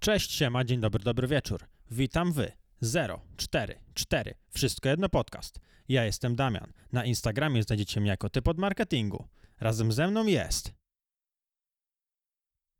Cześć, 0.00 0.32
siema, 0.32 0.64
dzień 0.64 0.80
dobry, 0.80 1.04
dobry 1.04 1.28
wieczór. 1.28 1.64
Witam 1.90 2.32
wy. 2.32 2.52
044. 3.36 4.34
Wszystko 4.50 4.88
jedno 4.88 5.08
podcast. 5.08 5.60
Ja 5.88 6.04
jestem 6.04 6.36
Damian. 6.36 6.72
Na 6.92 7.04
Instagramie 7.04 7.62
znajdziecie 7.62 8.00
mnie 8.00 8.10
jako 8.10 8.30
typ 8.30 8.48
od 8.48 8.58
marketingu. 8.58 9.28
Razem 9.60 9.92
ze 9.92 10.08
mną 10.08 10.26
jest. 10.26 10.72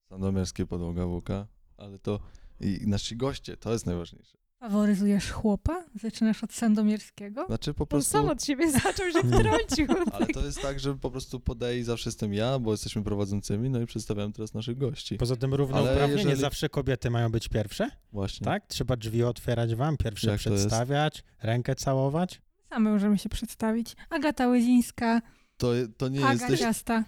Sandomierskie 0.09 0.67
podłoga 0.67 1.03
WK, 1.07 1.29
ale 1.77 1.99
to 1.99 2.21
i 2.61 2.87
nasi 2.87 3.17
goście, 3.17 3.57
to 3.57 3.73
jest 3.73 3.87
najważniejsze. 3.87 4.39
Faworyzujesz 4.61 5.31
chłopa? 5.31 5.85
Zaczynasz 5.95 6.45
od 6.45 6.53
sandomierskiego? 6.53 7.47
Znaczy 7.47 7.75
po 7.75 7.85
On 7.85 7.89
prostu, 7.89 8.13
sam 8.13 8.29
od 8.29 8.45
siebie 8.45 8.71
zaczął, 8.73 9.11
że 9.13 9.21
wtrącił. 9.33 9.87
ale 10.13 10.27
to 10.27 10.45
jest 10.47 10.63
tak, 10.63 10.81
że 10.81 10.95
po 10.99 11.11
prostu 11.11 11.41
podej 11.41 11.85
zawsze 11.85 12.09
jestem 12.11 12.35
ja, 12.35 12.59
bo 12.59 12.71
jesteśmy 12.71 13.03
prowadzącymi, 13.03 13.71
no 13.71 13.81
i 13.81 13.87
przedstawiam 13.87 14.33
teraz 14.33 14.55
naszych 14.55 14.79
gości. 14.79 15.17
Poza 15.17 15.37
tym 15.37 15.55
równouprawnienie, 15.55 16.23
jeżeli- 16.23 16.41
zawsze 16.41 16.69
kobiety 16.69 17.11
mają 17.11 17.29
być 17.29 17.49
pierwsze, 17.49 17.91
Właśnie. 18.13 18.45
tak? 18.45 18.67
Trzeba 18.67 18.97
drzwi 18.97 19.23
otwierać 19.25 19.75
wam, 19.75 19.97
pierwsze 19.97 20.31
Jak 20.31 20.39
przedstawiać, 20.41 21.25
rękę 21.43 21.75
całować. 21.75 22.41
Same 22.71 22.91
możemy 22.91 23.19
się 23.19 23.29
przedstawić. 23.29 23.97
Agata 24.11 24.49
Łyzińska, 24.49 25.23
To, 25.57 25.69
to 25.97 26.09
nie 26.09 26.21
Aga 26.25 26.33
jesteś, 26.33 26.61
Ciasta. 26.61 27.05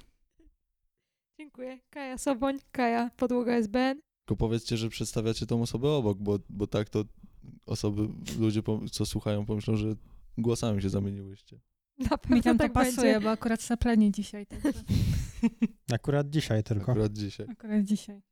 Dziękuję. 1.39 1.79
Kaja 1.91 2.19
Soboń, 2.19 2.59
Kaja 2.73 3.11
Podłoga 3.17 3.53
SBN. 3.53 4.01
tylko 4.25 4.37
powiedzcie, 4.37 4.77
że 4.77 4.89
przedstawiacie 4.89 5.47
tą 5.47 5.63
osobę 5.63 5.89
obok, 5.91 6.19
bo, 6.19 6.39
bo 6.49 6.67
tak 6.67 6.89
to 6.89 7.05
osoby, 7.67 8.09
ludzie, 8.39 8.63
co 8.93 9.07
słuchają, 9.07 9.47
pomyślą, 9.47 9.77
że 9.77 9.95
głosami 10.39 10.83
się 10.83 10.89
zamieniłyście. 10.91 11.61
Na 11.99 12.19
pewno 12.19 12.37
Mi 12.37 12.43
tam 12.43 12.59
to 12.59 12.65
tak 12.65 12.73
pasuje, 12.73 13.13
będzie. 13.13 13.21
bo 13.25 13.31
akurat 13.31 13.63
saplenie 13.63 14.11
dzisiaj. 14.13 14.47
Także. 14.47 14.73
Akurat 15.93 16.31
dzisiaj 16.31 16.63
tylko. 16.65 16.93
Akurat 16.93 17.13
dzisiaj. 17.13 17.47
Akurat 17.51 17.83
dzisiaj. 17.83 18.23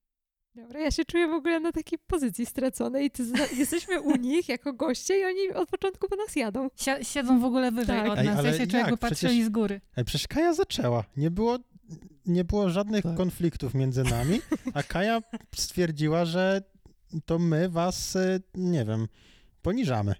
Dobra, 0.54 0.80
ja 0.80 0.90
się 0.90 1.04
czuję 1.04 1.28
w 1.28 1.32
ogóle 1.32 1.60
na 1.60 1.72
takiej 1.72 1.98
pozycji 2.06 2.46
straconej 2.46 3.06
i 3.06 3.10
ty 3.10 3.24
zna- 3.24 3.46
jesteśmy 3.58 4.00
u 4.00 4.16
nich 4.16 4.48
jako 4.48 4.72
goście 4.72 5.20
i 5.20 5.24
oni 5.24 5.48
od 5.54 5.68
początku 5.68 6.08
po 6.08 6.16
nas 6.16 6.36
jadą. 6.36 6.68
Si- 6.76 7.04
siedzą 7.04 7.40
w 7.40 7.44
ogóle 7.44 7.72
wyżej 7.72 7.96
Tak. 8.00 8.08
od 8.10 8.18
Ej, 8.18 8.26
nas. 8.26 8.38
ale 8.38 8.48
Ja 8.48 8.58
się 8.58 8.66
czuję, 8.66 8.78
jak? 8.78 8.86
jakby 8.90 8.96
patrzyli 9.08 9.30
Przecież- 9.32 9.46
z 9.46 9.48
góry. 9.48 9.80
Ej, 9.96 10.04
przecież 10.04 10.28
Kaja 10.28 10.54
zaczęła. 10.54 11.04
Nie 11.16 11.30
było, 11.30 11.58
nie 12.26 12.44
było 12.44 12.70
żadnych 12.70 13.02
Tak. 13.02 13.16
konfliktów 13.16 13.74
między 13.74 14.04
nami, 14.04 14.40
a 14.74 14.82
Kaja 14.82 15.20
stwierdziła, 15.56 16.24
że 16.24 16.62
to 17.26 17.38
my 17.38 17.68
was, 17.68 18.16
y, 18.16 18.42
nie 18.54 18.84
wiem, 18.84 19.08
poniżamy. 19.62 20.14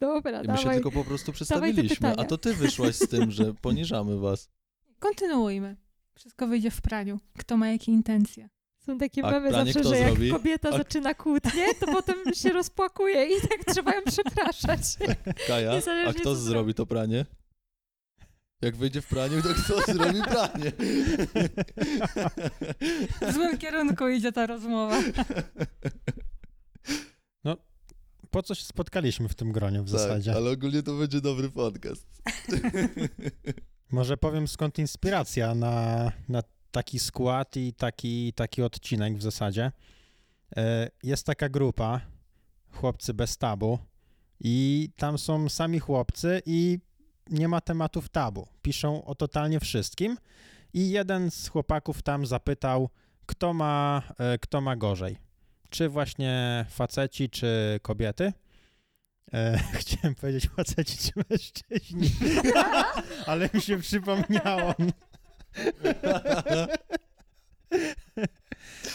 Dobra, 0.00 0.42
I 0.42 0.48
my 0.48 0.58
się 0.58 0.70
tylko 0.70 0.90
po 0.92 1.04
prostu 1.04 1.32
przedstawiliśmy, 1.32 2.16
a 2.16 2.24
to 2.24 2.38
ty 2.38 2.54
wyszłaś 2.54 2.96
z 2.96 3.08
tym, 3.08 3.30
że 3.30 3.54
poniżamy 3.62 4.18
was. 4.18 4.50
Kontynuujmy. 4.98 5.76
Wszystko 6.14 6.46
wyjdzie 6.46 6.70
w 6.70 6.80
praniu. 6.80 7.20
Kto 7.38 7.56
ma 7.56 7.68
jakie 7.68 7.92
intencje. 7.92 8.48
Są 8.86 8.98
takie 8.98 9.24
A 9.24 9.30
memy 9.30 9.50
pranie 9.50 9.72
zawsze, 9.72 9.88
że 9.88 9.96
jak 9.98 10.08
zrobi? 10.08 10.30
kobieta 10.30 10.68
A- 10.68 10.78
zaczyna 10.78 11.14
kłótnię, 11.14 11.74
to 11.80 11.86
potem 11.86 12.16
się 12.34 12.52
rozpłakuje 12.60 13.24
i 13.36 13.40
tak 13.48 13.74
trzeba 13.74 13.94
ją 13.94 14.00
przepraszać. 14.06 14.80
Kaja, 15.46 15.72
a 16.08 16.12
kto 16.12 16.36
zrobi 16.36 16.74
to 16.74 16.86
pranie? 16.86 17.24
Jak 18.62 18.76
wyjdzie 18.76 19.00
w 19.00 19.06
praniu, 19.06 19.42
to 19.42 19.48
kto 19.54 19.92
zrobi 19.92 20.22
pranie? 20.22 20.72
W 23.28 23.32
złym 23.34 23.58
kierunku 23.58 24.08
idzie 24.08 24.32
ta 24.32 24.46
rozmowa. 24.46 25.00
Po 28.30 28.42
co 28.42 28.54
się 28.54 28.64
spotkaliśmy 28.64 29.28
w 29.28 29.34
tym 29.34 29.52
gronie 29.52 29.82
w 29.82 29.88
zasadzie? 29.88 30.30
Tak, 30.30 30.36
ale 30.36 30.50
ogólnie 30.50 30.82
to 30.82 30.94
będzie 30.98 31.20
dobry 31.20 31.50
podcast. 31.50 32.06
Może 33.90 34.16
powiem 34.16 34.48
skąd 34.48 34.78
inspiracja 34.78 35.54
na, 35.54 36.12
na 36.28 36.42
taki 36.70 36.98
skład 36.98 37.56
i 37.56 37.72
taki, 37.72 38.32
taki 38.32 38.62
odcinek 38.62 39.16
w 39.18 39.22
zasadzie. 39.22 39.72
E, 40.56 40.90
Jest 41.02 41.26
taka 41.26 41.48
grupa, 41.48 42.00
chłopcy 42.70 43.14
bez 43.14 43.36
tabu 43.38 43.78
i 44.40 44.88
tam 44.96 45.18
są 45.18 45.48
sami 45.48 45.78
chłopcy 45.78 46.42
i 46.46 46.78
nie 47.30 47.48
ma 47.48 47.60
tematów 47.60 48.08
tabu. 48.08 48.46
Piszą 48.62 49.04
o 49.04 49.14
totalnie 49.14 49.60
wszystkim 49.60 50.16
i 50.74 50.90
jeden 50.90 51.30
z 51.30 51.48
chłopaków 51.48 52.02
tam 52.02 52.26
zapytał, 52.26 52.88
kto 53.26 53.54
ma, 53.54 54.02
e, 54.18 54.38
kto 54.38 54.60
ma 54.60 54.76
gorzej. 54.76 55.16
Czy 55.70 55.88
właśnie 55.88 56.66
faceci, 56.70 57.30
czy 57.30 57.80
kobiety? 57.82 58.32
E, 59.34 59.58
chciałem 59.80 60.14
powiedzieć 60.14 60.48
faceci 60.56 60.98
czy 60.98 61.12
mężczyźni, 61.30 62.10
ale 63.26 63.50
mi 63.54 63.62
się 63.62 63.78
przypomniało. 63.78 64.74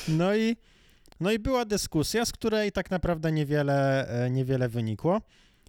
No 0.08 0.36
i, 0.36 0.58
no 1.20 1.32
i 1.32 1.40
była 1.40 1.66
dyskusja, 1.66 2.26
z 2.26 2.32
której 2.32 2.72
tak 2.72 2.92
naprawdę 2.92 3.32
niewiele, 3.32 4.08
e, 4.08 4.30
niewiele 4.30 4.70
wynikło. 4.70 5.22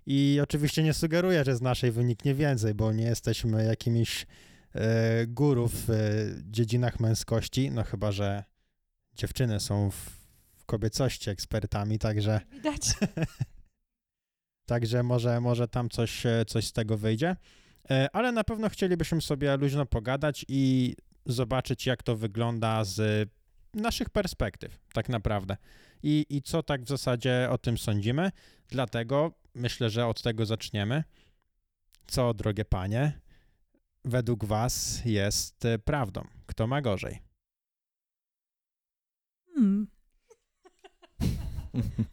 I 0.07 0.41
oczywiście 0.43 0.83
nie 0.83 0.95
sugeruję, 0.95 1.45
że 1.45 1.57
z 1.57 1.63
naszej 1.63 1.93
wyniknie 1.93 2.35
więcej, 2.35 2.75
bo 2.75 2.93
nie 2.93 3.05
jesteśmy 3.05 3.65
jakimiś 3.65 4.27
e, 4.75 5.27
górów 5.27 5.87
w 5.87 5.91
e, 5.91 5.95
dziedzinach 6.51 7.01
męskości, 7.01 7.71
no 7.71 7.83
chyba, 7.83 8.13
że 8.13 8.45
dziewczyny 9.15 9.61
są 9.61 9.91
w, 9.91 10.11
w 10.55 10.65
kobiecości 10.65 11.31
ekspertami, 11.31 11.99
także... 11.99 12.41
Widać. 12.53 12.83
Także 14.67 15.03
może, 15.03 15.41
może 15.41 15.69
tam 15.69 15.89
coś, 15.89 16.27
e, 16.27 16.45
coś 16.47 16.67
z 16.67 16.73
tego 16.73 16.99
wyjdzie. 16.99 17.37
E, 17.91 18.09
Ale 18.13 18.33
na 18.33 18.45
pewno 18.45 18.69
chcielibyśmy 18.69 19.21
sobie 19.23 19.57
luźno 19.57 19.87
pogadać 19.87 20.45
i 20.49 20.95
zobaczyć, 21.27 21.87
jak 21.87 22.03
to 22.03 22.17
wygląda 22.17 22.85
z 22.85 23.29
naszych 23.75 24.11
perspektyw, 24.11 24.79
tak 24.93 25.09
naprawdę. 25.09 25.57
I, 26.03 26.27
I 26.29 26.43
co 26.43 26.63
tak 26.63 26.83
w 26.83 26.89
zasadzie 26.89 27.49
o 27.51 27.59
tym 27.59 27.79
sądzimy. 27.79 28.31
Dlatego 28.69 29.33
myślę, 29.55 29.91
że 29.91 30.07
od 30.07 30.23
tego 30.23 30.47
zaczniemy. 30.47 31.05
Co, 32.07 32.35
drogie 32.35 32.65
panie, 32.65 33.21
według 34.05 34.45
was 34.45 35.03
jest 35.05 35.65
e, 35.65 35.79
prawdą? 35.79 36.25
Kto 36.47 36.67
ma 36.67 36.83
gorzej? 36.83 37.19
Hmm. 39.55 39.87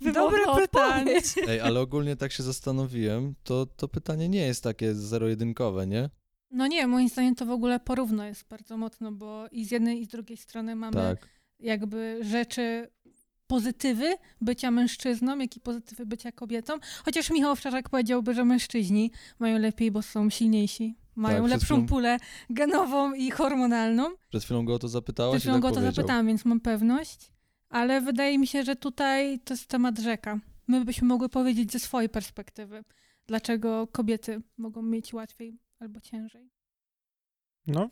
Dobre 0.13 0.39
pytanie. 0.55 1.21
Ej, 1.47 1.59
ale 1.59 1.79
ogólnie 1.79 2.15
tak 2.15 2.31
się 2.31 2.43
zastanowiłem, 2.43 3.35
to, 3.43 3.65
to 3.65 3.87
pytanie 3.87 4.29
nie 4.29 4.41
jest 4.47 4.63
takie 4.63 4.95
zero-jedynkowe, 4.95 5.87
nie? 5.87 6.09
No 6.51 6.67
nie, 6.67 6.87
moim 6.87 7.09
zdaniem 7.09 7.35
to 7.35 7.45
w 7.45 7.51
ogóle 7.51 7.79
porówno 7.79 8.25
jest 8.25 8.47
bardzo 8.47 8.77
mocno, 8.77 9.11
bo 9.11 9.47
i 9.51 9.65
z 9.65 9.71
jednej 9.71 10.01
i 10.01 10.05
z 10.05 10.07
drugiej 10.07 10.37
strony 10.37 10.75
mamy 10.75 10.93
Tak. 10.93 11.27
jakby 11.59 12.19
rzeczy, 12.23 12.87
pozytywy 13.51 14.15
bycia 14.41 14.71
mężczyzną, 14.71 15.37
jak 15.37 15.57
i 15.57 15.59
pozytywy 15.59 16.05
bycia 16.05 16.31
kobietą. 16.31 16.73
Chociaż 17.05 17.29
Michał 17.29 17.55
Wczarzak 17.55 17.89
powiedziałby, 17.89 18.33
że 18.33 18.45
mężczyźni 18.45 19.11
mają 19.39 19.59
lepiej, 19.59 19.91
bo 19.91 20.01
są 20.01 20.29
silniejsi. 20.29 20.95
Mają 21.15 21.41
Tak, 21.43 21.51
lepszą 21.51 21.75
chwilą- 21.75 21.87
pulę 21.87 22.17
genową 22.49 23.13
i 23.13 23.31
hormonalną. 23.31 24.03
Przed 24.29 24.43
chwilą 24.43 24.65
go 24.65 24.73
o 24.73 24.79
to 24.79 24.87
zapytałaś 24.87 25.31
Przed 25.33 25.41
chwilą 25.41 25.55
tak 25.55 25.61
go 25.61 25.67
o 25.67 25.71
to 25.71 25.81
zapytałam, 25.81 26.27
więc 26.27 26.45
mam 26.45 26.59
pewność. 26.59 27.31
Ale 27.69 28.01
wydaje 28.01 28.37
mi 28.39 28.47
się, 28.47 28.63
że 28.63 28.75
tutaj 28.75 29.39
to 29.39 29.53
jest 29.53 29.67
temat 29.67 29.99
rzeka. 29.99 30.39
My 30.67 30.85
byśmy 30.85 31.07
mogły 31.07 31.29
powiedzieć 31.29 31.71
ze 31.71 31.79
swojej 31.79 32.09
perspektywy, 32.09 32.83
dlaczego 33.27 33.87
kobiety 33.87 34.41
mogą 34.57 34.81
mieć 34.81 35.13
łatwiej 35.13 35.59
albo 35.79 35.99
ciężej. 36.01 36.49
No, 37.67 37.89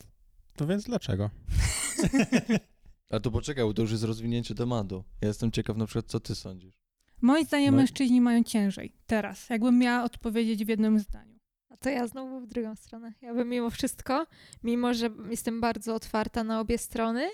to 0.56 0.66
więc 0.66 0.84
dlaczego? 0.84 1.30
A 3.10 3.20
to 3.20 3.30
poczekaj, 3.30 3.64
bo 3.64 3.74
to 3.74 3.82
już 3.82 3.90
jest 3.90 4.04
rozwinięcie 4.04 4.54
tematu. 4.54 5.04
Ja 5.20 5.28
jestem 5.28 5.50
ciekaw 5.50 5.76
na 5.76 5.86
przykład, 5.86 6.06
co 6.06 6.20
ty 6.20 6.34
sądzisz. 6.34 6.80
Moim 7.20 7.44
zdaniem 7.44 7.74
No 7.74 7.80
mężczyźni 7.80 8.20
mają 8.20 8.42
ciężej. 8.42 8.92
Teraz, 9.06 9.48
jakbym 9.48 9.78
miała 9.78 10.04
odpowiedzieć 10.04 10.64
w 10.64 10.68
jednym 10.68 10.98
zdaniu. 10.98 11.38
A 11.68 11.76
to 11.76 11.90
ja 11.90 12.06
znowu 12.06 12.40
w 12.40 12.46
drugą 12.46 12.76
stronę. 12.76 13.12
Ja 13.22 13.34
bym 13.34 13.48
mimo 13.48 13.70
wszystko, 13.70 14.26
mimo 14.62 14.94
że 14.94 15.10
jestem 15.30 15.60
bardzo 15.60 15.94
otwarta 15.94 16.44
na 16.44 16.60
obie 16.60 16.78
strony 16.78 17.30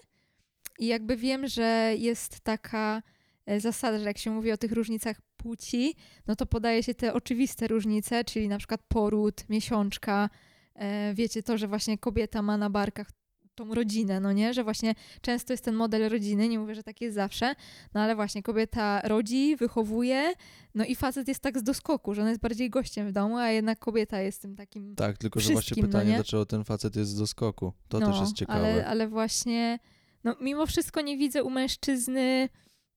i 0.78 0.86
jakby 0.86 1.16
wiem, 1.16 1.48
że 1.48 1.94
jest 1.98 2.40
taka 2.40 3.02
e, 3.46 3.60
zasada, 3.60 3.98
że 3.98 4.04
jak 4.04 4.18
się 4.18 4.30
mówi 4.30 4.52
o 4.52 4.56
tych 4.56 4.72
różnicach 4.72 5.20
płci, 5.36 5.94
no 6.26 6.36
to 6.36 6.46
podaje 6.46 6.82
się 6.82 6.94
te 6.94 7.14
oczywiste 7.14 7.68
różnice, 7.68 8.24
czyli 8.24 8.48
na 8.48 8.58
przykład 8.58 8.80
poród, 8.88 9.48
miesiączka, 9.48 10.30
e, 10.74 11.14
wiecie 11.14 11.42
to, 11.42 11.58
że 11.58 11.68
właśnie 11.68 11.98
kobieta 11.98 12.42
ma 12.42 12.56
na 12.56 12.70
barkach 12.70 13.10
tą 13.56 13.74
rodzinę, 13.74 14.20
no 14.20 14.32
nie? 14.32 14.54
Że 14.54 14.64
właśnie 14.64 14.94
często 15.20 15.52
jest 15.52 15.64
ten 15.64 15.74
model 15.74 16.08
rodziny, 16.08 16.48
nie 16.48 16.58
mówię, 16.58 16.74
że 16.74 16.82
tak 16.82 17.00
jest 17.00 17.14
zawsze, 17.14 17.54
no 17.94 18.00
ale 18.00 18.14
właśnie 18.14 18.42
kobieta 18.42 19.00
rodzi, 19.04 19.56
wychowuje, 19.56 20.32
no 20.74 20.84
i 20.84 20.94
facet 20.94 21.28
jest 21.28 21.40
tak 21.40 21.58
z 21.58 21.62
doskoku, 21.62 22.14
że 22.14 22.22
on 22.22 22.28
jest 22.28 22.40
bardziej 22.40 22.70
gościem 22.70 23.08
w 23.08 23.12
domu, 23.12 23.36
a 23.36 23.50
jednak 23.50 23.78
kobieta 23.78 24.20
jest 24.20 24.42
tym 24.42 24.56
takim 24.56 24.94
Tak, 24.94 25.18
tylko 25.18 25.40
że 25.40 25.52
właśnie 25.52 25.82
no 25.82 25.86
pytanie, 25.86 26.10
nie? 26.10 26.16
dlaczego 26.16 26.46
ten 26.46 26.64
facet 26.64 26.96
jest 26.96 27.10
z 27.10 27.18
doskoku. 27.18 27.72
To 27.88 28.00
no, 28.00 28.06
też 28.06 28.20
jest 28.20 28.32
ciekawe. 28.32 28.58
Ale, 28.58 28.86
ale 28.86 29.08
właśnie, 29.08 29.78
no 30.24 30.36
mimo 30.40 30.66
wszystko 30.66 31.00
nie 31.00 31.16
widzę 31.16 31.44
u 31.44 31.50
mężczyzny, 31.50 32.48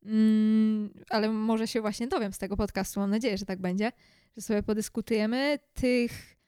mm, 0.06 0.94
ale 1.10 1.30
może 1.30 1.68
się 1.68 1.82
właśnie 1.82 2.08
dowiem 2.08 2.34
z 2.34 2.38
tego 2.38 2.58
podcastu, 2.58 3.00
mam 3.00 3.10
nadzieję, 3.10 3.38
że 3.38 3.46
tak 3.46 3.62
będzie, 3.62 3.92
że 4.38 4.42
sobie 4.42 4.64
podyskutujemy 4.64 5.60
tych, 5.74 6.39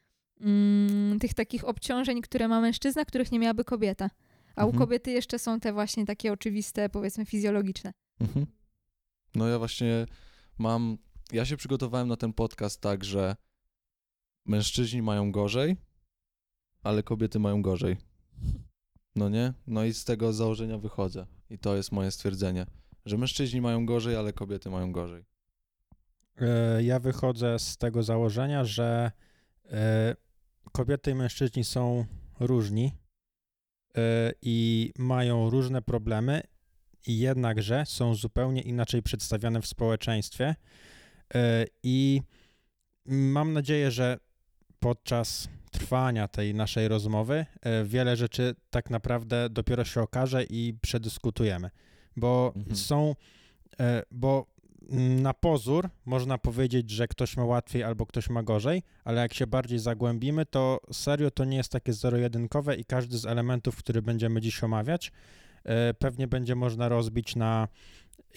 mm, 0.42 1.20
tych 1.20 1.34
takich 1.34 1.68
obciążeń, 1.68 2.22
które 2.22 2.48
ma 2.48 2.62
mężczyzna, 2.62 3.06
których 3.06 3.32
nie 3.32 3.40
miałaby 3.40 3.64
kobieta. 3.64 4.10
A 4.56 4.66
u 4.66 4.68
Mhm. 4.70 4.80
kobiety 4.80 5.12
jeszcze 5.12 5.40
są 5.40 5.60
te 5.60 5.74
właśnie 5.74 6.06
takie 6.06 6.34
oczywiste, 6.34 6.90
powiedzmy, 6.90 7.26
fizjologiczne. 7.26 7.94
Mhm. 8.20 8.46
No 9.36 9.48
ja 9.48 9.60
właśnie 9.60 10.06
mam. 10.58 10.98
Ja 11.32 11.46
się 11.46 11.58
przygotowałem 11.58 12.08
na 12.08 12.16
ten 12.18 12.34
podcast 12.34 12.82
tak, 12.82 13.04
że 13.04 13.36
mężczyźni 14.46 15.02
mają 15.02 15.32
gorzej, 15.32 15.76
ale 16.84 17.04
kobiety 17.04 17.40
mają 17.40 17.62
gorzej. 17.62 17.98
No 19.16 19.30
nie? 19.30 19.54
No 19.68 19.84
i 19.86 19.94
z 19.94 20.04
tego 20.06 20.34
założenia 20.34 20.78
wychodzę. 20.78 21.26
I 21.50 21.60
to 21.60 21.76
jest 21.76 21.92
moje 21.92 22.12
stwierdzenie, 22.12 22.66
że 23.06 23.18
mężczyźni 23.18 23.62
mają 23.62 23.86
gorzej, 23.86 24.16
ale 24.16 24.34
kobiety 24.34 24.70
mają 24.70 24.92
gorzej. 24.92 25.26
E, 26.42 26.84
Ja 26.84 27.00
wychodzę 27.00 27.60
z 27.60 27.78
tego 27.78 28.04
założenia, 28.04 28.66
że 28.66 29.12
e, 29.72 30.16
kobiety 30.72 31.12
i 31.12 31.16
mężczyźni 31.16 31.64
są 31.64 32.06
różni 32.40 32.92
e, 33.98 34.32
i 34.42 34.92
mają 34.98 35.50
różne 35.50 35.82
problemy, 35.82 36.42
jednakże 37.08 37.84
są 37.86 38.16
zupełnie 38.16 38.62
inaczej 38.62 39.02
przedstawiane 39.04 39.62
w 39.62 39.68
społeczeństwie. 39.68 40.56
E, 41.36 41.66
I 41.84 42.22
mam 43.06 43.54
nadzieję, 43.54 43.92
że 43.92 44.18
podczas 44.80 45.50
trwania 45.72 46.28
tej 46.28 46.54
naszej 46.56 46.88
rozmowy 46.88 47.46
e, 47.62 47.84
wiele 47.86 48.16
rzeczy 48.16 48.56
tak 48.70 48.90
naprawdę 48.90 49.50
dopiero 49.50 49.86
się 49.86 50.02
okaże 50.02 50.44
i 50.44 50.74
przedyskutujemy, 50.82 51.70
bo 52.16 52.54
Mhm. 52.56 52.76
są, 52.76 53.16
bo 54.12 54.46
na 54.90 55.34
pozór 55.34 55.90
można 56.06 56.38
powiedzieć, 56.38 56.90
że 56.90 57.08
ktoś 57.08 57.38
ma 57.38 57.46
łatwiej 57.46 57.84
albo 57.84 58.06
ktoś 58.06 58.30
ma 58.30 58.44
gorzej, 58.44 58.84
ale 59.04 59.22
jak 59.22 59.34
się 59.34 59.48
bardziej 59.48 59.80
zagłębimy, 59.80 60.46
to 60.46 60.80
serio 60.94 61.32
to 61.32 61.46
nie 61.46 61.58
jest 61.58 61.72
takie 61.72 61.94
zero-jedynkowe 61.94 62.76
i 62.76 62.86
każdy 62.86 63.18
z 63.18 63.26
elementów, 63.26 63.76
który 63.76 64.02
będziemy 64.02 64.42
dziś 64.42 64.64
omawiać, 64.64 65.12
e, 65.64 65.94
pewnie 65.94 66.28
będzie 66.28 66.56
można 66.56 66.90
rozbić 66.90 67.36
na 67.36 67.68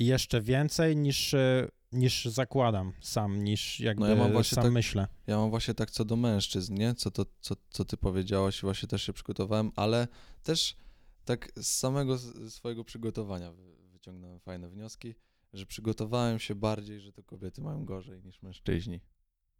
jeszcze 0.01 0.43
więcej 0.43 0.97
niż, 0.97 1.35
e, 1.35 1.69
niż 1.93 2.25
zakładam 2.25 2.93
sam, 3.01 3.45
niż 3.45 3.81
jakby 3.81 4.01
No 4.03 4.09
ja 4.09 4.17
mam 4.17 4.33
właśnie 4.33 4.55
sam 4.55 4.65
tak- 4.65 4.73
myślę. 4.73 5.07
Ja 5.27 5.37
mam 5.37 5.51
właśnie 5.51 5.75
tak 5.75 5.91
co 5.91 6.05
do 6.05 6.17
mężczyzn, 6.17 6.75
nie? 6.75 6.95
Co, 6.95 7.11
to, 7.11 7.27
co, 7.41 7.55
co 7.71 7.85
ty 7.85 7.97
powiedziałaś, 7.97 8.61
właśnie 8.61 8.89
też 8.89 9.03
się 9.03 9.13
przygotowałem, 9.13 9.73
ale 9.77 10.09
też 10.43 10.77
tak 11.25 11.53
z 11.57 11.67
samego 11.67 12.19
swojego 12.49 12.85
przygotowania 12.85 13.53
wy- 13.53 13.77
wyciągnąłem 13.93 14.41
fajne 14.41 14.69
wnioski, 14.71 15.15
że 15.55 15.67
przygotowałem 15.67 16.39
się 16.39 16.55
bardziej, 16.55 17.01
że 17.01 17.13
to 17.13 17.23
kobiety 17.23 17.61
mają 17.61 17.85
gorzej 17.85 18.23
niż 18.25 18.43
mężczyźni. 18.43 19.01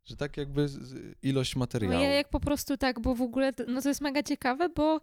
Że 0.05 0.17
tak 0.17 0.37
jakby 0.37 0.67
ilość 1.23 1.55
No 1.55 1.59
materiału. 1.59 1.93
ja 2.03 2.11
jak 2.13 2.29
po 2.29 2.41
prostu 2.41 2.77
tak, 2.77 3.01
bo 3.01 3.15
w 3.15 3.23
ogóle, 3.23 3.53
no 3.69 3.83
to 3.83 3.89
jest 3.89 4.01
mega 4.01 4.23
ciekawe, 4.23 4.69
bo 4.69 5.01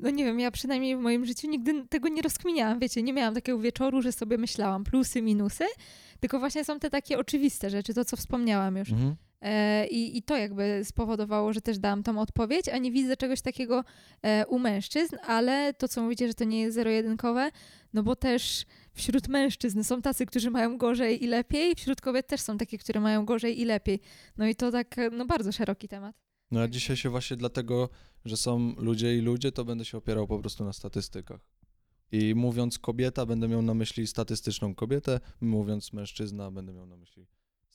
no 0.00 0.10
nie 0.10 0.24
wiem, 0.24 0.40
ja 0.40 0.50
przynajmniej 0.50 0.96
w 0.96 1.00
moim 1.00 1.26
życiu 1.26 1.48
nigdy 1.50 1.86
tego 1.88 2.08
nie 2.08 2.22
rozkminiałam, 2.22 2.78
wiecie, 2.78 3.02
nie 3.02 3.12
miałam 3.12 3.34
takiego 3.34 3.58
wieczoru, 3.58 4.02
że 4.02 4.12
sobie 4.12 4.38
myślałam 4.38 4.84
plusy, 4.84 5.22
minusy, 5.22 5.64
tylko 6.20 6.38
właśnie 6.38 6.64
są 6.64 6.78
te 6.78 6.90
takie 6.90 7.18
oczywiste 7.18 7.70
rzeczy, 7.70 7.94
to 7.94 8.04
co 8.04 8.16
wspomniałam 8.16 8.76
już. 8.76 8.90
Mhm. 8.90 9.16
E, 9.40 9.86
i, 9.86 10.18
I 10.18 10.22
to 10.22 10.36
jakby 10.36 10.80
spowodowało, 10.84 11.52
że 11.52 11.60
też 11.60 11.78
dałam 11.78 12.02
tą 12.02 12.20
odpowiedź, 12.20 12.68
a 12.68 12.78
nie 12.78 12.92
widzę 12.92 13.16
czegoś 13.16 13.40
takiego 13.40 13.84
e, 14.22 14.46
u 14.46 14.58
mężczyzn, 14.58 15.16
ale 15.26 15.74
to, 15.74 15.88
co 15.88 16.02
mówicie, 16.02 16.28
że 16.28 16.34
to 16.34 16.44
nie 16.44 16.60
jest 16.60 16.74
zero-jedynkowe, 16.74 17.50
no 17.92 18.02
bo 18.02 18.16
też 18.16 18.64
wśród 18.92 19.28
mężczyzn 19.28 19.82
są 19.82 20.02
tacy, 20.02 20.26
którzy 20.26 20.50
mają 20.50 20.78
gorzej 20.78 21.24
i 21.24 21.26
lepiej, 21.26 21.74
wśród 21.74 22.00
kobiet 22.00 22.26
też 22.26 22.40
są 22.40 22.58
takie, 22.58 22.78
które 22.78 23.00
mają 23.00 23.24
gorzej 23.24 23.60
i 23.60 23.64
lepiej. 23.64 24.00
No 24.36 24.46
i 24.46 24.54
to 24.54 24.72
tak, 24.72 24.96
no 25.12 25.26
bardzo 25.26 25.52
szeroki 25.52 25.88
temat. 25.88 26.16
No 26.50 26.60
a 26.60 26.68
dzisiaj 26.68 26.96
się 26.96 27.10
właśnie 27.10 27.36
dlatego, 27.36 27.88
że 28.24 28.36
są 28.36 28.74
ludzie 28.78 29.16
i 29.16 29.20
ludzie, 29.20 29.52
to 29.52 29.64
będę 29.64 29.84
się 29.84 29.98
opierał 29.98 30.26
po 30.26 30.38
prostu 30.38 30.64
na 30.64 30.72
statystykach. 30.72 31.40
I 32.12 32.34
mówiąc 32.34 32.78
kobieta, 32.78 33.26
będę 33.26 33.48
miał 33.48 33.62
na 33.62 33.74
myśli 33.74 34.06
statystyczną 34.06 34.74
kobietę, 34.74 35.20
mówiąc 35.40 35.92
mężczyzna, 35.92 36.50
będę 36.50 36.72
miał 36.72 36.86
na 36.86 36.96
myśli 36.96 37.26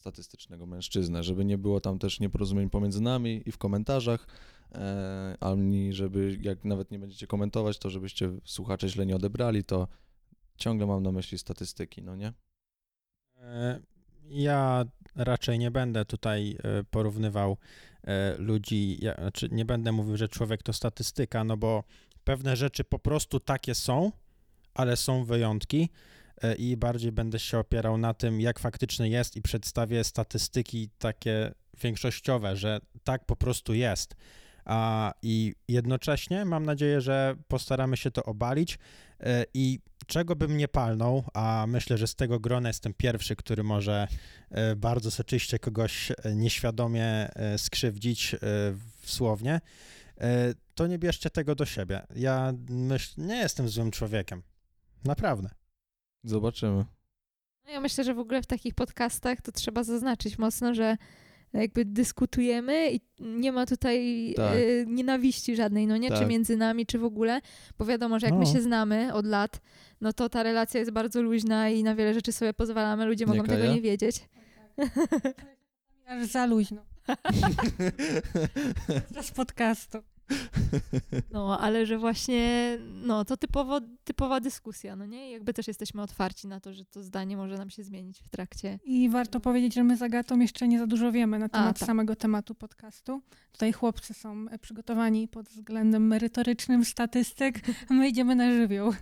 statystycznego 0.04 0.66
mężczyznę, 0.66 1.24
żeby 1.24 1.46
nie 1.46 1.58
było 1.58 1.80
tam 1.82 2.00
też 2.00 2.20
nieporozumień 2.20 2.70
pomiędzy 2.70 3.02
nami 3.02 3.44
i 3.46 3.52
w 3.52 3.58
komentarzach, 3.58 4.28
e, 4.72 5.38
ani 5.40 5.94
żeby, 5.94 6.38
jak 6.42 6.66
nawet 6.66 6.92
nie 6.92 7.00
będziecie 7.00 7.28
komentować, 7.28 7.78
to 7.80 7.90
żebyście 7.90 8.32
słuchacze 8.46 8.90
źle 8.90 9.06
nie 9.06 9.16
odebrali, 9.16 9.64
to 9.64 9.88
ciągle 10.58 10.88
mam 10.88 11.04
na 11.04 11.12
myśli 11.12 11.38
statystyki, 11.38 12.02
no 12.04 12.16
nie? 12.16 12.34
E, 13.38 13.80
Ja 14.30 14.86
raczej 15.16 15.60
nie 15.60 15.72
będę 15.72 16.06
tutaj 16.06 16.58
e, 16.64 16.84
porównywał 16.84 17.58
e, 18.04 18.36
ludzi, 18.38 18.98
ja, 19.06 19.16
znaczy 19.16 19.50
nie 19.52 19.66
będę 19.66 19.92
mówił, 19.92 20.18
że 20.18 20.28
człowiek 20.28 20.64
to 20.64 20.74
statystyka, 20.74 21.44
no 21.44 21.58
bo 21.58 21.84
pewne 22.24 22.56
rzeczy 22.56 22.84
po 22.84 23.00
prostu 23.00 23.40
takie 23.40 23.76
są, 23.76 24.12
ale 24.74 24.98
są 24.98 25.26
wyjątki 25.26 25.90
i 26.58 26.78
bardziej 26.78 27.12
będę 27.12 27.40
się 27.40 27.60
opierał 27.60 27.98
na 27.98 28.14
tym, 28.14 28.42
jak 28.42 28.60
faktycznie 28.60 29.10
jest 29.10 29.36
i 29.36 29.42
przedstawię 29.42 30.04
statystyki 30.04 30.90
takie 30.98 31.52
większościowe, 31.82 32.56
że 32.56 32.80
tak 33.04 33.26
po 33.26 33.36
prostu 33.36 33.74
jest. 33.74 34.16
A 34.66 35.14
i 35.22 35.54
jednocześnie 35.68 36.46
mam 36.46 36.66
nadzieję, 36.66 37.02
że 37.02 37.36
postaramy 37.48 37.98
się 37.98 38.12
to 38.12 38.24
obalić 38.24 38.80
e, 39.20 39.46
i 39.54 39.80
czego 40.08 40.36
bym 40.36 40.58
nie 40.58 40.68
palnął, 40.68 41.24
a 41.34 41.66
myślę, 41.68 41.98
że 41.98 42.08
z 42.08 42.16
tego 42.16 42.40
grona 42.40 42.70
jestem 42.70 42.94
pierwszy, 42.94 43.36
który 43.36 43.64
może 43.64 44.08
e, 44.50 44.76
bardzo 44.76 45.12
soczyście 45.12 45.60
kogoś 45.60 46.12
e, 46.12 46.36
nieświadomie 46.36 47.06
e, 47.06 47.58
skrzywdzić 47.58 48.34
e, 48.34 48.38
słownie, 49.06 49.62
e, 50.18 50.54
to 50.76 50.88
nie 50.88 51.00
bierzcie 51.00 51.30
tego 51.30 51.56
do 51.56 51.66
siebie. 51.66 52.02
Ja 52.16 52.54
myśl, 52.70 53.14
nie 53.18 53.36
jestem 53.36 53.70
złym 53.70 53.92
człowiekiem. 53.92 54.44
Naprawdę. 55.04 55.50
Zobaczymy. 56.24 56.86
No 57.66 57.72
ja 57.72 57.82
myślę, 57.82 58.04
że 58.04 58.14
w 58.14 58.20
ogóle 58.20 58.42
w 58.42 58.46
takich 58.48 58.74
podcastach 58.76 59.42
to 59.42 59.52
trzeba 59.52 59.84
zaznaczyć 59.84 60.38
mocno, 60.38 60.74
że 60.74 60.98
jakby 61.54 61.86
dyskutujemy 61.86 62.92
i 62.92 63.00
nie 63.20 63.52
ma 63.52 63.66
tutaj 63.66 64.34
Tak. 64.36 64.54
e, 64.56 64.86
nienawiści 64.88 65.56
żadnej, 65.56 65.88
no 65.88 65.98
nie? 65.98 66.10
Czy 66.12 66.20
Tak. 66.20 66.28
między 66.28 66.58
nami, 66.58 66.86
czy 66.86 67.00
w 67.00 67.04
ogóle, 67.04 67.42
bo 67.78 67.86
wiadomo, 67.86 68.20
że 68.20 68.28
jak 68.28 68.34
my 68.36 68.46
No. 68.46 68.54
się 68.54 68.62
znamy 68.62 69.14
od 69.14 69.26
lat, 69.26 69.62
no 70.02 70.14
to 70.14 70.30
ta 70.30 70.44
relacja 70.44 70.80
jest 70.80 70.92
bardzo 70.92 71.22
luźna 71.22 71.70
i 71.70 71.84
na 71.84 71.96
wiele 71.96 72.14
rzeczy 72.14 72.32
sobie 72.32 72.54
pozwalamy, 72.54 73.06
ludzie 73.06 73.26
mogą 73.26 73.44
Kaja? 73.44 73.58
tego 73.60 73.74
nie 73.74 73.82
wiedzieć. 73.82 74.30
Aż 76.08 76.26
za 76.28 76.46
luźno. 76.46 76.82
Z 79.22 79.32
podcastu. 79.32 79.98
No, 81.32 81.60
ale 81.60 81.86
że 81.86 81.98
właśnie, 81.98 82.78
no 83.06 83.26
to 83.26 83.38
typowo, 83.38 83.80
typowa 84.04 84.40
dyskusja, 84.40 84.96
no 84.96 85.06
nie? 85.06 85.32
Jakby 85.32 85.54
też 85.54 85.68
jesteśmy 85.68 86.02
otwarci 86.02 86.48
na 86.48 86.60
to, 86.60 86.74
że 86.74 86.86
to 86.86 87.04
zdanie 87.04 87.38
może 87.38 87.58
nam 87.58 87.70
się 87.70 87.84
zmienić 87.84 88.20
w 88.20 88.30
trakcie. 88.30 88.80
I 88.84 89.10
warto 89.10 89.40
powiedzieć, 89.40 89.74
że 89.74 89.84
my 89.84 89.98
z 89.98 90.02
Agatą 90.02 90.40
jeszcze 90.40 90.68
nie 90.68 90.80
za 90.80 90.88
dużo 90.88 91.12
wiemy 91.12 91.40
na 91.40 91.50
temat 91.50 91.80
tak. 91.80 91.88
samego 91.88 92.16
tematu 92.16 92.56
podcastu. 92.56 93.22
Tutaj 93.52 93.74
chłopcy 93.74 94.14
są 94.14 94.46
e, 94.52 94.60
przygotowani 94.60 95.28
pod 95.28 95.50
względem 95.50 96.08
merytorycznym 96.08 96.86
statystyk, 96.86 97.60
a 97.90 97.94
my 98.00 98.08
idziemy 98.10 98.36
na 98.36 98.52
żywioł. 98.52 98.94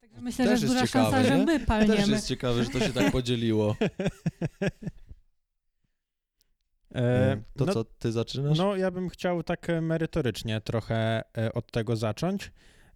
Także 0.00 0.20
myślę, 0.20 0.44
Też 0.44 0.60
że 0.60 0.66
jest 0.66 0.74
duża 0.74 0.86
ciekawe, 0.86 1.10
szansa, 1.10 1.22
nie? 1.22 1.38
że 1.38 1.44
my 1.44 1.58
Też 1.58 1.66
palniemy. 1.66 2.12
jest 2.12 2.28
ciekawe, 2.28 2.64
że 2.64 2.70
to 2.70 2.80
się 2.80 2.92
tak 2.92 3.12
podzieliło. 3.12 3.76
E, 6.94 7.42
To 7.56 7.64
no, 7.64 7.72
co, 7.72 7.84
ty 7.84 8.12
zaczynasz? 8.12 8.58
No, 8.58 8.76
ja 8.76 8.90
bym 8.90 9.08
chciał 9.08 9.42
tak 9.42 9.66
merytorycznie 9.82 10.60
trochę 10.60 11.22
e, 11.38 11.52
od 11.52 11.72
tego 11.72 11.96
zacząć 11.96 12.52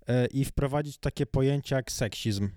e, 0.07 0.27
i 0.27 0.45
wprowadzić 0.45 0.99
takie 0.99 1.27
pojęcie 1.27 1.75
jak 1.75 1.93
seksizm 1.93 2.49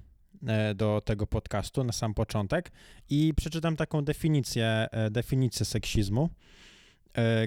e, 0.48 0.76
do 0.76 1.02
tego 1.06 1.28
podcastu 1.28 1.84
na 1.84 1.92
sam 1.92 2.14
początek 2.14 2.72
i 3.10 3.34
przeczytam 3.38 3.76
taką 3.76 4.02
definicję, 4.02 4.88
definicję 5.12 5.66
seksizmu, 5.66 6.30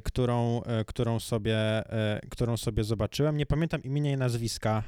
którą, 0.04 0.62
którą, 0.86 1.20
sobie, 1.20 1.58
którą 2.30 2.56
sobie 2.56 2.84
zobaczyłem. 2.84 3.36
Nie 3.36 3.46
pamiętam 3.46 3.82
imienia 3.82 4.12
i 4.12 4.16
nazwiska 4.16 4.82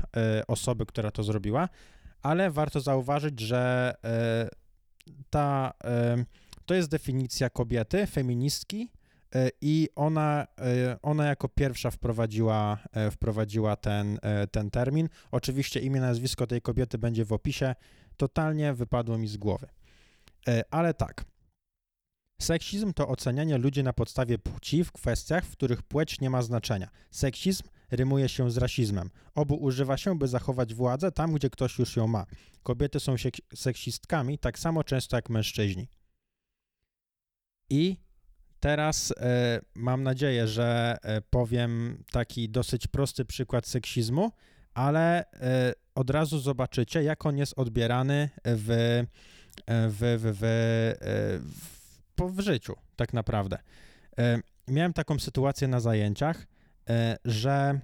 osoby, 0.49 0.87
która 0.87 1.11
to 1.11 1.23
zrobiła, 1.23 1.69
ale 2.23 2.51
warto 2.51 2.81
zauważyć, 2.81 3.41
że 3.41 3.95
ta, 5.31 5.73
to 6.67 6.75
jest 6.75 6.91
definicja 6.91 7.51
kobiety, 7.51 8.07
feministki, 8.07 8.89
i 9.61 9.89
ona, 9.95 10.47
e, 10.59 10.99
ona 11.03 11.27
jako 11.27 11.49
pierwsza 11.49 11.91
wprowadziła, 11.91 12.79
e, 12.93 13.11
wprowadziła 13.11 13.77
ten, 13.77 14.19
e, 14.23 14.47
ten 14.47 14.71
termin. 14.71 15.09
Oczywiście 15.31 15.81
imię, 15.81 16.01
nazwisko 16.01 16.47
tej 16.47 16.63
kobiety 16.63 16.99
będzie 16.99 17.25
w 17.25 17.33
opisie. 17.33 17.75
Totalnie 18.17 18.75
wypadło 18.75 19.19
mi 19.19 19.29
z 19.29 19.37
głowy. 19.37 19.67
E, 20.49 20.63
Ale 20.71 20.95
tak. 20.95 21.25
Seksizm 22.41 22.93
to 22.93 23.09
ocenianie 23.09 23.59
ludzi 23.59 23.83
na 23.83 23.93
podstawie 23.93 24.39
płci 24.39 24.85
w 24.85 24.93
kwestiach, 24.93 25.45
w 25.45 25.53
których 25.53 25.83
płeć 25.83 26.21
nie 26.21 26.31
ma 26.31 26.43
znaczenia. 26.43 26.89
Seksizm 27.11 27.65
rymuje 27.91 28.29
się 28.29 28.51
z 28.51 28.57
rasizmem. 28.57 29.11
Obu 29.35 29.55
używa 29.55 29.97
się, 29.97 30.19
by 30.19 30.29
zachować 30.29 30.75
władzę 30.75 31.13
tam, 31.13 31.33
gdzie 31.33 31.51
ktoś 31.51 31.79
już 31.79 31.97
ją 31.97 32.07
ma. 32.07 32.27
Kobiety 32.63 33.01
są 33.01 33.15
sek- 33.15 33.57
seksistkami 33.57 34.39
tak 34.39 34.59
samo 34.59 34.85
często 34.85 35.17
jak 35.17 35.31
mężczyźni. 35.31 35.89
I 37.71 37.97
Teraz 38.61 39.13
e, 39.17 39.61
mam 39.75 40.03
nadzieję, 40.03 40.49
że 40.49 40.97
e, 41.03 41.21
powiem 41.21 42.03
taki 42.11 42.49
dosyć 42.49 42.87
prosty 42.87 43.25
przykład 43.25 43.67
seksizmu, 43.67 44.33
ale 44.75 45.31
e, 45.33 45.73
od 45.95 46.11
razu 46.11 46.39
zobaczycie, 46.39 47.03
jak 47.03 47.27
on 47.27 47.37
jest 47.39 47.59
odbierany 47.59 48.29
w, 48.45 48.71
e, 48.71 49.07
w, 49.67 49.99
w, 49.99 50.37
w, 50.39 50.45
e, 50.45 51.39
w, 52.17 52.33
w 52.33 52.41
życiu, 52.41 52.77
tak 52.97 53.13
naprawdę. 53.13 53.59
E, 54.19 54.39
Miałem 54.69 54.93
taką 54.93 55.19
sytuację 55.19 55.69
na 55.69 55.81
zajęciach, 55.81 56.47
że 57.25 57.81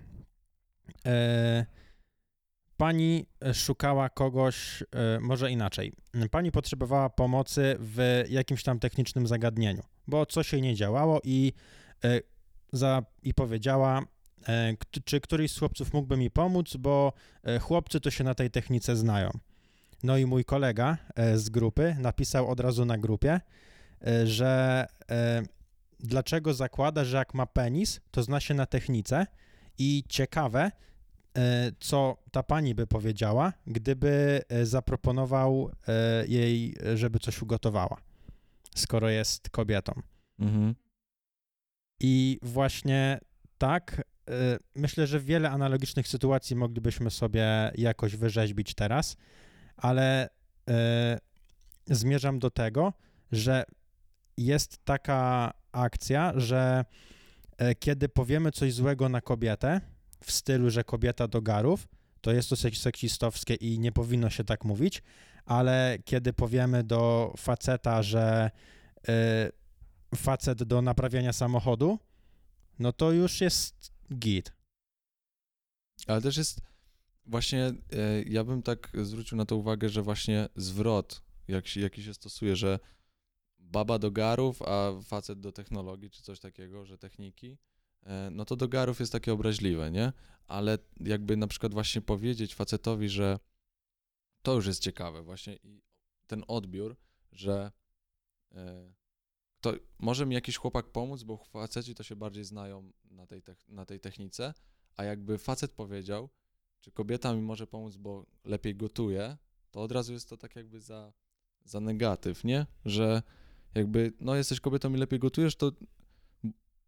pani 2.83 3.27
szukała 3.55 4.09
kogoś, 4.09 4.83
e, 4.83 5.21
może 5.21 5.51
inaczej. 5.51 5.93
Pani 6.31 6.53
potrzebowała 6.53 7.11
pomocy 7.11 7.77
w 7.79 8.25
jakimś 8.29 8.63
tam 8.63 8.79
technicznym 8.79 9.27
zagadnieniu, 9.27 9.83
bo 10.07 10.27
coś 10.27 10.53
jej 10.53 10.63
nie 10.63 10.75
działało 10.75 11.21
i, 11.25 11.53
e, 12.05 12.21
za, 12.73 13.03
i 13.23 13.35
powiedziała, 13.35 14.03
e, 14.49 14.75
czy 15.05 15.21
któryś 15.21 15.53
z 15.53 15.59
chłopców 15.59 15.93
mógłby 15.93 16.17
mi 16.17 16.31
pomóc, 16.31 16.77
bo 16.77 17.13
e, 17.45 17.59
chłopcy 17.59 18.01
to 18.01 18.11
się 18.11 18.25
na 18.25 18.35
tej 18.35 18.51
technice 18.51 18.97
znają. 18.97 19.31
No 20.03 20.17
i 20.17 20.27
mój 20.27 20.45
kolega 20.45 20.99
e, 21.15 21.39
z 21.39 21.51
grupy 21.51 21.97
napisał 21.99 22.51
od 22.51 22.61
razu 22.61 22.85
na 22.85 22.99
grupie, 22.99 23.41
e, 24.07 24.27
że 24.27 24.87
e, 25.11 25.43
dlaczego 26.01 26.55
zakłada, 26.55 27.05
że 27.05 27.17
jak 27.17 27.35
ma 27.35 27.47
penis, 27.47 28.01
to 28.11 28.23
zna 28.23 28.41
się 28.41 28.55
na 28.55 28.67
technice 28.67 29.27
i 29.79 30.05
ciekawe, 30.09 30.61
e, 30.63 30.92
co 31.79 32.17
ta 32.31 32.43
pani 32.43 32.75
by 32.75 32.87
powiedziała, 32.87 33.53
gdyby 33.67 34.43
e, 34.49 34.67
zaproponował 34.67 35.71
e, 35.89 36.27
jej, 36.27 36.75
żeby 36.95 37.19
coś 37.19 37.43
ugotowała, 37.43 37.97
skoro 38.75 39.09
jest 39.09 39.51
kobietą. 39.51 39.93
Mhm. 40.39 40.75
I 42.01 42.39
właśnie 42.43 43.21
tak, 43.59 44.03
myślę, 44.75 45.07
że 45.07 45.21
wiele 45.21 45.51
analogicznych 45.51 46.09
sytuacji 46.09 46.57
moglibyśmy 46.57 47.11
sobie 47.11 47.73
jakoś 47.75 48.17
wyrzeźbić 48.17 48.75
teraz, 48.75 49.17
ale 49.77 50.29
zmierzam 51.87 52.39
do 52.39 52.51
tego, 52.51 52.93
że 53.33 53.65
jest 54.37 54.85
taka 54.85 55.53
akcja, 55.73 56.33
że 56.37 56.85
kiedy 57.79 58.09
powiemy 58.09 58.53
coś 58.53 58.73
złego 58.73 59.09
na 59.09 59.21
kobietę, 59.21 59.81
w 60.23 60.31
stylu, 60.31 60.71
że 60.71 60.85
kobieta 60.85 61.29
do 61.29 61.43
garów, 61.43 61.89
to 62.21 62.33
jest 62.33 62.51
to 62.51 62.57
seks- 62.57 62.81
seksistowskie 62.81 63.55
i 63.55 63.79
nie 63.79 63.93
powinno 63.93 64.31
się 64.31 64.45
tak 64.45 64.65
mówić, 64.65 65.03
ale 65.45 65.99
kiedy 66.05 66.33
powiemy 66.33 66.85
do 66.85 67.35
faceta, 67.37 68.03
że 68.03 68.51
y, 69.09 70.17
facet 70.17 70.63
do 70.63 70.83
naprawiania 70.83 71.33
samochodu, 71.33 71.99
no 72.79 72.93
to 72.93 73.13
już 73.13 73.41
jest 73.41 73.93
git. 74.15 74.53
Ale 76.07 76.23
też 76.23 76.37
jest 76.37 76.61
właśnie, 77.27 77.65
e, 77.65 78.23
ja 78.27 78.45
bym 78.45 78.63
tak 78.63 78.93
zwrócił 79.03 79.37
na 79.39 79.45
to 79.45 79.57
uwagę, 79.57 79.89
że 79.89 80.03
właśnie 80.03 80.49
zwrot, 80.57 81.23
jak 81.49 81.67
się, 81.67 81.81
jaki 81.81 82.03
się 82.03 82.15
stosuje, 82.15 82.57
że 82.57 82.79
baba 83.59 83.99
do 83.99 84.11
garów, 84.11 84.63
a 84.63 84.93
facet 85.05 85.41
do 85.41 85.53
technologii, 85.53 86.11
czy 86.11 86.23
coś 86.23 86.41
takiego, 86.41 86.85
że 86.85 86.99
techniki, 86.99 87.59
no 88.31 88.45
to 88.45 88.57
do 88.57 88.69
garów 88.69 89.01
jest 89.01 89.13
takie 89.13 89.33
obraźliwe, 89.33 89.91
nie? 89.91 90.13
Ale 90.47 90.79
jakby 91.01 91.37
na 91.37 91.47
przykład 91.47 91.73
właśnie 91.73 92.01
powiedzieć 92.01 92.55
facetowi, 92.55 93.09
że 93.09 93.39
to 94.43 94.55
już 94.55 94.67
jest 94.67 94.81
ciekawe 94.81 95.23
właśnie 95.23 95.57
i 95.57 95.83
ten 96.27 96.45
odbiór, 96.49 96.97
że 97.33 97.73
e, 98.55 98.93
to 99.61 99.75
może 99.99 100.27
mi 100.27 100.35
jakiś 100.35 100.57
chłopak 100.57 100.87
pomóc, 100.87 101.23
bo 101.23 101.37
faceci 101.37 101.95
to 101.95 102.03
się 102.03 102.17
bardziej 102.17 102.45
znają 102.45 102.93
na 103.11 103.27
tej, 103.27 103.43
na 103.69 103.87
tej 103.87 104.01
technice, 104.01 104.55
a 104.97 105.05
jakby 105.05 105.39
facet 105.39 105.73
powiedział, 105.73 106.29
czy 106.81 106.93
kobieta 106.93 107.35
mi 107.35 107.43
może 107.43 107.67
pomóc, 107.67 107.97
bo 107.97 108.27
lepiej 108.45 108.77
gotuje, 108.77 109.37
to 109.71 109.83
od 109.83 109.93
razu 109.93 110.13
jest 110.13 110.29
to 110.29 110.37
tak 110.37 110.57
jakby 110.57 110.81
za, 110.81 111.13
za 111.65 111.81
negatyw, 111.81 112.45
nie? 112.45 112.67
Że 112.85 113.23
jakby, 113.75 114.13
no 114.21 114.35
jesteś 114.35 114.61
kobietą 114.61 114.95
i 114.95 114.97
lepiej 114.97 115.19
gotujesz, 115.19 115.57
to 115.57 115.73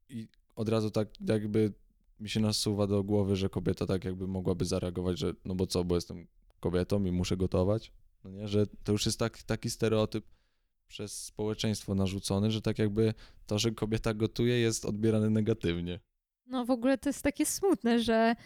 i 0.09 0.29
od 0.57 0.69
razu 0.69 0.91
tak 0.91 1.09
jakby 1.29 1.73
mi 2.21 2.29
się 2.29 2.41
nasuwa 2.41 2.87
do 2.87 3.05
głowy, 3.05 3.37
że 3.37 3.49
kobieta 3.49 3.87
tak 3.87 4.05
jakby 4.05 4.27
mogłaby 4.27 4.65
zareagować, 4.65 5.19
że 5.19 5.35
no 5.45 5.55
bo 5.55 5.67
co, 5.67 5.85
bo 5.85 5.95
jestem 5.95 6.27
kobietą 6.61 7.05
i 7.05 7.13
muszę 7.13 7.37
gotować, 7.37 7.93
no 8.25 8.31
nie? 8.31 8.49
Że 8.49 8.67
to 8.85 8.93
już 8.93 9.07
jest 9.07 9.19
tak, 9.19 9.43
taki 9.43 9.71
stereotyp 9.71 10.25
przez 10.89 11.25
społeczeństwo 11.25 11.95
narzucony, 11.95 12.51
że 12.51 12.63
tak 12.63 12.79
jakby 12.79 13.15
to, 13.47 13.59
że 13.59 13.71
kobieta 13.71 14.15
gotuje 14.15 14.61
jest 14.61 14.85
odbierane 14.85 15.31
negatywnie. 15.31 16.01
No 16.47 16.65
w 16.65 16.71
ogóle 16.71 16.99
to 16.99 17.09
jest 17.09 17.23
takie 17.23 17.47
smutne, 17.47 18.01
że 18.01 18.37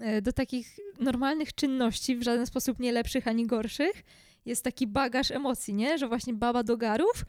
e, 0.00 0.22
do 0.22 0.32
takich 0.32 0.76
normalnych 1.00 1.54
czynności, 1.54 2.16
w 2.16 2.22
żaden 2.22 2.46
sposób 2.46 2.78
nie 2.78 2.92
lepszych 2.92 3.28
ani 3.28 3.46
gorszych, 3.46 4.04
jest 4.44 4.64
taki 4.64 4.86
bagaż 4.86 5.30
emocji, 5.30 5.74
nie? 5.74 5.98
Że 5.98 6.08
właśnie 6.08 6.34
baba 6.34 6.62
do 6.62 6.76
garów, 6.76 7.24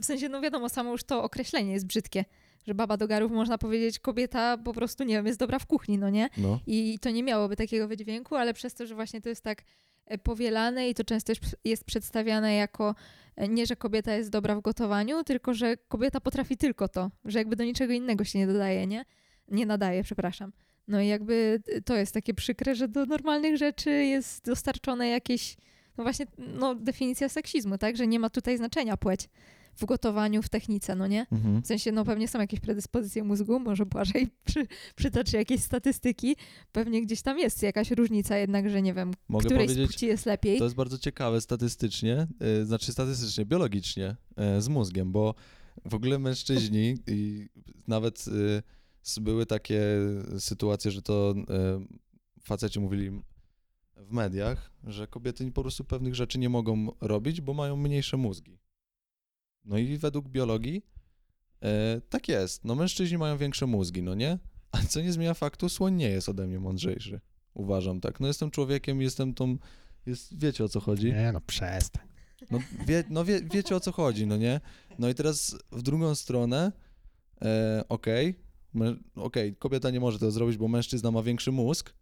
w 0.00 0.04
sensie, 0.04 0.28
no 0.28 0.40
wiadomo, 0.40 0.68
samo 0.68 0.92
już 0.92 1.04
to 1.04 1.22
określenie 1.22 1.72
jest 1.72 1.86
brzydkie, 1.86 2.24
że 2.66 2.74
baba 2.74 2.96
do 2.96 3.08
garów 3.08 3.32
można 3.32 3.58
powiedzieć, 3.58 3.98
kobieta 3.98 4.58
po 4.58 4.72
prostu, 4.72 5.04
nie 5.04 5.14
wiem, 5.14 5.26
jest 5.26 5.38
dobra 5.38 5.58
w 5.58 5.66
kuchni, 5.66 5.98
no 5.98 6.10
nie? 6.10 6.28
No. 6.38 6.60
I 6.66 6.98
to 6.98 7.10
nie 7.10 7.22
miałoby 7.22 7.56
takiego 7.56 7.88
wydźwięku, 7.88 8.36
ale 8.36 8.54
przez 8.54 8.74
to, 8.74 8.86
że 8.86 8.94
właśnie 8.94 9.20
to 9.20 9.28
jest 9.28 9.42
tak 9.42 9.62
e, 10.06 10.18
powielane 10.18 10.88
i 10.88 10.94
to 10.94 11.04
często 11.04 11.32
jest, 11.64 11.84
przedstawiane 11.84 12.54
jako 12.54 12.94
e, 13.36 13.48
nie, 13.48 13.66
że 13.66 13.76
kobieta 13.76 14.14
jest 14.14 14.30
dobra 14.30 14.56
w 14.56 14.60
gotowaniu, 14.60 15.24
tylko 15.24 15.54
że 15.54 15.76
kobieta 15.76 16.20
potrafi 16.20 16.56
tylko 16.56 16.88
to, 16.88 17.10
że 17.24 17.38
jakby 17.38 17.56
do 17.56 17.64
niczego 17.64 17.92
innego 17.92 18.24
się 18.24 18.38
nie 18.38 18.46
dodaje, 18.46 18.86
nie? 18.86 19.04
Nie 19.48 19.66
nadaje, 19.66 20.02
przepraszam. 20.02 20.52
No 20.88 21.00
i 21.00 21.06
jakby 21.06 21.62
to 21.84 21.96
jest 21.96 22.14
takie 22.14 22.34
przykre, 22.34 22.74
że 22.74 22.88
do 22.88 23.06
normalnych 23.06 23.56
rzeczy 23.56 23.90
jest 23.90 24.44
dostarczone 24.44 25.08
jakieś, 25.08 25.56
no 25.98 26.04
właśnie, 26.04 26.26
no 26.38 26.74
definicja 26.74 27.28
seksizmu, 27.28 27.78
tak? 27.78 27.96
Że 27.96 28.06
nie 28.06 28.18
ma 28.18 28.30
tutaj 28.30 28.56
znaczenia 28.56 28.96
płeć 28.96 29.28
w 29.76 29.84
gotowaniu, 29.84 30.42
w 30.42 30.48
technice, 30.48 30.94
no 30.94 31.06
nie? 31.06 31.26
Mhm. 31.32 31.62
W 31.62 31.66
sensie, 31.66 31.92
no 31.92 32.04
pewnie 32.04 32.28
są 32.28 32.40
jakieś 32.40 32.60
predyspozycje 32.60 33.24
mózgu, 33.24 33.60
może 33.60 33.86
Błażej 33.86 34.28
przy, 34.44 34.66
przytoczy 34.96 35.36
jakieś 35.36 35.60
statystyki, 35.62 36.36
pewnie 36.72 37.02
gdzieś 37.02 37.22
tam 37.22 37.38
jest 37.38 37.62
jakaś 37.62 37.90
różnica 37.90 38.36
jednak, 38.36 38.70
że 38.70 38.82
nie 38.82 38.94
wiem, 38.94 39.10
Mogę 39.28 39.46
której 39.46 39.68
z 39.68 39.86
płci 39.86 40.06
jest 40.06 40.26
lepiej. 40.26 40.58
To 40.58 40.64
jest 40.64 40.76
bardzo 40.76 40.98
ciekawe 40.98 41.40
statystycznie, 41.40 42.26
y, 42.62 42.66
znaczy 42.66 42.92
statystycznie, 42.92 43.44
biologicznie 43.46 44.16
y, 44.58 44.62
z 44.62 44.68
mózgiem, 44.68 45.12
bo 45.12 45.34
w 45.84 45.94
ogóle 45.94 46.18
mężczyźni 46.18 46.94
i 47.06 47.48
nawet 47.88 48.24
y, 48.28 48.62
s- 49.06 49.18
były 49.18 49.46
takie 49.46 49.82
sytuacje, 50.38 50.90
że 50.90 51.02
to 51.02 51.34
faceci 52.42 52.80
mówili 52.80 53.10
w 53.96 54.10
mediach, 54.12 54.70
że 54.84 55.06
kobiety 55.06 55.52
po 55.52 55.62
prostu 55.62 55.84
pewnych 55.84 56.14
rzeczy 56.14 56.38
nie 56.38 56.48
mogą 56.48 56.88
robić, 57.00 57.40
bo 57.40 57.54
mają 57.54 57.76
mniejsze 57.76 58.16
mózgi. 58.16 58.57
No 59.68 59.78
i 59.78 59.98
według 59.98 60.28
biologii 60.28 60.82
e, 61.62 62.00
tak 62.08 62.28
jest. 62.28 62.64
No 62.64 62.74
mężczyźni 62.74 63.18
mają 63.18 63.36
większe 63.36 63.66
mózgi, 63.66 64.02
no 64.02 64.14
nie? 64.14 64.38
A 64.72 64.78
co 64.78 65.00
nie 65.00 65.12
zmienia 65.12 65.34
faktu, 65.34 65.68
słoń 65.68 65.94
nie 65.94 66.08
jest 66.10 66.28
ode 66.28 66.46
mnie 66.46 66.60
mądrzejszy. 66.60 67.20
Uważam 67.54 68.00
tak. 68.00 68.20
No 68.20 68.26
jestem 68.26 68.50
człowiekiem, 68.50 69.02
jestem 69.02 69.34
tą... 69.34 69.56
Jest, 70.06 70.38
wiecie 70.38 70.64
o 70.64 70.68
co 70.68 70.80
chodzi? 70.80 71.12
Nie 71.12 71.32
no, 71.32 71.40
przestań. 71.40 72.08
No, 72.50 72.58
wie, 72.86 73.04
no 73.10 73.24
wie, 73.24 73.40
wiecie 73.42 73.76
o 73.76 73.80
co 73.80 73.92
chodzi, 73.92 74.26
no 74.26 74.36
nie? 74.36 74.60
No 74.98 75.08
i 75.08 75.14
teraz 75.14 75.56
w 75.72 75.82
drugą 75.82 76.14
stronę, 76.14 76.72
e, 77.42 77.84
okej, 77.88 78.34
mę- 78.74 78.96
okej, 79.14 79.56
kobieta 79.56 79.90
nie 79.90 80.00
może 80.00 80.18
tego 80.18 80.30
zrobić, 80.30 80.56
bo 80.56 80.68
mężczyzna 80.68 81.10
ma 81.10 81.22
większy 81.22 81.52
mózg, 81.52 81.94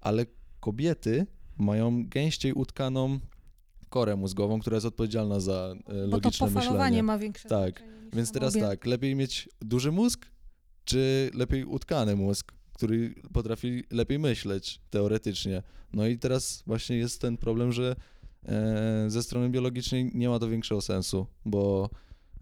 ale 0.00 0.26
kobiety 0.60 1.26
mają 1.58 2.08
gęściej 2.08 2.52
utkaną 2.52 3.20
korę 3.94 4.16
mózgową, 4.16 4.60
która 4.60 4.74
jest 4.76 4.86
odpowiedzialna 4.86 5.40
za 5.40 5.74
e, 5.74 5.76
Bo 5.84 5.92
to 5.94 6.06
logiczne 6.06 6.46
pofalowanie 6.46 6.78
myślenie. 6.78 7.02
ma 7.02 7.18
większe 7.18 7.48
Tak, 7.48 7.82
Więc 8.12 8.32
teraz 8.32 8.54
obie- 8.54 8.60
tak, 8.60 8.86
lepiej 8.86 9.14
mieć 9.14 9.48
duży 9.60 9.92
mózg, 9.92 10.26
czy 10.84 11.30
lepiej 11.34 11.64
utkany 11.64 12.16
mózg, 12.16 12.52
który 12.72 13.14
potrafi 13.32 13.84
lepiej 13.90 14.18
myśleć 14.18 14.80
teoretycznie. 14.90 15.62
No 15.92 16.06
i 16.06 16.18
teraz 16.18 16.62
właśnie 16.66 16.96
jest 16.96 17.20
ten 17.20 17.36
problem, 17.36 17.72
że 17.72 17.96
e, 18.46 19.04
ze 19.08 19.22
strony 19.22 19.50
biologicznej 19.50 20.10
nie 20.14 20.28
ma 20.28 20.38
to 20.38 20.48
większego 20.48 20.80
sensu, 20.80 21.26
bo 21.44 21.90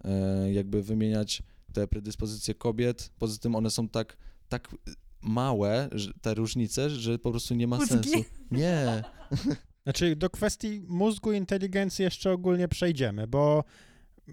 e, 0.03 0.53
jakby 0.53 0.83
wymieniać 0.83 1.43
te 1.73 1.87
predyspozycje 1.87 2.55
kobiet, 2.55 3.11
poza 3.19 3.37
tym 3.37 3.55
one 3.55 3.69
są 3.71 3.89
tak, 3.89 4.17
tak 4.49 4.75
małe, 5.21 5.89
te 6.21 6.33
różnice, 6.33 6.89
że 6.89 7.19
po 7.19 7.31
prostu 7.31 7.55
nie 7.55 7.67
ma 7.67 7.77
Mózgi. 7.77 7.93
sensu. 8.09 8.23
Nie, 8.51 9.03
Znaczy, 9.83 10.15
do 10.15 10.29
kwestii 10.29 10.81
mózgu 10.87 11.31
i 11.33 11.37
inteligencji 11.37 12.03
jeszcze 12.03 12.31
ogólnie 12.31 12.67
przejdziemy, 12.67 13.27
bo 13.27 13.63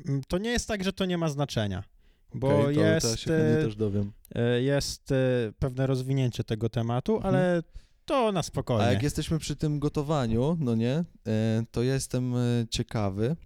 mm, 0.07 0.23
to 0.29 0.39
nie 0.39 0.51
jest 0.51 0.69
tak, 0.69 0.85
że 0.85 0.93
to 0.93 1.05
nie 1.05 1.19
ma 1.19 1.29
znaczenia. 1.29 1.85
Bo 2.35 2.49
to, 2.63 2.71
jest, 2.71 3.27
e, 3.29 3.63
też 3.63 3.77
dowiem. 3.77 4.13
e, 4.35 4.63
jest 4.63 5.13
e, 5.13 5.17
pewne 5.59 5.87
rozwinięcie 5.87 6.45
tego 6.45 6.69
tematu, 6.69 7.17
Mhm. 7.17 7.35
ale 7.35 7.63
to 8.05 8.33
na 8.33 8.43
spokojnie. 8.43 8.85
A 8.85 8.93
jak 8.93 9.03
jesteśmy 9.03 9.39
przy 9.39 9.57
tym 9.57 9.79
gotowaniu, 9.79 10.57
no 10.61 10.75
nie, 10.75 11.05
to 11.71 11.83
ja 11.83 11.95
jestem 11.95 12.35
ciekawy, 12.71 13.37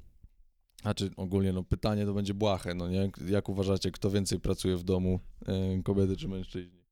znaczy 0.82 1.10
ogólnie 1.16 1.52
no 1.52 1.62
pytanie 1.62 2.06
to 2.06 2.14
będzie 2.14 2.34
błahe, 2.34 2.74
no 2.74 2.88
nie, 2.88 3.10
jak 3.28 3.48
uważacie, 3.48 3.90
kto 3.90 4.10
więcej 4.10 4.40
pracuje 4.40 4.76
w 4.76 4.82
domu, 4.82 5.20
kobiety 5.84 6.16
czy 6.16 6.28
mężczyźni? 6.28 6.83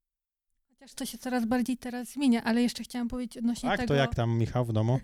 Chociaż 0.82 0.94
to 0.94 1.06
się 1.06 1.18
coraz 1.18 1.44
bardziej 1.44 1.76
teraz 1.76 2.08
zmienia, 2.08 2.44
ale 2.44 2.62
jeszcze 2.62 2.82
chciałam 2.84 3.08
powiedzieć 3.08 3.38
odnośnie 3.38 3.68
Tak, 3.70 3.80
tego... 3.80 3.88
to 3.88 3.94
jak 3.94 4.14
tam 4.14 4.38
Michał 4.38 4.64
w 4.64 4.72
domu? 4.72 5.00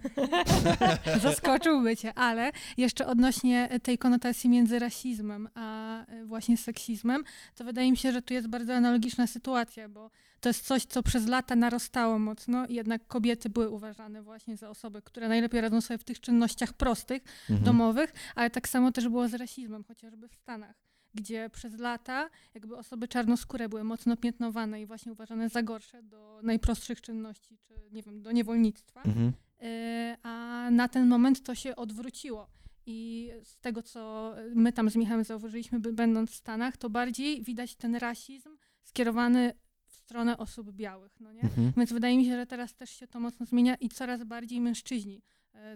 Zaskoczyłby 1.23 1.97
cię, 1.97 2.14
ale 2.14 2.52
jeszcze 2.76 3.06
odnośnie 3.06 3.68
tej 3.82 3.99
konotacji 3.99 4.50
między 4.50 4.78
rasizmem 4.78 5.49
a 5.54 6.00
e, 6.06 6.25
właśnie 6.25 6.56
seksizmem, 6.56 7.25
to 7.54 7.64
wydaje 7.64 7.90
mi 7.90 7.97
się, 7.97 8.12
że 8.12 8.23
tu 8.23 8.35
jest 8.35 8.49
bardzo 8.49 8.75
analogiczna 8.75 9.26
sytuacja, 9.26 9.88
bo 9.88 10.11
to 10.40 10.49
jest 10.49 10.66
coś, 10.66 10.85
co 10.85 11.02
przez 11.02 11.26
lata 11.26 11.56
narastało 11.56 12.18
mocno 12.18 12.66
i 12.66 12.75
jednak 12.75 13.06
kobiety 13.06 13.50
były 13.50 13.70
uważane 13.70 14.23
właśnie 14.23 14.56
za 14.56 14.70
osoby, 14.70 15.02
które 15.02 15.28
najlepiej 15.28 15.61
radzą 15.61 15.80
sobie 15.80 15.99
w 15.99 16.04
tych 16.04 16.20
czynnościach 16.20 16.73
prostych, 16.73 17.23
Mhm. 17.50 17.64
domowych, 17.64 18.12
ale 18.35 18.50
tak 18.50 18.68
samo 18.68 18.92
też 18.92 19.08
było 19.08 19.28
z 19.28 19.35
rasizmem, 19.35 19.85
chociażby 19.85 20.28
w 20.28 20.35
Stanach, 20.35 20.76
gdzie 21.15 21.50
przez 21.50 21.79
lata 21.79 22.31
jakby 22.55 22.77
osoby 22.77 23.09
czarnoskóre 23.09 23.69
były 23.69 23.85
mocno 23.85 24.17
piętnowane 24.17 24.83
i 24.83 24.87
właśnie 24.87 25.12
uważane 25.12 25.49
za 25.49 25.62
gorsze 25.62 26.03
do 26.03 26.41
najprostszych 26.43 27.00
czynności, 27.00 27.59
czy 27.59 27.75
nie 27.93 28.03
wiem, 28.03 28.23
do 28.23 28.33
niewolnictwa. 28.33 29.03
Mhm. 29.03 29.33
Y, 29.62 30.17
a 30.23 30.69
na 30.71 30.88
ten 30.88 31.07
moment 31.07 31.43
to 31.43 31.55
się 31.55 31.77
odwróciło. 31.77 32.49
I 32.87 33.31
z 33.43 33.61
tego, 33.61 33.83
co 33.83 34.35
my 34.55 34.73
tam 34.73 34.91
z 34.91 34.97
Michałem 34.97 35.25
zauważyliśmy, 35.25 35.81
będąc 35.81 36.31
w 36.31 36.35
Stanach, 36.35 36.77
to 36.77 36.91
bardziej 36.91 37.43
widać 37.43 37.77
ten 37.77 37.95
rasizm 37.95 38.57
skierowany 38.83 39.53
w 39.87 39.95
stronę 39.95 40.38
osób 40.38 40.73
białych, 40.73 41.21
no 41.21 41.33
nie? 41.33 41.41
Mhm. 41.41 41.73
Więc 41.77 41.93
wydaje 41.93 42.17
mi 42.17 42.25
się, 42.25 42.37
że 42.37 42.47
teraz 42.47 42.75
też 42.75 42.91
się 42.91 43.07
to 43.07 43.21
mocno 43.21 43.47
zmienia 43.47 43.75
i 43.75 43.88
coraz 43.88 44.25
bardziej 44.25 44.61
mężczyźni 44.61 45.17
e, 45.17 45.21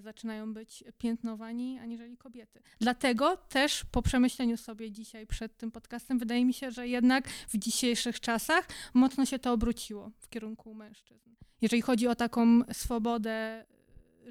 zaczynają 0.00 0.54
być 0.54 0.84
piętnowani 0.98 1.78
aniżeli 1.78 2.16
kobiety. 2.16 2.62
Dlatego 2.80 3.36
też 3.36 3.84
po 3.84 4.02
przemyśleniu 4.02 4.56
sobie 4.56 4.90
dzisiaj 4.90 5.26
przed 5.26 5.56
tym 5.56 5.70
podcastem, 5.70 6.18
wydaje 6.18 6.44
mi 6.44 6.54
się, 6.54 6.70
że 6.70 6.88
jednak 6.88 7.28
w 7.28 7.56
dzisiejszych 7.58 8.20
czasach 8.20 8.68
mocno 8.94 9.26
się 9.26 9.38
to 9.38 9.52
obróciło 9.52 10.10
w 10.20 10.28
kierunku 10.28 10.74
mężczyzn. 10.74 11.30
Jeżeli 11.60 11.82
chodzi 11.82 12.08
o 12.08 12.14
taką 12.14 12.60
swobodę 12.72 13.30
e, 13.30 13.64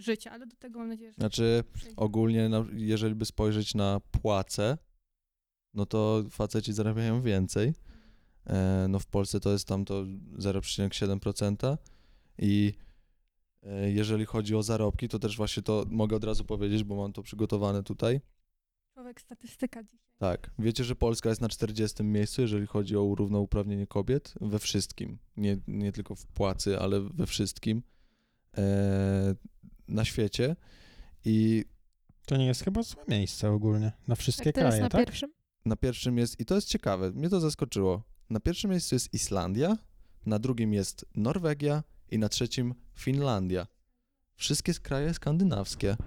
życia, 0.02 0.32
ale 0.32 0.48
do 0.48 0.56
tego 0.56 0.80
mam 0.80 0.88
nadzieję, 0.88 1.12
że 1.12 1.16
Znaczy, 1.16 1.64
ogólnie, 1.96 2.50
na- 2.50 2.66
jeżeli 2.74 3.16
by 3.16 3.26
spojrzeć 3.26 3.76
na 3.76 4.00
płace, 4.22 4.78
no 5.74 5.86
to 5.86 6.24
faceci 6.30 6.74
zarabiają 6.74 7.22
więcej. 7.22 7.74
E, 8.48 8.86
no 8.90 9.00
w 9.00 9.06
Polsce 9.06 9.40
to 9.40 9.52
jest 9.52 9.68
tam 9.68 9.86
to 9.86 10.04
0,7% 10.38 11.78
i 12.38 12.74
e, 12.78 12.91
jeżeli 13.86 14.26
chodzi 14.26 14.56
o 14.56 14.64
zarobki, 14.64 15.10
to 15.10 15.20
też 15.20 15.38
właśnie 15.38 15.64
to 15.64 15.86
mogę 15.90 16.16
od 16.16 16.24
razu 16.24 16.46
powiedzieć, 16.46 16.84
bo 16.84 16.96
mam 16.96 17.14
to 17.14 17.24
przygotowane 17.24 17.84
tutaj. 17.84 18.22
Człowiek 18.94 19.22
statystyka 19.22 19.84
dzisiaj. 19.84 20.00
Tak, 20.18 20.52
wiecie, 20.60 20.84
że 20.84 20.96
Polska 20.96 21.30
jest 21.30 21.42
na 21.42 21.50
40 21.50 22.04
miejscu, 22.04 22.42
jeżeli 22.42 22.68
chodzi 22.68 22.98
o 22.98 23.16
równouprawnienie 23.16 23.88
kobiet 23.88 24.34
we 24.42 24.60
wszystkim. 24.60 25.18
Nie, 25.38 25.58
nie 25.68 25.92
tylko 25.92 26.16
w 26.16 26.26
płacy, 26.26 26.80
ale 26.80 27.02
we 27.02 27.26
wszystkim 27.28 27.84
e, 28.58 29.36
na 29.88 30.06
świecie. 30.06 30.56
I 31.26 31.66
To 32.26 32.38
nie 32.38 32.46
jest 32.46 32.64
chyba 32.64 32.84
złe 32.84 33.04
miejsce 33.08 33.52
ogólnie 33.52 33.92
na 34.08 34.16
wszystkie 34.16 34.54
Tak, 34.54 34.54
to 34.54 34.60
jest 34.60 34.70
kraje, 34.70 34.84
na 34.84 34.90
tak? 34.90 35.06
pierwszym. 35.06 35.32
Na 35.66 35.76
pierwszym 35.76 36.18
jest, 36.18 36.40
i 36.40 36.46
to 36.46 36.56
jest 36.56 36.68
ciekawe, 36.68 37.12
mnie 37.12 37.30
to 37.30 37.40
zaskoczyło. 37.40 38.04
Na 38.30 38.40
pierwszym 38.40 38.72
miejscu 38.72 38.96
jest 38.96 39.14
Islandia, 39.14 39.78
na 40.26 40.40
drugim 40.40 40.74
jest 40.74 41.06
Norwegia 41.16 41.84
i 42.12 42.20
na 42.20 42.30
trzecim 42.30 42.74
Finlandia. 42.94 43.68
Wszystkie 44.36 44.74
kraje 44.74 45.14
skandynawskie. 45.14 45.98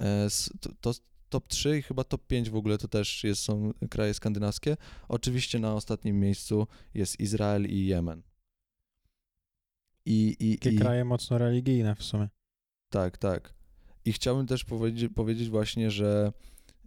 E, 0.00 0.28
to, 0.60 0.70
to 0.80 0.92
top 1.28 1.48
3 1.48 1.78
i 1.78 1.82
chyba 1.82 2.04
top 2.04 2.26
5 2.26 2.50
w 2.50 2.56
ogóle 2.56 2.78
to 2.78 2.88
też 2.88 3.24
jest, 3.24 3.42
są 3.42 3.72
kraje 3.90 4.14
skandynawskie. 4.14 4.76
Oczywiście 5.08 5.58
na 5.58 5.74
ostatnim 5.74 6.20
miejscu 6.20 6.66
jest 6.94 7.20
Izrael 7.20 7.66
i 7.66 7.86
Jemen. 7.86 8.22
I, 10.06 10.36
i, 10.40 10.58
Takie 10.58 10.76
i, 10.76 10.78
kraje 10.78 11.04
mocno 11.04 11.38
religijne 11.38 11.94
w 11.94 12.02
sumie. 12.02 12.28
tak, 12.88 13.18
tak. 13.18 13.54
I 14.04 14.12
chciałbym 14.12 14.46
też 14.46 14.64
powiedzieć, 14.64 15.12
powiedzieć 15.14 15.48
właśnie, 15.48 15.90
że 15.90 16.32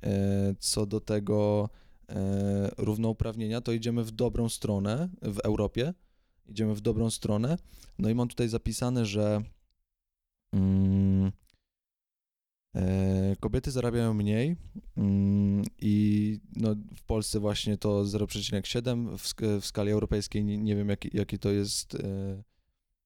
e, 0.04 0.56
co 0.60 0.86
do 0.86 1.00
tego 1.00 1.70
e, 2.10 2.72
równouprawnienia, 2.78 3.62
to 3.62 3.72
idziemy 3.72 4.04
w 4.04 4.12
dobrą 4.12 4.50
stronę 4.50 5.10
w 5.22 5.39
Europie. 5.39 5.94
Idziemy 6.45 6.75
w 6.75 6.82
dobrą 6.82 7.10
stronę. 7.10 7.58
No 7.99 8.10
i 8.10 8.15
mam 8.15 8.27
tutaj 8.27 8.49
zapisane, 8.49 9.06
że 9.06 9.41
mm, 10.53 11.32
e, 12.75 13.36
kobiety 13.39 13.71
zarabiają 13.71 14.13
mniej 14.13 14.56
mm, 14.97 15.63
i 15.82 16.39
no, 16.56 16.75
w 16.97 17.03
Polsce 17.03 17.39
właśnie 17.39 17.77
to 17.77 18.03
0,7, 18.03 19.17
w, 19.17 19.62
w 19.62 19.65
skali 19.65 19.91
europejskiej 19.91 20.45
nie, 20.45 20.58
nie 20.58 20.75
wiem 20.75 20.89
jaki, 20.89 21.10
jaki 21.13 21.39
to 21.39 21.51
jest 21.51 21.95
e, 21.95 22.43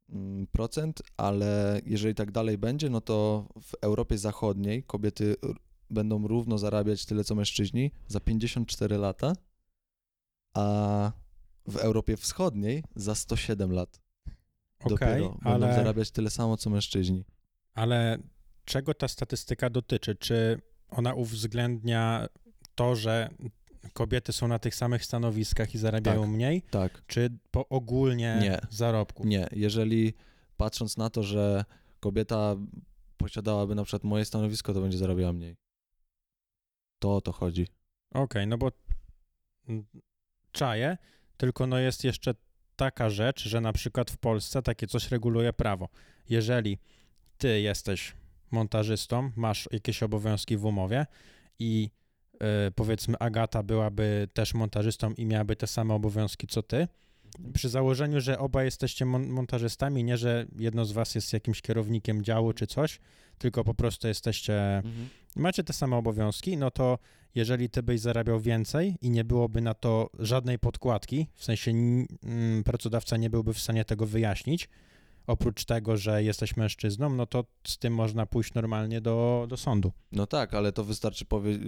mm, 0.10 0.48
procent, 0.48 1.02
ale 1.18 1.82
jeżeli 1.86 2.16
tak 2.16 2.32
dalej 2.32 2.58
będzie, 2.58 2.90
no 2.90 3.02
to 3.02 3.48
w 3.62 3.74
Europie 3.82 4.18
Zachodniej 4.18 4.84
kobiety 4.84 5.36
będą 5.90 6.28
równo 6.28 6.58
zarabiać 6.58 7.06
tyle 7.06 7.24
co 7.24 7.36
mężczyźni 7.36 7.92
za 8.08 8.20
54 8.20 8.98
lata, 8.98 9.34
a 10.54 11.12
w 11.68 11.76
Europie 11.78 12.18
Wschodniej 12.18 12.84
za 12.96 13.16
107 13.16 13.72
lat 13.72 14.00
Okej, 14.80 14.90
dopiero 14.90 15.30
będą 15.30 15.40
ale, 15.52 15.74
zarabiać 15.76 16.12
tyle 16.12 16.30
samo 16.30 16.58
co 16.58 16.70
mężczyźni. 16.70 17.26
ale 17.74 18.18
czego 18.66 18.94
ta 18.94 19.08
statystyka 19.08 19.70
dotyczy? 19.70 20.16
Czy 20.16 20.62
ona 20.90 21.14
uwzględnia 21.14 22.28
to, 22.76 22.96
że 22.96 23.30
kobiety 23.94 24.34
są 24.34 24.48
na 24.48 24.60
tych 24.60 24.76
samych 24.76 25.06
stanowiskach 25.06 25.76
i 25.76 25.78
zarabiają 25.78 26.22
Tak. 26.22 26.30
mniej, 26.30 26.62
Tak, 26.62 27.02
czy 27.08 27.30
po 27.52 27.68
ogólnie 27.70 28.40
Nie. 28.42 28.60
zarobku? 28.70 29.26
nie. 29.28 29.48
Jeżeli 29.52 30.14
patrząc 30.58 30.98
na 30.98 31.10
to, 31.10 31.24
że 31.24 31.66
kobieta 32.00 32.56
posiadałaby 33.18 33.76
na 33.76 33.84
przykład 33.84 34.04
moje 34.04 34.26
stanowisko, 34.26 34.74
to 34.74 34.82
będzie 34.82 34.98
zarabiała 34.98 35.34
mniej. 35.34 35.56
To 37.00 37.16
o 37.16 37.22
to 37.22 37.32
chodzi. 37.32 37.68
Okej, 38.14 38.48
no 38.48 38.58
bo 38.58 38.72
czaję, 40.52 40.98
tylko 41.38 41.68
no 41.68 41.80
jest 41.80 42.04
jeszcze 42.04 42.34
taka 42.76 43.10
rzecz, 43.10 43.44
że 43.44 43.62
na 43.62 43.74
przykład 43.74 44.12
w 44.12 44.18
Polsce 44.18 44.62
takie 44.62 44.88
coś 44.88 45.12
reguluje 45.12 45.54
prawo. 45.54 45.90
Jeżeli 46.30 46.78
ty 47.38 47.62
jesteś 47.62 48.14
montażystą, 48.52 49.32
masz 49.36 49.70
jakieś 49.72 50.04
obowiązki 50.04 50.58
w 50.58 50.66
umowie 50.66 51.06
i 51.60 51.90
y, 52.36 52.72
powiedzmy 52.72 53.18
Agata 53.20 53.64
byłaby 53.64 54.28
też 54.34 54.54
montażystą 54.54 55.14
i 55.14 55.26
miałaby 55.26 55.56
te 55.56 55.68
same 55.68 55.94
obowiązki 55.94 56.48
co 56.48 56.64
ty, 56.64 56.88
przy 57.54 57.70
założeniu, 57.70 58.22
że 58.22 58.40
oba 58.40 58.64
jesteście 58.64 59.06
mon- 59.06 59.28
montażystami, 59.28 60.04
nie 60.04 60.18
że 60.18 60.46
jedno 60.60 60.86
z 60.86 60.92
was 60.92 61.16
jest 61.16 61.34
jakimś 61.34 61.62
kierownikiem 61.62 62.24
działu 62.24 62.54
czy 62.54 62.68
coś, 62.68 63.00
tylko 63.38 63.64
po 63.64 63.74
prostu 63.74 64.08
jesteście 64.08 64.78
Mhm. 64.78 65.10
macie 65.36 65.64
te 65.64 65.74
same 65.74 65.96
obowiązki, 65.98 66.58
no 66.58 66.72
to 66.72 67.00
jeżeli 67.36 67.70
ty 67.70 67.84
byś 67.84 68.00
zarabiał 68.00 68.40
więcej 68.40 68.96
i 69.02 69.10
nie 69.10 69.24
byłoby 69.24 69.62
na 69.62 69.74
to 69.74 70.10
żadnej 70.20 70.60
podkładki, 70.60 71.28
w 71.34 71.44
sensie 71.44 71.72
mm, 71.72 72.64
pracodawca 72.64 73.18
nie 73.18 73.30
byłby 73.30 73.54
w 73.54 73.60
stanie 73.60 73.86
tego 73.86 74.06
wyjaśnić, 74.06 74.70
oprócz 75.28 75.66
tego, 75.66 75.98
że 75.98 76.24
jesteś 76.24 76.58
mężczyzną, 76.58 77.10
no 77.10 77.26
to 77.26 77.46
z 77.68 77.78
tym 77.78 77.94
można 77.94 78.26
pójść 78.26 78.54
normalnie 78.54 79.02
do, 79.02 79.46
do 79.50 79.58
sądu. 79.58 79.92
No 80.12 80.28
tak, 80.28 80.54
ale 80.54 80.72
to 80.72 80.84
wystarczy 80.84 81.26
powie... 81.26 81.60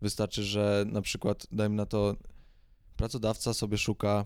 wystarczy, 0.00 0.42
że 0.44 0.84
na 0.88 1.02
przykład 1.02 1.46
dajmy 1.52 1.76
na 1.76 1.86
to 1.86 2.16
pracodawca 2.96 3.54
sobie 3.54 3.78
szuka 3.78 4.24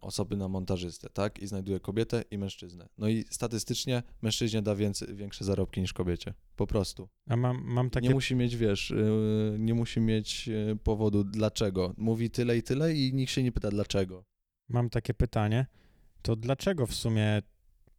osoby 0.00 0.36
na 0.36 0.48
montażystę, 0.48 1.08
tak? 1.10 1.38
I 1.38 1.46
znajduje 1.46 1.80
kobietę 1.80 2.24
i 2.30 2.38
mężczyznę. 2.38 2.88
No 2.98 3.08
i 3.08 3.24
statystycznie 3.30 4.02
mężczyźnie 4.22 4.62
da 4.62 4.74
więcej, 4.74 5.14
większe 5.16 5.44
zarobki 5.44 5.80
niż 5.80 5.92
kobiecie. 5.92 6.34
Po 6.56 6.66
prostu. 6.66 7.08
A 7.28 7.36
mam, 7.36 7.62
mam 7.64 7.90
takie... 7.90 8.08
Nie 8.08 8.14
musi 8.14 8.34
mieć, 8.36 8.56
wiesz, 8.56 8.90
yy, 8.90 9.56
nie 9.58 9.74
musi 9.74 10.00
mieć 10.00 10.46
yy, 10.46 10.76
powodu 10.82 11.24
dlaczego. 11.24 11.94
Mówi 11.96 12.30
tyle 12.30 12.56
i 12.56 12.62
tyle 12.62 12.94
i 12.94 13.14
nikt 13.14 13.32
się 13.32 13.42
nie 13.42 13.52
pyta 13.52 13.70
dlaczego. 13.70 14.24
Mam 14.68 14.90
takie 14.90 15.14
pytanie, 15.14 15.66
to 16.22 16.36
dlaczego 16.36 16.86
w 16.86 16.94
sumie 16.94 17.42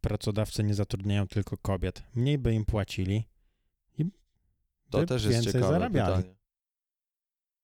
pracodawcy 0.00 0.64
nie 0.64 0.74
zatrudniają 0.74 1.28
tylko 1.28 1.56
kobiet? 1.56 2.02
Mniej 2.14 2.38
by 2.38 2.54
im 2.54 2.64
płacili 2.64 3.24
i 3.98 4.04
To 4.90 5.06
też 5.06 5.24
jest 5.24 5.34
więcej 5.34 5.52
ciekawe 5.52 5.72
zarabiali. 5.72 6.16
pytanie. 6.16 6.36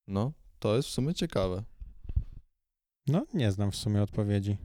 No, 0.06 0.32
to 0.58 0.76
jest 0.76 0.88
w 0.88 0.92
sumie 0.92 1.14
ciekawe. 1.14 1.64
No, 3.08 3.26
nie 3.34 3.52
znam 3.52 3.70
w 3.70 3.76
sumie 3.76 4.02
odpowiedzi. 4.02 4.50
Mi 4.50 4.56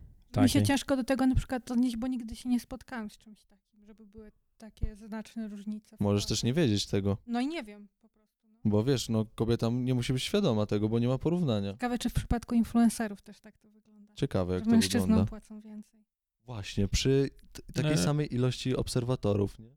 się 0.49 0.54
takiej. 0.60 0.63
ciężko 0.63 0.95
do 0.95 1.04
tego 1.04 1.27
na 1.27 1.36
przykład 1.36 1.71
odnieść, 1.71 1.97
bo 1.97 2.08
nigdy 2.08 2.36
się 2.36 2.49
nie 2.49 2.60
spotkałam 2.60 3.10
z 3.10 3.17
czymś 3.17 3.43
takim, 3.43 3.86
żeby 3.86 4.06
były 4.06 4.32
takie 4.58 4.95
znaczne 4.95 5.47
różnice. 5.47 5.97
Możesz 5.99 6.25
też 6.25 6.43
nie 6.43 6.54
wiedzieć 6.54 6.86
tego, 6.86 7.17
No 7.27 7.41
i 7.41 7.47
nie 7.47 7.63
wiem 7.63 7.88
po 8.01 8.10
prostu. 8.10 8.47
No. 8.47 8.60
bo 8.71 8.84
wiesz, 8.84 9.10
no 9.10 9.25
kobieta 9.36 9.69
nie 9.69 9.93
musi 9.93 10.13
być 10.13 10.23
świadoma 10.23 10.65
tego, 10.65 10.89
bo 10.89 10.99
nie 10.99 11.08
ma 11.08 11.17
porównania. 11.17 11.71
Ciekawe, 11.71 11.97
czy 11.97 12.10
w 12.10 12.13
przypadku 12.13 12.56
influencerów 12.56 13.21
też 13.21 13.39
tak 13.39 13.58
to 13.58 13.69
wygląda. 13.69 14.13
Ciekawe, 14.15 14.54
jak 14.54 14.63
że 14.63 14.65
to 14.65 14.71
mężczyznom 14.71 15.01
wygląda. 15.01 15.30
płacą 15.30 15.62
więcej. 15.62 16.06
Właśnie, 16.43 16.88
przy 16.88 17.30
t- 17.51 17.62
takiej 17.73 17.97
samej 17.97 18.34
ilości 18.36 18.75
obserwatorów, 18.75 19.60
nie? 19.60 19.75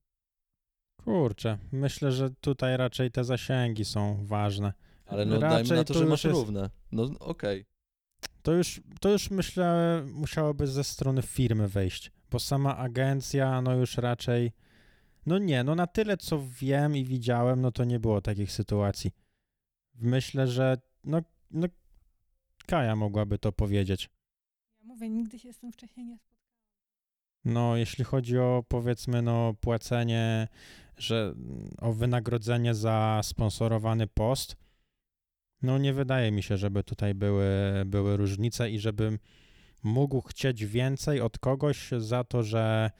Kurczę, 1.05 1.59
myślę, 1.73 2.13
że 2.13 2.31
tutaj 2.41 2.77
raczej 2.77 3.11
te 3.11 3.25
zasięgi 3.25 3.85
są 3.85 4.27
ważne. 4.27 4.73
Ale 5.07 5.27
no 5.27 5.39
dajmy 5.39 5.57
Raczej 5.59 5.77
na 5.77 5.85
to, 5.85 5.95
że 5.95 6.07
masz 6.07 6.25
jest- 6.25 6.37
równe. 6.37 6.71
No 6.93 7.03
okej. 7.21 7.67
To 8.45 8.53
już, 8.53 8.81
to 9.01 9.09
już 9.09 9.31
myślę, 9.31 10.03
musiałoby 10.13 10.67
ze 10.67 10.85
strony 10.85 11.23
firmy 11.23 11.69
wejść, 11.69 12.13
bo 12.31 12.39
sama 12.39 12.77
agencja, 12.77 13.63
no 13.63 13.75
już 13.75 13.97
raczej. 13.97 14.53
No 15.27 15.39
nie, 15.39 15.65
no 15.65 15.75
na 15.75 15.87
tyle 15.87 16.17
co 16.17 16.43
wiem 16.61 16.97
i 16.97 17.05
widziałem, 17.05 17.61
no 17.61 17.73
to 17.73 17.85
nie 17.85 18.01
było 18.01 18.21
takich 18.21 18.53
sytuacji. 18.53 19.11
Myślę, 19.95 20.49
że 20.49 20.77
no, 21.05 21.23
no 21.51 21.67
Kaja 22.67 22.97
mogłaby 22.97 23.39
to 23.39 23.53
powiedzieć. 23.53 24.11
Ja 24.81 24.85
mówię, 24.87 25.11
nigdy 25.11 25.39
się 25.39 25.53
z 25.53 25.59
tym 25.59 25.73
wcześniej 25.73 26.07
nie 26.07 26.19
spotkałam. 26.19 26.45
No, 27.45 27.77
jeśli 27.77 28.05
chodzi 28.05 28.39
o 28.39 28.65
powiedzmy, 28.69 29.23
no, 29.23 29.55
płacenie, 29.61 30.49
że 30.97 31.35
o 31.79 31.93
wynagrodzenie 31.93 32.75
za 32.75 33.21
sponsorowany 33.23 34.07
post, 34.07 34.57
no 35.65 35.79
nie 35.79 35.93
wydaje 35.93 36.33
mi 36.33 36.43
się, 36.43 36.57
żeby 36.57 36.85
tutaj 36.85 37.15
były, 37.15 37.47
były 37.87 38.17
różnice 38.17 38.71
i 38.71 38.79
żebym 38.79 39.19
mógł 39.83 40.21
chcieć 40.21 40.65
więcej 40.65 41.21
od 41.21 41.39
kogoś 41.39 41.91
za 41.99 42.25
to, 42.25 42.43
że 42.43 42.91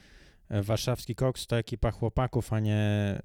warszawski 0.51 1.15
koks 1.15 1.47
to 1.47 1.59
ekipa 1.59 1.91
chłopaków, 1.91 2.53
a 2.53 2.61
nie 2.61 2.75
e, 2.75 3.21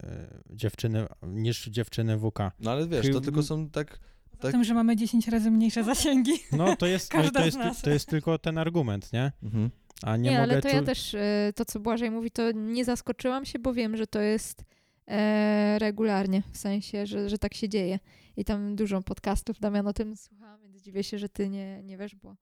dziewczyny, 0.50 1.06
niż 1.28 1.66
dziewczyny 1.66 2.18
WK. 2.18 2.40
No 2.60 2.72
ale 2.72 2.88
wiesz, 2.88 3.12
to 3.12 3.22
tylko 3.22 3.44
są 3.44 3.70
tak... 3.70 4.00
Poza 4.32 4.42
Tak. 4.42 4.52
tym, 4.52 4.64
że 4.64 4.74
mamy 4.74 4.96
10 4.96 5.28
razy 5.28 5.52
mniejsze 5.52 5.84
zasięgi. 5.84 6.32
No 6.58 6.76
to 6.76 6.86
jest, 6.86 7.14
no, 7.24 7.32
to 7.32 7.46
jest, 7.46 7.58
to 7.84 7.90
jest 7.90 8.10
tylko 8.10 8.38
ten 8.38 8.58
argument, 8.58 9.14
nie? 9.14 9.32
Mhm. 9.44 9.70
A 10.02 10.18
nie, 10.18 10.30
Nie, 10.30 10.40
mogę 10.40 10.52
ale 10.52 10.62
to 10.62 10.68
ja 10.68 10.84
też, 10.84 11.16
e, 11.16 11.54
to 11.56 11.66
co 11.66 11.80
Błażej 11.80 12.12
mówi, 12.12 12.32
to 12.32 12.52
nie 12.52 12.86
zaskoczyłam 12.86 13.46
się, 13.46 13.60
bo 13.60 13.74
wiem, 13.74 13.98
że 13.98 14.08
to 14.08 14.22
jest 14.22 14.64
e, 15.08 15.80
regularnie, 15.80 16.44
w 16.52 16.58
sensie, 16.58 17.06
że, 17.06 17.30
że 17.30 17.38
tak 17.38 17.54
się 17.54 17.70
dzieje. 17.70 18.00
I 18.40 18.46
tam 18.46 18.76
dużo 18.76 19.02
podcastów, 19.02 19.60
Damian, 19.60 19.88
o 19.88 19.94
tym 19.94 20.16
słuchałam, 20.16 20.62
więc 20.62 20.82
dziwię 20.82 21.04
się, 21.04 21.20
że 21.20 21.30
ty 21.30 21.50
nie, 21.50 21.84
nie 21.84 21.98
wiesz, 21.98 22.16
bo 22.16 22.36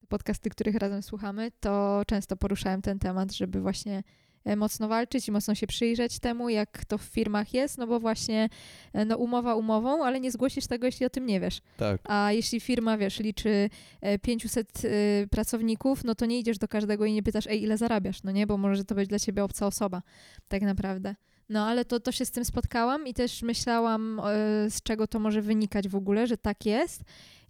te 0.00 0.06
podcasty, 0.06 0.50
których 0.50 0.74
razem 0.74 1.02
słuchamy, 1.02 1.50
to 1.60 2.02
często 2.06 2.36
poruszałem 2.36 2.82
ten 2.82 2.98
temat, 2.98 3.32
żeby 3.32 3.60
właśnie 3.60 4.02
e, 4.44 4.56
mocno 4.56 4.88
walczyć 4.88 5.28
i 5.28 5.32
mocno 5.32 5.54
się 5.54 5.66
przyjrzeć 5.66 6.18
temu, 6.18 6.48
jak 6.48 6.84
to 6.84 6.98
w 6.98 7.02
firmach 7.02 7.54
jest, 7.54 7.78
no 7.78 7.86
bo 7.86 8.00
właśnie 8.00 8.48
e, 8.92 9.04
no 9.04 9.16
umowa 9.16 9.54
umową, 9.54 10.04
ale 10.04 10.20
nie 10.20 10.30
zgłosisz 10.30 10.66
tego, 10.66 10.86
jeśli 10.86 11.06
o 11.06 11.10
tym 11.10 11.26
nie 11.26 11.40
wiesz. 11.40 11.60
Tak. 11.76 12.00
A 12.04 12.32
jeśli 12.32 12.60
firma, 12.60 12.98
wiesz, 12.98 13.18
liczy 13.18 13.70
e, 14.00 14.18
500 14.18 14.82
e, 14.84 15.26
pracowników, 15.26 16.04
no 16.04 16.14
to 16.14 16.26
nie 16.26 16.38
idziesz 16.38 16.58
do 16.58 16.68
każdego 16.68 17.04
i 17.04 17.12
nie 17.12 17.22
pytasz, 17.22 17.46
ej, 17.46 17.62
ile 17.62 17.76
zarabiasz, 17.76 18.22
no 18.22 18.32
nie? 18.32 18.46
Bo 18.46 18.56
może 18.56 18.84
to 18.84 18.94
być 18.94 19.08
dla 19.08 19.18
ciebie 19.18 19.44
obca 19.44 19.66
osoba, 19.66 20.02
tak 20.48 20.62
naprawdę. 20.62 21.14
No 21.50 21.66
ale 21.66 21.84
to, 21.84 22.00
to 22.00 22.12
się 22.12 22.24
z 22.24 22.30
tym 22.30 22.44
spotkałam 22.44 23.06
i 23.06 23.14
też 23.14 23.42
myślałam, 23.42 24.20
e, 24.20 24.70
z 24.70 24.82
czego 24.82 25.06
to 25.06 25.18
może 25.18 25.42
wynikać 25.42 25.88
w 25.88 25.96
ogóle, 25.96 26.26
że 26.26 26.36
tak 26.36 26.66
jest. 26.66 27.02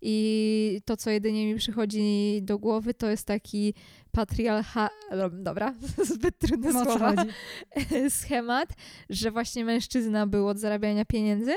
I 0.02 0.80
to, 0.84 0.96
co 0.96 1.10
jedynie 1.10 1.46
mi 1.46 1.58
przychodzi 1.58 2.38
do 2.42 2.58
głowy, 2.58 2.94
to 2.94 3.10
jest 3.10 3.26
taki 3.26 3.74
patriarcha... 4.12 4.90
Dobra, 5.32 5.74
zbyt 6.14 6.38
trudne 6.38 6.72
No 6.72 6.84
słowa 6.84 7.16
chodzi? 7.16 7.30
schemat, 8.20 8.68
że 9.10 9.30
właśnie 9.30 9.64
mężczyzna 9.64 10.26
był 10.26 10.48
od 10.48 10.58
zarabiania 10.58 11.04
pieniędzy, 11.04 11.52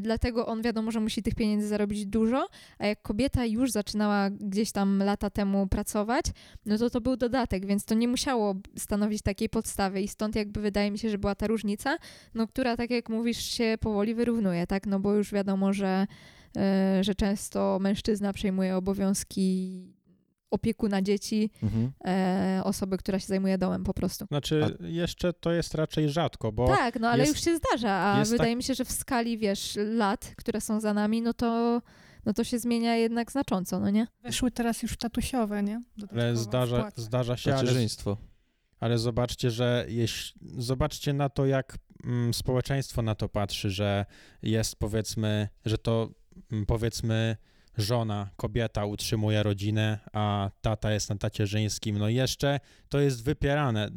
dlatego 0.00 0.46
on 0.46 0.62
wiadomo, 0.62 0.90
że 0.90 1.00
musi 1.00 1.22
tych 1.22 1.34
pieniędzy 1.34 1.68
zarobić 1.68 2.06
dużo, 2.06 2.48
a 2.78 2.86
jak 2.86 3.02
kobieta 3.02 3.46
już 3.46 3.70
zaczynała 3.70 4.30
gdzieś 4.30 4.72
tam 4.72 5.02
lata 5.02 5.30
temu 5.30 5.66
pracować, 5.66 6.24
no 6.66 6.78
to 6.78 6.90
to 6.90 7.00
był 7.00 7.16
dodatek, 7.16 7.66
więc 7.66 7.84
to 7.84 7.94
nie 7.94 8.08
musiało 8.08 8.54
stanowić 8.78 9.22
takiej 9.22 9.48
podstawy 9.48 10.00
i 10.00 10.08
stąd 10.08 10.36
jakby 10.36 10.60
wydaje 10.60 10.90
mi 10.90 10.98
się, 10.98 11.10
że 11.10 11.18
była 11.18 11.34
ta 11.34 11.46
różnica, 11.46 11.96
no 12.34 12.46
która 12.46 12.76
tak 12.76 12.90
jak 12.90 13.08
mówisz 13.08 13.42
się 13.42 13.76
powoli 13.80 14.14
wyrównuje, 14.14 14.66
tak, 14.66 14.86
no 14.86 15.00
bo 15.00 15.14
już 15.14 15.32
wiadomo, 15.32 15.72
że, 15.72 16.06
e, 16.56 17.04
że 17.04 17.14
często 17.14 17.78
mężczyzna 17.80 18.32
przejmuje 18.32 18.76
obowiązki 18.76 19.97
opiekuna 20.50 21.02
dzieci, 21.02 21.50
Mhm. 21.62 21.92
e, 22.04 22.60
osoby, 22.64 22.98
która 22.98 23.18
się 23.18 23.26
zajmuje 23.26 23.58
domem 23.58 23.84
po 23.84 23.94
prostu. 23.94 24.26
Znaczy, 24.26 24.76
jeszcze 24.80 25.32
to 25.32 25.52
jest 25.52 25.74
raczej 25.74 26.08
rzadko, 26.10 26.52
bo 26.52 26.66
Tak, 26.68 27.00
no 27.00 27.08
ale 27.08 27.22
jest- 27.24 27.34
już 27.34 27.44
się 27.44 27.56
zdarza, 27.56 27.92
a 27.92 28.24
wydaje 28.24 28.50
tak- 28.50 28.56
mi 28.56 28.62
się, 28.62 28.74
że 28.74 28.84
w 28.84 28.92
skali, 28.92 29.38
wiesz, 29.38 29.78
lat, 29.84 30.32
które 30.36 30.60
są 30.60 30.80
za 30.80 30.94
nami, 30.94 31.22
no 31.22 31.34
to, 31.34 31.82
no 32.26 32.32
to 32.32 32.44
się 32.44 32.58
zmienia 32.58 32.96
jednak 32.96 33.32
znacząco, 33.32 33.80
no 33.80 33.90
nie? 33.90 34.06
Weszły 34.22 34.50
teraz 34.50 34.82
już 34.82 34.96
tatusiowe, 34.96 35.62
nie? 35.62 35.72
ale 36.12 36.34
Dodatkowa 36.34 36.34
zdarza, 36.34 36.90
zdarza 36.96 37.36
się, 37.36 37.50
ale, 37.54 37.62
Macierzyństwo. 37.62 38.16
ale 38.80 38.98
zobaczcie, 38.98 39.50
że 39.50 39.86
jeśli, 39.88 40.40
zobaczcie 40.58 41.12
na 41.12 41.28
to, 41.28 41.46
jak 41.46 41.78
mm, 42.04 42.34
społeczeństwo 42.34 43.02
na 43.02 43.14
to 43.14 43.28
patrzy, 43.28 43.70
że 43.70 44.06
jest 44.42 44.76
powiedzmy, 44.76 45.48
że 45.64 45.78
to 45.78 46.10
mm, 46.52 46.66
powiedzmy 46.66 47.36
żona, 47.78 48.30
kobieta 48.36 48.84
utrzymuje 48.84 49.42
rodzinę, 49.42 49.98
a 50.12 50.50
tata 50.60 50.92
jest 50.92 51.08
na 51.08 51.16
tacierzyńskim, 51.16 51.98
no 51.98 52.08
jeszcze 52.08 52.60
to 52.88 53.00
jest 53.00 53.24
wypierane. 53.24 53.90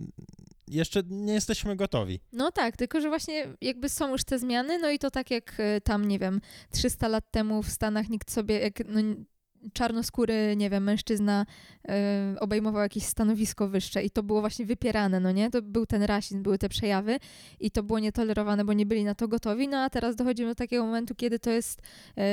Jeszcze 0.68 1.04
nie 1.10 1.34
jesteśmy 1.34 1.76
gotowi. 1.76 2.20
No 2.34 2.52
tak, 2.52 2.78
tylko 2.78 3.02
że 3.02 3.10
właśnie 3.10 3.48
jakby 3.62 3.90
są 3.90 4.12
już 4.12 4.24
te 4.24 4.40
zmiany, 4.40 4.80
no 4.80 4.90
i 4.90 5.00
to 5.00 5.12
tak 5.12 5.32
jak 5.32 5.60
y, 5.60 5.82
tam, 5.82 6.08
nie 6.08 6.20
wiem, 6.20 6.42
300 6.72 7.08
lat 7.08 7.32
temu 7.32 7.64
w 7.64 7.70
Stanach 7.70 8.10
nikt 8.10 8.32
sobie, 8.32 8.60
jak 8.60 8.88
no, 8.88 9.02
czarnoskóry, 9.74 10.56
nie 10.58 10.70
wiem, 10.70 10.84
mężczyzna 10.84 11.46
y, 12.36 12.40
obejmował 12.40 12.82
jakieś 12.82 13.04
stanowisko 13.04 13.68
wyższe 13.68 14.04
i 14.04 14.10
to 14.10 14.24
było 14.24 14.40
właśnie 14.40 14.66
wypierane, 14.66 15.20
no 15.20 15.32
nie? 15.32 15.50
To 15.50 15.62
był 15.62 15.86
ten 15.86 16.04
rasizm, 16.04 16.44
były 16.44 16.58
te 16.58 16.70
przejawy 16.70 17.18
i 17.60 17.72
to 17.72 17.84
było 17.84 18.00
nietolerowane, 18.00 18.66
bo 18.66 18.74
nie 18.74 18.86
byli 18.86 19.04
na 19.04 19.16
to 19.16 19.28
gotowi, 19.28 19.68
no 19.68 19.78
a 19.78 19.90
teraz 19.90 20.16
dochodzimy 20.16 20.50
do 20.50 20.56
takiego 20.56 20.86
momentu, 20.86 21.16
kiedy 21.16 21.40
to 21.40 21.50
jest 21.50 21.82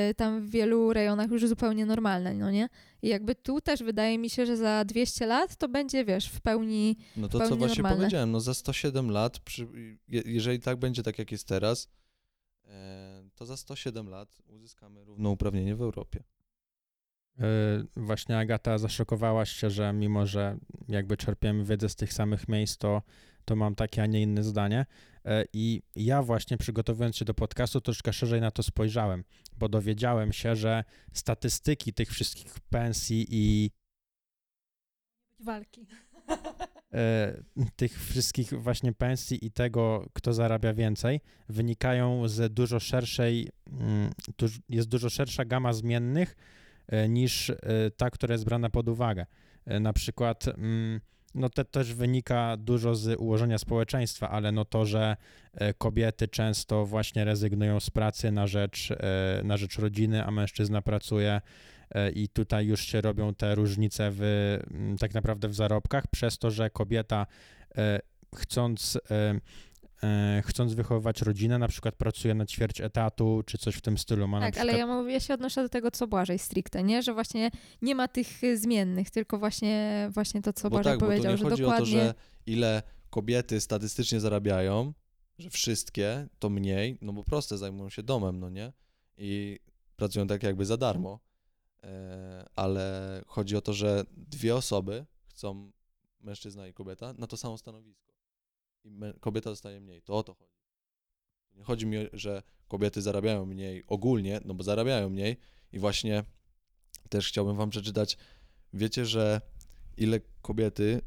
y, 0.09 0.15
tam 0.15 0.41
w 0.41 0.49
wielu 0.49 0.93
rejonach 0.93 1.31
już 1.31 1.47
zupełnie 1.47 1.85
normalne, 1.85 2.33
no 2.33 2.51
nie? 2.51 2.69
I 3.01 3.07
jakby 3.07 3.35
tu 3.35 3.61
też 3.61 3.83
wydaje 3.83 4.17
mi 4.17 4.29
się, 4.29 4.45
że 4.45 4.57
za 4.57 4.85
200 4.85 5.25
lat 5.25 5.55
to 5.55 5.69
będzie, 5.69 6.05
wiesz, 6.05 6.29
w 6.29 6.41
pełni 6.41 6.97
No 7.17 7.27
to 7.27 7.37
co 7.37 7.45
Zupełnie 7.45 7.59
właśnie 7.59 7.83
normalne. 7.83 7.97
powiedziałem, 7.97 8.31
no 8.31 8.39
za 8.39 8.53
107 8.53 9.11
lat, 9.11 9.39
przy, 9.39 9.67
je, 10.07 10.21
jeżeli 10.25 10.59
tak 10.59 10.77
będzie 10.77 11.03
tak 11.03 11.19
jak 11.19 11.31
jest 11.31 11.47
teraz, 11.47 11.87
e, 12.65 13.23
to 13.35 13.45
za 13.45 13.57
107 13.57 14.09
lat 14.09 14.29
uzyskamy 14.47 15.03
równouprawnienie 15.03 15.75
w 15.75 15.81
Europie. 15.81 16.23
Yy, 17.39 17.45
Właśnie 17.95 18.37
Agata, 18.37 18.77
zaszokowałaś 18.77 19.51
się, 19.51 19.69
że 19.69 19.93
mimo, 19.93 20.25
że 20.25 20.57
jakby 20.87 21.17
czerpiemy 21.17 21.65
wiedzę 21.65 21.89
z 21.89 21.95
tych 21.95 22.13
samych 22.13 22.47
miejsc, 22.47 22.77
to, 22.77 23.01
to 23.45 23.55
mam 23.55 23.75
takie, 23.75 24.03
a 24.03 24.05
nie 24.05 24.21
inne 24.21 24.43
zdanie. 24.43 24.85
Yy, 25.25 25.31
I 25.53 25.81
ja 25.95 26.23
właśnie 26.23 26.57
przygotowując 26.57 27.15
się 27.15 27.25
do 27.25 27.33
podcastu 27.33 27.81
troszkę 27.81 28.13
szerzej 28.13 28.41
na 28.41 28.51
to 28.51 28.63
spojrzałem, 28.63 29.23
bo 29.57 29.69
dowiedziałem 29.69 30.33
się, 30.33 30.55
że 30.55 30.83
statystyki 31.13 31.93
tych 31.93 32.09
wszystkich 32.09 32.59
pensji 32.59 33.25
i 33.29 33.71
walki. 35.39 35.87
e, 36.93 37.43
tych 37.75 38.03
wszystkich 38.03 38.53
właśnie 38.53 38.93
pensji 38.93 39.45
i 39.45 39.51
tego, 39.51 40.05
kto 40.13 40.33
zarabia 40.33 40.73
więcej, 40.73 41.21
wynikają 41.49 42.27
z 42.27 42.53
dużo 42.53 42.79
szerszej, 42.79 43.49
mm, 43.71 44.11
jest 44.69 44.87
dużo 44.89 45.09
szersza 45.09 45.45
gama 45.45 45.73
zmiennych 45.73 46.35
niż 47.09 47.49
e, 47.49 47.55
ta, 47.97 48.09
która 48.09 48.33
jest 48.33 48.45
brana 48.45 48.69
pod 48.69 48.89
uwagę. 48.89 49.25
E, 49.65 49.79
Na 49.79 49.93
przykład, 49.93 50.47
mm, 50.47 51.01
no 51.35 51.49
to 51.49 51.63
też 51.65 51.93
wynika 51.93 52.57
dużo 52.57 52.95
z 52.95 53.19
ułożenia 53.19 53.57
społeczeństwa, 53.57 54.29
ale 54.29 54.51
no 54.51 54.65
to, 54.65 54.85
że 54.85 55.17
e, 55.53 55.73
kobiety 55.73 56.27
często 56.27 56.85
właśnie 56.85 57.25
rezygnują 57.25 57.79
z 57.79 57.89
pracy 57.89 58.31
na 58.31 58.47
rzecz, 58.47 58.91
e, 58.91 59.41
na 59.43 59.57
rzecz 59.57 59.79
rodziny, 59.79 60.25
a 60.25 60.31
mężczyzna 60.31 60.81
pracuje 60.81 61.41
e, 61.91 62.09
i 62.11 62.29
tutaj 62.29 62.67
już 62.67 62.81
się 62.81 63.01
robią 63.01 63.33
te 63.35 63.55
różnice 63.55 64.09
w, 64.11 64.21
mm, 64.71 64.97
tak 64.97 65.13
naprawdę 65.13 65.47
w 65.47 65.55
zarobkach, 65.55 66.07
przez 66.07 66.37
to, 66.37 66.51
że 66.51 66.69
kobieta 66.69 67.27
e, 67.77 67.99
chcąc, 68.35 68.95
e, 68.95 69.15
e, 69.15 69.39
chcąc 70.43 70.73
wychowywać 70.73 71.21
rodzinę, 71.21 71.57
na 71.57 71.67
przykład 71.67 71.95
pracuje 71.95 72.33
na 72.33 72.45
ćwierć 72.45 72.81
etatu, 72.81 73.43
czy 73.45 73.57
coś 73.57 73.75
w 73.75 73.81
tym 73.81 73.97
stylu. 73.97 74.27
Ma 74.27 74.39
Tak, 74.39 74.51
przykład, 74.51 74.69
ale 74.69 74.79
ja, 74.79 74.87
mówię, 74.87 75.13
ja 75.13 75.19
się 75.19 75.33
odnoszę 75.33 75.63
do 75.63 75.69
tego, 75.69 75.91
co 75.91 76.07
Błażej 76.07 76.39
stricte, 76.39 76.83
nie? 76.83 77.03
Że 77.03 77.13
właśnie 77.13 77.51
nie 77.81 77.95
ma 77.95 78.07
tych 78.07 78.43
y, 78.43 78.57
zmiennych, 78.57 79.09
tylko 79.09 79.39
właśnie, 79.39 80.09
właśnie 80.13 80.41
to, 80.41 80.53
co 80.53 80.69
bo 80.69 80.69
Błażej 80.69 80.91
tak, 80.91 80.99
bo 80.99 81.05
to 81.05 81.11
powiedział, 81.11 81.31
nie 81.31 81.37
że 81.37 81.43
chodzi 81.43 81.61
dokładnie... 81.61 81.83
o 81.83 81.85
to, 81.85 81.85
że 81.85 82.13
ile 82.45 82.83
kobiety 83.09 83.61
statystycznie 83.61 84.19
zarabiają, 84.19 84.93
że 85.39 85.49
wszystkie 85.49 86.27
to 86.39 86.49
mniej, 86.49 86.97
no 87.01 87.13
bo 87.13 87.23
proste, 87.23 87.57
zajmują 87.57 87.89
się 87.89 88.03
domem, 88.03 88.39
no 88.39 88.49
nie? 88.49 88.73
I 89.17 89.59
pracują 89.95 90.27
tak 90.27 90.43
jakby 90.43 90.65
za 90.65 90.77
darmo, 90.77 91.19
e, 91.83 92.45
ale 92.55 93.21
chodzi 93.27 93.55
o 93.55 93.61
to, 93.61 93.73
że 93.73 94.03
dwie 94.17 94.55
osoby 94.55 95.05
chcą, 95.29 95.71
mężczyzna 96.21 96.67
i 96.67 96.73
kobieta, 96.73 97.13
na 97.13 97.27
to 97.27 97.37
samo 97.37 97.57
stanowisko. 97.57 98.08
I 98.83 98.91
kobieta 99.19 99.49
dostaje 99.49 99.81
mniej, 99.81 100.01
to 100.01 100.13
o 100.13 100.23
to 100.23 100.33
chodzi. 100.33 100.59
Nie 101.53 101.63
chodzi 101.63 101.85
mi, 101.85 101.97
że 102.13 102.43
kobiety 102.67 103.01
zarabiają 103.01 103.45
mniej 103.45 103.83
ogólnie, 103.87 104.41
no 104.45 104.53
bo 104.53 104.63
zarabiają 104.63 105.09
mniej 105.09 105.37
i 105.71 105.79
właśnie 105.79 106.23
też 107.09 107.27
chciałbym 107.27 107.55
wam 107.55 107.69
przeczytać, 107.69 108.17
wiecie, 108.73 109.05
że 109.05 109.41
ile 109.97 110.19
kobiety 110.41 111.01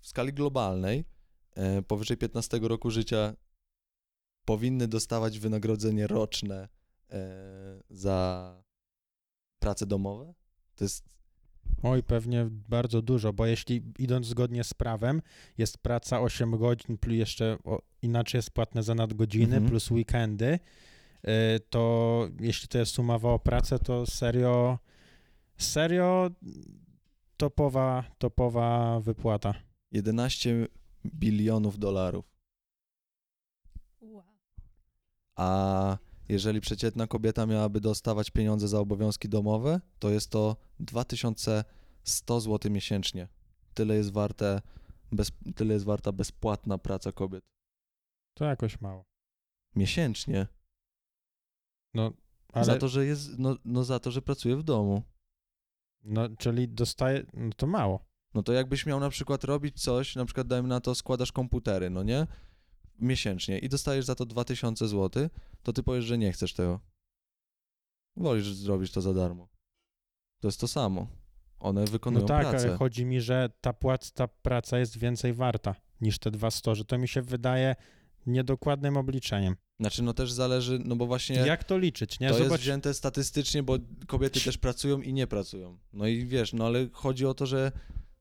w 0.00 0.06
skali 0.06 0.32
globalnej 0.32 1.04
e, 1.54 1.82
powyżej 1.82 2.16
15 2.16 2.58
roku 2.58 2.90
życia 2.90 3.36
powinny 4.44 4.88
dostawać 4.88 5.38
wynagrodzenie 5.38 6.06
roczne 6.06 6.68
e, 7.10 7.82
za 7.90 8.62
prace 9.58 9.86
domowe? 9.86 10.34
To 10.76 10.84
jest 10.84 11.04
Oj, 11.82 12.02
pewnie 12.02 12.46
bardzo 12.68 13.02
dużo, 13.02 13.32
bo 13.32 13.46
jeśli 13.46 13.82
idąc 13.98 14.26
zgodnie 14.26 14.64
z 14.64 14.74
prawem, 14.74 15.22
jest 15.58 15.78
praca 15.78 16.20
8 16.20 16.58
godzin, 16.58 16.98
plus 16.98 17.16
jeszcze 17.16 17.58
o, 17.64 17.82
inaczej 18.02 18.38
jest 18.38 18.50
płatne 18.50 18.82
za 18.82 18.94
nadgodziny, 18.94 19.56
Mhm. 19.56 19.66
plus 19.70 19.90
weekendy, 19.90 20.58
y, 21.24 21.28
to 21.70 22.28
jeśli 22.40 22.68
to 22.68 22.78
jest 22.78 22.98
umowa 22.98 23.30
o 23.32 23.38
pracę, 23.38 23.78
to 23.78 24.06
serio, 24.06 24.78
serio 25.56 26.30
topowa, 27.36 28.04
topowa 28.18 29.00
wypłata. 29.00 29.54
11 29.92 30.66
bilionów 31.06 31.78
dolarów. 31.78 32.24
Wow. 34.00 34.22
A 35.36 35.98
jeżeli 36.32 36.60
przeciętna 36.60 37.06
kobieta 37.06 37.46
miałaby 37.46 37.80
dostawać 37.80 38.30
pieniądze 38.30 38.68
za 38.68 38.80
obowiązki 38.80 39.28
domowe, 39.28 39.80
to 39.98 40.10
jest 40.10 40.30
to 40.30 40.56
2100 40.80 42.40
zł 42.40 42.72
miesięcznie. 42.72 43.28
Tyle 43.74 43.94
jest, 43.96 44.12
warte 44.12 44.60
bez, 45.12 45.32
tyle 45.56 45.74
jest 45.74 45.84
warta 45.84 46.12
bezpłatna 46.12 46.78
praca 46.78 47.12
kobiet. 47.12 47.44
To 48.34 48.44
jakoś 48.44 48.80
mało. 48.80 49.04
Miesięcznie. 49.76 50.46
No, 51.94 52.12
ale, 52.52 52.64
Za 52.64 52.76
to, 52.76 52.88
że 52.88 53.06
jest, 53.06 53.38
no, 53.38 53.56
no 53.64 53.84
za 53.84 53.98
to, 54.00 54.10
że 54.10 54.22
pracuje 54.22 54.56
w 54.56 54.62
domu. 54.62 55.02
no, 56.04 56.28
czyli 56.38 56.68
dostaje, 56.68 57.26
no 57.32 57.50
to 57.56 57.66
mało. 57.66 58.04
No 58.34 58.42
to 58.42 58.52
jakbyś 58.52 58.86
miał 58.86 59.00
na 59.00 59.10
przykład 59.10 59.44
robić 59.44 59.82
coś, 59.82 60.16
na 60.16 60.24
przykład 60.24 60.46
dajmy 60.46 60.68
na 60.68 60.80
to 60.80 60.94
składasz 60.94 61.32
komputery, 61.32 61.90
no 61.90 62.02
nie? 62.02 62.26
Miesięcznie 63.02 63.58
i 63.58 63.68
dostajesz 63.68 64.04
za 64.04 64.14
to 64.14 64.26
2000 64.26 64.88
zł, 64.88 65.28
to 65.62 65.72
ty 65.72 65.82
powiesz, 65.82 66.04
że 66.04 66.18
nie 66.18 66.32
chcesz 66.32 66.52
tego. 66.54 66.80
Wolisz 68.16 68.54
zrobić 68.54 68.92
to 68.92 69.00
za 69.00 69.14
darmo. 69.14 69.48
To 70.40 70.48
jest 70.48 70.60
to 70.60 70.68
samo. 70.68 71.06
One 71.58 71.84
wykonują 71.84 72.22
No 72.22 72.28
tak, 72.28 72.48
pracę. 72.48 72.68
ale 72.68 72.76
chodzi 72.76 73.04
mi, 73.04 73.20
że 73.20 73.50
ta 73.60 73.72
płac, 73.72 74.12
ta 74.12 74.28
praca 74.28 74.78
jest 74.78 74.98
więcej 74.98 75.32
warta 75.32 75.74
niż 76.00 76.18
te 76.18 76.30
dwa 76.30 76.50
sto, 76.50 76.74
że 76.74 76.84
to 76.84 76.98
mi 76.98 77.08
się 77.08 77.22
wydaje 77.22 77.76
niedokładnym 78.26 78.96
obliczeniem. 78.96 79.56
Znaczy, 79.80 80.02
no 80.02 80.14
też 80.14 80.32
zależy, 80.32 80.78
no 80.84 80.96
bo 80.96 81.06
właśnie 81.06 81.36
Jak 81.36 81.64
to 81.64 81.78
liczyć, 81.78 82.20
nie? 82.20 82.28
to 82.28 82.34
jest 82.34 82.44
Zobacz, 82.48 82.60
wzięte 82.60 82.94
statystycznie, 82.94 83.62
bo 83.62 83.78
kobiety 84.06 84.40
też 84.40 84.58
pracują 84.58 85.00
i 85.00 85.12
nie 85.12 85.26
pracują. 85.26 85.78
No 85.92 86.06
i 86.06 86.26
wiesz, 86.26 86.52
no 86.52 86.66
ale 86.66 86.88
chodzi 86.92 87.26
o 87.26 87.34
to, 87.34 87.46
że 87.46 87.72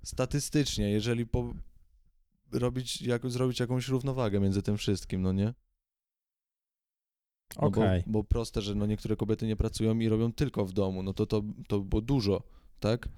statystycznie, 0.03 0.91
jeżeli 0.91 1.25
po... 1.25 1.53
robić, 2.53 3.01
jak, 3.01 3.29
zrobić 3.29 3.59
jakąś 3.59 3.87
równowagę 3.87 4.39
między 4.39 4.61
tym 4.61 4.77
wszystkim, 4.77 5.21
no 5.21 5.31
nie? 5.31 5.53
No 7.55 7.67
okej. 7.67 8.03
bo, 8.07 8.11
bo 8.11 8.23
proste, 8.23 8.61
że 8.61 8.75
no 8.75 8.85
niektóre 8.85 9.15
kobiety 9.15 9.47
nie 9.47 9.55
pracują 9.55 9.99
i 9.99 10.09
robią 10.09 10.33
tylko 10.33 10.65
w 10.65 10.73
domu, 10.73 11.03
no 11.03 11.13
to 11.13 11.25
to, 11.25 11.43
to 11.67 11.79
było 11.79 12.01
dużo, 12.01 12.43
tak? 12.79 13.09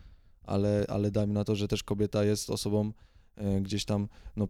Ale, 0.44 0.86
ale 0.90 1.12
dajmy 1.12 1.34
na 1.34 1.44
to, 1.44 1.56
że 1.56 1.68
też 1.68 1.84
kobieta 1.84 2.24
jest 2.24 2.50
osobą 2.50 2.94
e, 3.36 3.62
gdzieś 3.62 3.86
tam, 3.86 4.08
no 4.36 4.48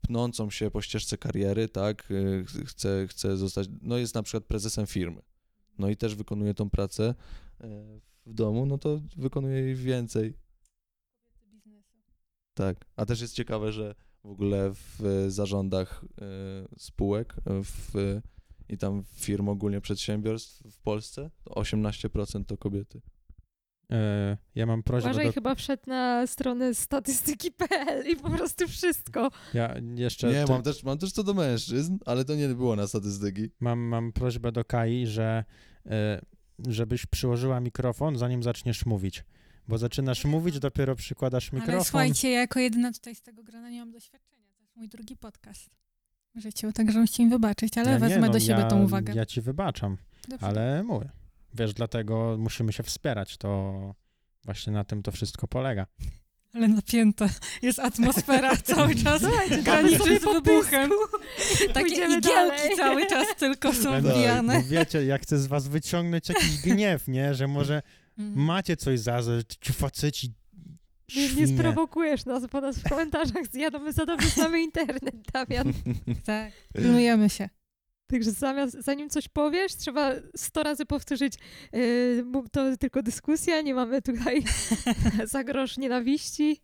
pnącą 0.00 0.50
się 0.50 0.70
po 0.70 0.82
ścieżce 0.82 1.18
kariery, 1.18 1.68
tak? 1.68 2.08
E, 2.10 2.44
ch- 2.44 2.68
chce, 2.68 3.06
chce 3.08 3.36
zostać, 3.36 3.68
no 3.82 3.98
jest 3.98 4.14
na 4.14 4.22
przykład 4.22 4.44
prezesem 4.44 4.86
firmy, 4.86 5.22
no 5.78 5.88
i 5.88 5.96
też 5.96 6.14
wykonuje 6.14 6.54
tą 6.54 6.70
pracę 6.70 7.14
e, 7.60 8.00
w 8.26 8.34
domu, 8.34 8.66
no 8.66 8.78
to 8.78 9.00
wykonuje 9.16 9.60
jej 9.60 9.74
więcej, 9.74 10.34
biznesu. 11.52 11.96
tak. 12.54 12.84
A 12.96 13.06
też 13.06 13.20
jest 13.20 13.34
ciekawe, 13.34 13.72
że 13.72 13.94
w 14.24 14.26
ogóle 14.26 14.70
w 14.74 15.04
e, 15.04 15.30
zarządach 15.30 16.04
e, 16.04 16.24
spółek 16.78 17.34
e, 17.46 17.62
w, 17.64 17.92
i 18.68 18.78
tam 18.78 19.02
firm 19.14 19.48
ogólnie 19.48 19.80
przedsiębiorstw 19.80 20.62
w 20.72 20.78
Polsce 20.78 21.30
to 21.44 21.54
18% 21.54 22.44
to 22.44 22.56
kobiety. 22.56 23.00
Ja 24.54 24.66
mam 24.66 24.82
prośbę 24.82 25.10
Uważaj, 25.10 25.26
do... 25.26 25.32
chyba 25.32 25.54
wszedł 25.54 25.82
na 25.86 26.26
stronę 26.26 26.74
statystyki.pl 26.74 28.10
i 28.12 28.16
po 28.16 28.30
prostu 28.30 28.68
wszystko. 28.68 29.30
Ja 29.54 29.74
jeszcze 29.94 30.28
Nie, 30.32 30.44
ty- 30.44 30.52
mam 30.52 30.62
też, 30.62 30.82
mam 30.82 30.98
też 30.98 31.12
co 31.12 31.24
do 31.24 31.34
mężczyzn, 31.34 31.98
ale 32.06 32.24
to 32.24 32.34
nie 32.34 32.48
było 32.48 32.76
na 32.76 32.86
statystyki. 32.86 33.50
mam, 33.60 33.78
mam 33.78 34.12
prośbę 34.12 34.52
do 34.52 34.64
Kai, 34.64 35.06
że 35.06 35.44
żebyś 36.68 37.06
przyłożyła 37.06 37.60
mikrofon, 37.60 38.18
zanim 38.18 38.42
zaczniesz 38.42 38.86
mówić. 38.86 39.24
Bo 39.68 39.78
zaczynasz 39.78 40.24
mówić, 40.24 40.58
dopiero 40.58 40.96
przykładasz 40.96 41.52
mikrofon. 41.52 41.74
Ale 41.74 41.84
słuchajcie, 41.84 42.30
ja 42.30 42.40
jako 42.40 42.60
jedyna 42.60 42.92
tutaj 42.92 43.14
z 43.14 43.22
tego 43.22 43.42
grona 43.42 43.70
nie 43.70 43.80
mam 43.80 43.90
doświadczenia. 43.90 44.52
To 44.56 44.62
jest 44.62 44.76
mój 44.76 44.88
drugi 44.88 45.16
podcast 45.16 45.70
w 46.34 46.40
życiu, 46.40 46.72
także 46.72 46.98
musicie 46.98 47.24
mi 47.24 47.30
wybaczyć, 47.30 47.78
ale 47.78 47.86
Ja 47.90 47.94
nie, 47.94 48.00
wezmę 48.00 48.26
no, 48.26 48.32
do 48.32 48.40
siebie 48.40 48.60
ja, 48.60 48.66
tą 48.66 48.82
uwagę. 48.82 49.12
Ja 49.14 49.26
ci 49.26 49.40
wybaczam, 49.40 49.96
Dobrze. 50.28 50.46
ale 50.46 50.82
mówię. 50.82 51.10
Wiesz, 51.54 51.74
dlatego 51.74 52.36
musimy 52.38 52.72
się 52.72 52.82
wspierać, 52.82 53.36
to 53.36 53.94
właśnie 54.44 54.72
na 54.72 54.84
tym 54.84 55.02
to 55.02 55.12
wszystko 55.12 55.48
polega. 55.48 55.86
Ale 56.54 56.68
napięta 56.68 57.28
jest 57.62 57.78
atmosfera 57.78 58.56
cały 58.74 58.94
czas. 58.94 59.22
Graniczy 59.62 60.20
z 60.20 60.24
wybuchem. 60.24 60.90
Takie 61.74 61.94
igiełki 61.94 62.20
dalej. 62.20 62.76
cały 62.76 63.06
czas 63.06 63.26
tylko 63.38 63.72
są 63.72 63.82
Tak, 63.92 64.04
wbijane. 64.04 64.54
No 64.58 64.62
wiecie, 64.68 65.04
ja 65.04 65.18
chcę 65.18 65.38
z 65.38 65.46
was 65.46 65.68
wyciągnąć 65.68 66.28
jakiś 66.28 66.56
gniew, 66.60 67.08
nie? 67.08 67.34
Że 67.34 67.48
może 67.48 67.82
Mm. 68.18 68.44
macie 68.44 68.76
coś 68.76 69.00
za, 69.00 69.22
że 69.22 69.42
ci 69.60 69.72
faceci 69.72 70.32
Nie, 71.16 71.34
nie 71.34 71.46
sprowokujesz 71.46 72.24
nas, 72.24 72.46
bo 72.46 72.60
nas 72.60 72.78
w 72.78 72.88
komentarzach 72.90 73.46
zjadą, 73.46 73.78
my 73.78 73.92
za 73.92 74.06
dobrze 74.06 74.28
znamy 74.28 74.62
internet, 74.62 75.14
Damian. 75.32 75.72
Tak, 76.26 76.52
pilnujemy 76.74 77.30
się. 77.30 77.48
Także 78.06 78.30
zamiast, 78.30 78.76
zanim 78.84 79.10
coś 79.10 79.28
powiesz, 79.28 79.76
trzeba 79.76 80.12
sto 80.36 80.62
razy 80.62 80.86
powtórzyć, 80.86 81.34
yy, 81.72 82.24
to 82.52 82.76
tylko 82.76 83.02
dyskusja, 83.02 83.60
nie 83.60 83.74
mamy 83.74 84.02
tutaj 84.02 84.42
za 85.32 85.44
grosz 85.44 85.76
nienawiści. 85.76 86.60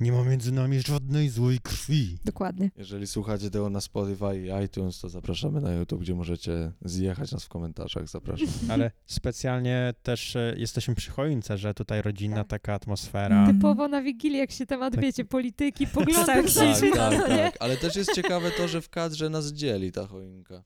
Nie 0.00 0.12
ma 0.12 0.24
między 0.24 0.52
nami 0.52 0.80
żadnej 0.80 1.28
złej 1.28 1.58
krwi. 1.60 2.18
Dokładnie. 2.24 2.70
Jeżeli 2.76 3.06
słuchacie 3.06 3.50
tego 3.50 3.70
na 3.70 3.80
Spotify 3.80 4.38
i 4.40 4.64
iTunes, 4.64 5.00
to 5.00 5.08
zapraszamy 5.08 5.60
na 5.60 5.72
YouTube, 5.72 6.00
gdzie 6.00 6.14
możecie 6.14 6.72
zjechać 6.84 7.32
nas 7.32 7.44
w 7.44 7.48
komentarzach. 7.48 8.08
Zapraszam. 8.08 8.46
Ale 8.72 8.90
specjalnie 9.06 9.94
też 10.02 10.36
e, 10.36 10.54
jesteśmy 10.56 10.94
przy 10.94 11.10
choince, 11.10 11.58
że 11.58 11.74
tutaj 11.74 12.02
rodzinna 12.02 12.36
Tak. 12.36 12.46
taka 12.48 12.74
atmosfera. 12.74 13.46
Typowo 13.46 13.88
na 13.88 14.02
Wigilię, 14.02 14.38
jak 14.38 14.50
się 14.50 14.66
temat, 14.66 14.92
Tak. 14.94 15.02
wiecie, 15.02 15.24
polityki, 15.24 15.86
poglądów 15.94 16.26
Tak, 16.26 16.48
zaczyna, 16.48 16.96
tak, 17.10 17.18
no 17.18 17.28
nie? 17.28 17.42
tak. 17.42 17.56
Ale 17.60 17.76
też 17.76 17.96
jest 17.96 18.14
ciekawe 18.14 18.50
to, 18.50 18.68
że 18.68 18.80
w 18.80 18.88
kadrze 18.88 19.30
nas 19.30 19.52
dzieli 19.52 19.92
ta 19.92 20.06
choinka. 20.06 20.64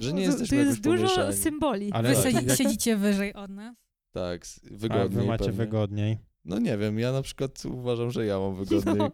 Że 0.00 0.12
nie 0.12 0.24
Tu- 0.24 0.30
jesteśmy 0.30 0.46
Tu 0.48 0.54
jakoś 0.56 0.70
jest 0.70 0.80
dużo 0.80 1.02
pomieszani. 1.06 1.36
symboli. 1.36 1.92
Ale 1.92 2.14
Wy 2.14 2.22
Tak. 2.32 2.46
jak- 2.46 2.56
siedzicie 2.58 2.96
wyżej 2.96 3.34
od 3.34 3.50
nas. 3.50 3.76
Tak, 4.12 4.42
s- 4.42 4.60
A 4.74 4.76
wygodniej 4.76 5.08
wy 5.08 5.24
macie 5.24 5.44
pewnie. 5.44 5.58
wygodniej. 5.64 6.18
No 6.44 6.58
nie 6.58 6.78
wiem, 6.78 6.98
ja 6.98 7.12
na 7.12 7.22
przykład 7.22 7.64
uważam, 7.66 8.10
że 8.10 8.26
ja 8.26 8.38
mam 8.38 8.54
wygodniej. 8.54 8.94
No. 8.96 9.10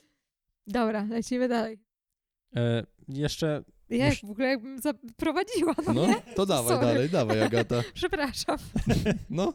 Dobra, 0.66 1.04
lecimy 1.10 1.48
dalej. 1.48 1.78
E, 2.56 2.86
jeszcze 3.08 3.64
Jak 3.88 4.10
Musi- 4.14 4.26
w 4.26 4.30
ogóle 4.30 4.48
jakbym 4.48 4.78
zaprowadziła, 4.78 5.74
no, 5.86 5.92
No, 5.92 6.06
nie? 6.06 6.14
to 6.34 6.46
dawaj 6.46 6.68
Sorry. 6.76 6.86
dalej, 6.86 7.10
dawaj 7.10 7.42
Agata. 7.42 7.82
Przepraszam. 7.94 8.56
No, 9.30 9.52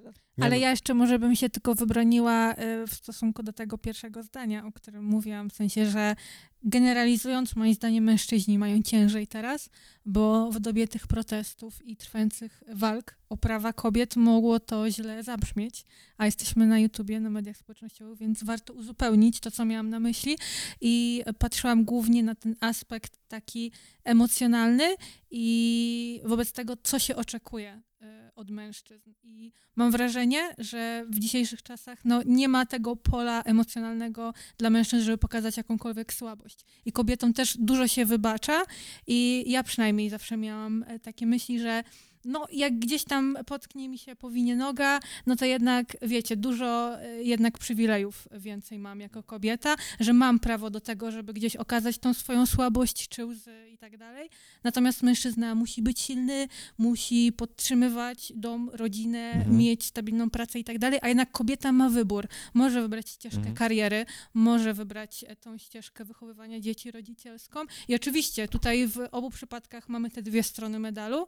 Nie 0.00 0.12
nie 0.38 0.44
Ale 0.44 0.56
no, 0.56 0.62
ja 0.62 0.70
jeszcze 0.70 0.94
może 0.94 1.18
bym 1.18 1.36
się 1.36 1.50
tylko 1.50 1.74
wybroniła 1.74 2.52
y, 2.52 2.86
w 2.86 2.94
stosunku 2.94 3.42
do 3.42 3.52
tego 3.52 3.78
pierwszego 3.78 4.22
zdania, 4.22 4.66
o 4.66 4.72
którym 4.72 5.04
mówiłam, 5.04 5.50
w 5.50 5.52
sensie, 5.52 5.86
że 5.86 6.16
generalizując, 6.62 7.56
moim 7.56 7.74
zdaniem 7.74 8.04
mężczyźni 8.04 8.58
mają 8.58 8.82
ciężej 8.82 9.26
teraz, 9.26 9.70
bo 10.06 10.50
w 10.50 10.60
dobie 10.60 10.88
tych 10.88 11.06
protestów 11.06 11.86
i 11.86 11.96
trwających 11.96 12.62
walk 12.68 13.18
o 13.28 13.36
prawa 13.36 13.72
kobiet 13.72 14.16
mogło 14.16 14.60
to 14.60 14.90
źle 14.90 15.22
zabrzmieć, 15.22 15.84
a 16.16 16.26
jesteśmy 16.26 16.66
na 16.66 16.78
YouTubie, 16.78 17.20
na 17.20 17.30
mediach 17.30 17.56
społecznościowych, 17.56 18.18
więc 18.18 18.44
warto 18.44 18.72
uzupełnić 18.72 19.40
to, 19.40 19.50
co 19.50 19.64
miałam 19.64 19.90
na 19.90 20.00
myśli. 20.00 20.38
I 20.80 21.22
patrzyłam 21.38 21.84
głównie 21.84 22.22
na 22.22 22.34
ten 22.34 22.56
aspekt 22.60 23.18
taki 23.28 23.72
emocjonalny 24.04 24.94
i 25.30 26.20
wobec 26.24 26.52
tego, 26.52 26.76
co 26.82 26.98
się 26.98 27.16
oczekuje 27.16 27.82
y, 28.02 28.21
od 28.42 28.50
mężczyzn. 28.50 29.14
I 29.22 29.52
mam 29.76 29.90
wrażenie, 29.90 30.54
że 30.58 31.04
w 31.08 31.18
dzisiejszych 31.18 31.62
czasach 31.62 32.04
no, 32.04 32.22
nie 32.26 32.48
ma 32.48 32.66
tego 32.66 32.96
pola 32.96 33.42
emocjonalnego 33.42 34.34
dla 34.58 34.70
mężczyzn, 34.70 35.04
żeby 35.04 35.18
pokazać 35.18 35.56
jakąkolwiek 35.56 36.12
słabość. 36.12 36.64
I 36.84 36.92
kobietom 36.92 37.32
też 37.32 37.56
dużo 37.58 37.88
się 37.88 38.04
wybacza 38.04 38.62
i 39.06 39.44
ja 39.46 39.62
przynajmniej 39.62 40.10
zawsze 40.10 40.36
miałam 40.36 40.84
e, 40.88 40.98
takie 40.98 41.26
myśli, 41.26 41.60
że 41.60 41.82
no, 42.24 42.46
jak 42.52 42.78
gdzieś 42.78 43.04
tam 43.04 43.38
potknie 43.46 43.88
mi 43.88 43.98
się 43.98 44.16
powinie 44.16 44.56
noga, 44.56 45.00
no 45.26 45.36
to 45.36 45.44
jednak, 45.44 45.96
wiecie, 46.02 46.36
dużo 46.36 47.00
e, 47.02 47.22
jednak 47.22 47.58
przywilejów 47.58 48.28
więcej 48.32 48.78
mam 48.78 49.00
jako 49.00 49.22
kobieta, 49.22 49.76
że 50.00 50.12
mam 50.12 50.38
prawo 50.38 50.70
do 50.70 50.80
tego, 50.80 51.10
żeby 51.10 51.32
gdzieś 51.32 51.56
okazać 51.56 51.98
tą 51.98 52.14
swoją 52.14 52.46
słabość 52.46 53.08
czy 53.08 53.26
łzy 53.26 53.68
i 53.72 53.78
tak 53.78 53.96
dalej. 53.96 54.30
Natomiast 54.64 55.02
mężczyzna 55.02 55.54
musi 55.54 55.82
być 55.82 56.00
silny, 56.00 56.48
musi 56.78 57.32
podtrzymywać 57.32 58.32
dom, 58.36 58.70
rodzinę, 58.72 59.32
Mhm. 59.32 59.56
mieć 59.56 59.84
stabilną 59.84 60.30
pracę 60.30 60.58
i 60.58 60.64
tak 60.64 60.78
dalej, 60.78 60.98
a 61.02 61.08
jednak 61.08 61.32
kobieta 61.32 61.72
ma 61.72 61.88
wybór. 61.88 62.26
Może 62.54 62.82
wybrać 62.82 63.10
ścieżkę 63.10 63.38
Mhm. 63.38 63.54
kariery, 63.56 64.06
może 64.34 64.74
wybrać 64.74 65.24
e, 65.28 65.36
tą 65.36 65.58
ścieżkę 65.58 66.04
wychowywania 66.04 66.60
dzieci 66.60 66.90
rodzicielską. 66.90 67.60
I 67.88 67.94
oczywiście 67.94 68.48
tutaj 68.48 68.88
w 68.88 68.98
obu 69.12 69.30
przypadkach 69.30 69.88
mamy 69.88 70.10
te 70.10 70.22
dwie 70.22 70.42
strony 70.42 70.78
medalu, 70.78 71.26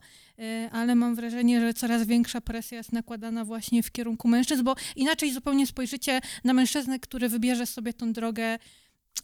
ale 0.72 0.83
ale 0.84 0.94
mam 0.94 1.14
wrażenie, 1.14 1.60
że 1.60 1.74
coraz 1.74 2.06
większa 2.06 2.40
presja 2.40 2.78
jest 2.78 2.92
nakładana 2.92 3.44
właśnie 3.44 3.82
w 3.82 3.90
kierunku 3.92 4.28
mężczyzn, 4.28 4.64
bo 4.64 4.74
inaczej 4.96 5.32
zupełnie 5.32 5.66
spojrzycie 5.66 6.20
na 6.44 6.52
mężczyznę, 6.52 6.98
który 7.00 7.28
wybierze 7.28 7.66
sobie 7.66 7.92
tą 7.92 8.12
drogę 8.12 8.58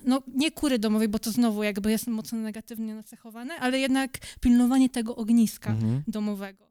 no 0.04 0.22
nie 0.34 0.50
kury 0.50 0.78
domowej, 0.78 1.08
bo 1.08 1.18
to 1.18 1.30
znowu 1.32 1.62
jakby 1.62 1.90
jest 1.90 2.06
mocno 2.06 2.38
negatywnie 2.38 2.94
nacechowane, 2.94 3.54
ale 3.54 3.78
jednak 3.78 4.18
pilnowanie 4.40 4.88
tego 4.90 5.16
ogniska 5.16 5.70
Mhm. 5.70 6.02
domowego. 6.08 6.70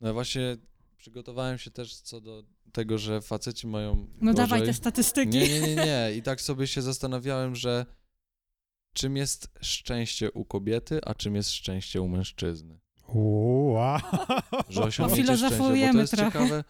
No 0.00 0.08
ja 0.08 0.14
właśnie 0.14 0.56
przygotowałem 0.96 1.58
się 1.58 1.70
też 1.70 1.94
co 1.96 2.20
do 2.20 2.44
tego, 2.72 2.98
że 2.98 3.20
faceci 3.20 3.66
mają 3.66 3.96
No 4.20 4.32
gorzej. 4.32 4.34
dawaj 4.34 4.62
te 4.66 4.74
statystyki. 4.74 5.28
Nie, 5.38 5.48
nie, 5.48 5.60
nie, 5.60 5.74
nie. 5.76 6.10
I 6.16 6.22
tak 6.22 6.40
sobie 6.40 6.66
się 6.66 6.82
zastanawiałem, 6.82 7.56
że 7.56 7.86
czym 8.94 9.16
jest 9.16 9.48
szczęście 9.60 10.32
u 10.32 10.44
kobiety, 10.44 11.00
a 11.04 11.14
czym 11.14 11.34
jest 11.36 11.50
szczęście 11.50 12.02
u 12.02 12.08
mężczyzny. 12.08 12.78
Wow. 13.14 13.98
Że 14.68 14.82
osiągnięcie 14.84 15.22
Filozofujemy 15.22 15.92
to 15.92 16.00
jest 16.00 16.16
trochę. 16.16 16.32
ciekawe. 16.32 16.64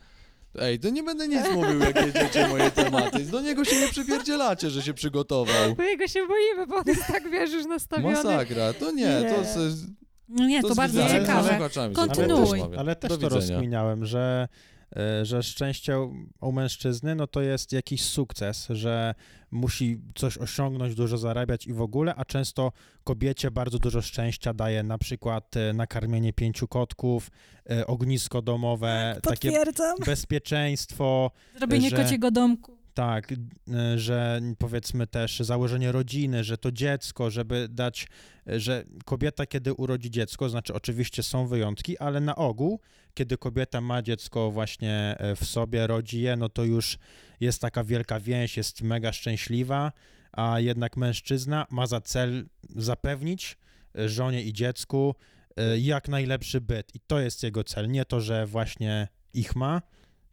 Ej, 0.58 0.78
to 0.78 0.90
nie 0.90 1.02
będę 1.02 1.28
nic 1.28 1.40
mówił, 1.54 1.80
jak 1.80 2.06
jedziecie 2.06 2.48
moje 2.48 2.70
tematy. 2.70 3.24
Do 3.24 3.40
niego 3.40 3.64
się 3.64 3.80
nie 3.80 3.88
przypierdzielacie, 3.88 4.70
że 4.70 4.82
się 4.82 4.94
przygotował. 4.94 5.74
My 5.78 5.90
jego 5.90 6.08
się 6.08 6.20
boimy, 6.26 6.66
bo 6.66 6.76
on 6.76 6.82
jest 6.86 7.06
tak, 7.06 7.30
wiesz, 7.30 7.52
już 7.52 7.66
nastawiony. 7.66 8.14
Masakra, 8.14 8.72
to 8.72 8.90
nie, 8.92 9.06
Nie. 9.20 9.30
to... 9.34 9.44
z- 9.44 9.86
No 10.28 10.46
nie, 10.46 10.62
to, 10.62 10.74
z 10.74 10.76
bardzo 10.76 11.08
ciekawe. 11.08 11.58
Kontynuuj. 11.94 12.62
Ale 12.78 12.96
też 12.96 13.08
Do 13.10 13.16
to 13.18 13.24
widzenia. 13.36 13.40
rozkminiałem, 13.54 14.06
że, 14.06 14.48
e, 14.96 15.24
że 15.26 15.42
szczęście 15.42 15.98
u- 16.00 16.12
u 16.40 16.52
mężczyzny 16.52 17.14
no 17.14 17.26
to 17.26 17.40
jest 17.42 17.72
jakiś 17.72 18.02
sukces, 18.04 18.66
że 18.70 19.14
musi 19.52 20.00
coś 20.14 20.38
osiągnąć, 20.38 20.94
dużo 20.94 21.18
zarabiać 21.18 21.66
i 21.66 21.72
w 21.72 21.80
ogóle, 21.80 22.14
a 22.14 22.24
często 22.24 22.72
kobiecie 23.04 23.50
bardzo 23.50 23.78
dużo 23.78 24.02
szczęścia 24.02 24.54
daje 24.54 24.82
na 24.82 24.98
przykład 24.98 25.56
e, 25.56 25.72
nakarmienie 25.72 26.32
pięciu 26.32 26.68
kotków, 26.68 27.30
e, 27.70 27.86
ognisko 27.86 28.42
domowe, 28.42 29.16
takie 29.22 29.50
Potwierdzam. 29.50 29.96
bezpieczeństwo, 30.06 31.30
Zrobienie 31.58 31.90
że- 31.90 31.96
kociego 31.96 32.30
domku. 32.30 32.81
Tak, 32.94 33.32
y, 33.32 33.38
że 33.98 34.40
powiedzmy 34.58 35.06
też 35.06 35.40
założenie 35.40 35.92
rodziny, 35.92 36.44
że 36.44 36.58
to 36.58 36.72
dziecko, 36.72 37.30
żeby 37.30 37.68
dać, 37.70 38.06
że 38.46 38.84
kobieta, 39.04 39.46
kiedy 39.46 39.74
urodzi 39.74 40.10
dziecko, 40.10 40.48
znaczy 40.48 40.74
oczywiście 40.74 41.22
są 41.22 41.46
wyjątki, 41.46 41.98
ale 41.98 42.20
na 42.20 42.36
ogół, 42.36 42.80
kiedy 43.14 43.38
kobieta 43.38 43.80
ma 43.80 44.02
dziecko 44.02 44.50
właśnie 44.50 45.14
e, 45.18 45.36
w 45.36 45.44
sobie, 45.44 45.86
rodzi 45.86 46.20
je, 46.20 46.36
no 46.36 46.48
to 46.48 46.64
już 46.64 46.98
jest 47.40 47.60
taka 47.60 47.84
wielka 47.84 48.20
więź, 48.20 48.56
jest 48.56 48.82
mega 48.82 49.12
szczęśliwa, 49.12 49.92
a 50.32 50.60
jednak 50.60 50.96
mężczyzna 50.96 51.66
ma 51.70 51.86
za 51.86 52.00
cel 52.00 52.46
zapewnić 52.76 53.58
e, 53.98 54.08
żonie 54.08 54.42
i 54.42 54.52
dziecku 54.52 55.14
e, 55.56 55.78
jak 55.78 56.08
najlepszy 56.08 56.60
byt. 56.60 56.94
I 56.94 57.00
to 57.00 57.20
jest 57.20 57.42
jego 57.42 57.64
cel, 57.64 57.90
nie 57.90 58.04
to, 58.04 58.20
że 58.20 58.46
właśnie 58.46 59.08
ich 59.34 59.56
ma, 59.56 59.82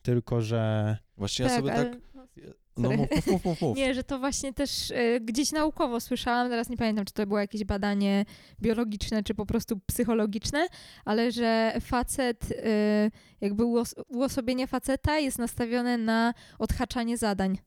tylko 0.10 0.41
że 0.41 0.98
Właśnie 1.17 1.45
ja 1.45 1.56
sobie 1.56 1.74
ale- 1.74 1.86
tak... 1.89 2.00
no, 2.13 2.89
No 2.89 2.98
mów, 2.98 3.10
mów, 3.28 3.45
mów, 3.45 3.62
mów. 3.62 3.78
Nie, 3.78 3.93
że 3.93 4.04
to 4.04 4.19
właśnie 4.19 4.54
też 4.54 4.91
e, 4.91 5.19
gdzieś 5.19 5.52
naukowo 5.52 6.00
słyszałam, 6.00 6.50
teraz 6.50 6.69
nie 6.69 6.78
pamiętam, 6.78 7.06
czy 7.06 7.13
to 7.13 7.28
było 7.28 7.39
jakieś 7.39 7.63
badanie 7.63 8.26
biologiczne, 8.62 9.24
czy 9.24 9.34
po 9.36 9.45
prostu 9.45 9.80
psychologiczne, 9.86 10.67
ale 11.06 11.32
że 11.32 11.74
facet, 11.82 12.52
e, 12.52 13.12
jakby 13.41 13.63
uos- 13.63 14.04
uosobienie 14.08 14.67
faceta 14.67 15.19
jest 15.19 15.39
nastawione 15.39 15.98
na 15.98 16.34
odhaczanie 16.60 17.17
zadań. 17.17 17.58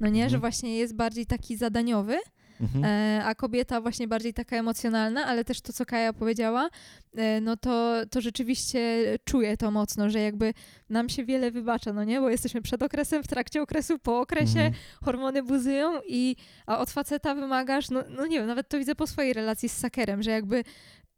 No 0.00 0.08
nie, 0.08 0.12
Mhm. 0.24 0.30
że 0.30 0.38
właśnie 0.38 0.76
jest 0.78 0.94
bardziej 0.96 1.26
taki 1.26 1.56
zadaniowy, 1.56 2.18
Mhm. 2.62 2.84
e, 2.84 3.24
a 3.24 3.34
kobieta 3.34 3.80
właśnie 3.80 4.08
bardziej 4.08 4.34
taka 4.34 4.56
emocjonalna, 4.56 5.26
ale 5.26 5.44
też 5.44 5.60
to, 5.60 5.72
co 5.72 5.86
Kaja 5.86 6.12
powiedziała, 6.12 6.68
e, 7.16 7.40
no 7.40 7.56
to, 7.56 7.94
to 8.10 8.20
rzeczywiście 8.20 9.04
czuję 9.24 9.56
to 9.56 9.70
mocno, 9.70 10.10
że 10.10 10.20
jakby 10.20 10.54
nam 10.90 11.08
się 11.08 11.24
wiele 11.24 11.50
wybacza, 11.50 11.92
no 11.92 12.04
nie, 12.04 12.20
bo 12.20 12.30
jesteśmy 12.30 12.62
przed 12.62 12.82
okresem, 12.82 13.22
w 13.22 13.28
trakcie 13.28 13.62
okresu, 13.62 13.98
po 13.98 14.20
okresie, 14.20 14.60
Mhm. 14.60 14.72
hormony 15.04 15.42
buzują 15.42 16.00
i 16.08 16.36
a 16.66 16.78
od 16.78 16.90
faceta 16.90 17.34
wymagasz, 17.34 17.90
no, 17.90 18.02
no 18.16 18.26
nie 18.26 18.38
wiem, 18.38 18.46
nawet 18.46 18.68
to 18.68 18.78
widzę 18.78 18.94
po 18.94 19.06
swojej 19.06 19.32
relacji 19.32 19.68
z 19.68 19.76
sakerem, 19.76 20.22
że 20.22 20.30
jakby 20.30 20.64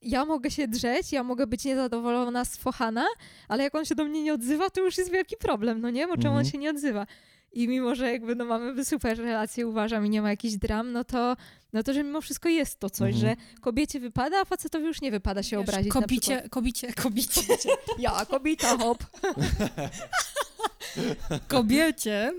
ja 0.02 0.24
mogę 0.24 0.50
się 0.50 0.68
drzeć, 0.68 1.12
ja 1.12 1.22
mogę 1.22 1.46
być 1.46 1.64
niezadowolona, 1.64 2.44
sfochana, 2.44 3.04
ale 3.48 3.62
jak 3.64 3.74
on 3.74 3.84
się 3.84 3.94
do 3.94 4.04
mnie 4.04 4.22
nie 4.22 4.34
odzywa, 4.34 4.70
to 4.70 4.80
już 4.80 4.98
jest 4.98 5.10
wielki 5.12 5.36
problem, 5.36 5.80
no 5.80 5.90
nie? 5.90 6.06
Bo 6.06 6.16
czemu 6.16 6.34
on 6.34 6.38
Mhm. 6.40 6.52
się 6.52 6.58
nie 6.58 6.70
odzywa? 6.70 7.06
I 7.54 7.68
mimo, 7.68 7.94
że 7.94 8.12
jakby 8.12 8.34
no 8.34 8.44
mamy 8.44 8.84
super 8.84 9.18
relacje, 9.18 9.66
uważam, 9.66 10.06
i 10.06 10.10
nie 10.10 10.22
ma 10.22 10.30
jakichś 10.30 10.54
dram, 10.54 10.92
no 10.92 11.04
to, 11.04 11.36
no 11.72 11.82
to, 11.82 11.92
że 11.94 12.04
mimo 12.04 12.20
wszystko 12.20 12.48
jest 12.48 12.78
to 12.80 12.90
coś, 12.90 13.14
Mhm. 13.14 13.36
że 13.36 13.60
kobiecie 13.60 14.00
wypada, 14.00 14.40
a 14.40 14.44
facetowi 14.44 14.86
już 14.86 15.00
nie 15.00 15.10
wypada 15.10 15.42
się 15.42 15.56
Wiesz, 15.58 15.68
obrazić 15.68 15.92
kobicie, 15.92 16.20
przykład. 16.32 16.50
kobicie, 16.50 16.92
kobicie, 16.92 17.40
Ja, 17.98 18.26
kobieta, 18.26 18.78
hop. 18.78 19.04
kobiecie 21.48 22.32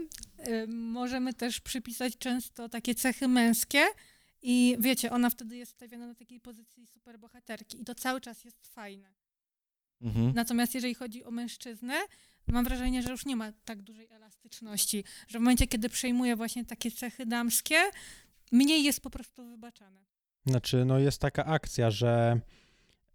y, 0.47 0.67
możemy 0.67 1.34
też 1.34 1.62
przypisać 1.62 2.17
często 2.17 2.69
takie 2.69 2.95
cechy 2.95 3.28
męskie 3.28 3.84
i 4.41 4.78
wiecie, 4.80 5.12
ona 5.12 5.30
wtedy 5.30 5.58
jest 5.58 5.71
stawiana 5.71 6.08
na 6.08 6.15
takiej 6.15 6.39
pozycji 6.39 6.88
superbohaterki 6.88 7.82
i 7.82 7.86
to 7.86 7.95
cały 7.95 8.21
czas 8.21 8.45
jest 8.45 8.67
fajne. 8.67 9.13
Mhm. 10.01 10.32
Natomiast 10.36 10.75
jeżeli 10.75 10.93
chodzi 10.93 11.23
o 11.23 11.32
mężczyznę, 11.32 11.93
mam 12.54 12.66
wrażenie, 12.66 13.02
że 13.02 13.12
już 13.12 13.26
nie 13.26 13.36
ma 13.36 13.52
tak 13.66 13.82
dużej 13.82 14.08
elastyczności, 14.10 15.04
że 15.28 15.40
w 15.40 15.42
momencie, 15.42 15.68
kiedy 15.68 15.90
przejmuje 15.90 16.36
właśnie 16.36 16.66
takie 16.66 16.92
cechy 16.92 17.26
damskie, 17.26 17.76
mniej 18.52 18.84
jest 18.84 19.02
po 19.02 19.10
prostu 19.10 19.46
wybaczane. 19.50 20.06
Znaczy, 20.46 20.86
no 20.86 21.00
jest 21.00 21.22
taka 21.22 21.46
akcja, 21.46 21.92
że, 21.92 22.40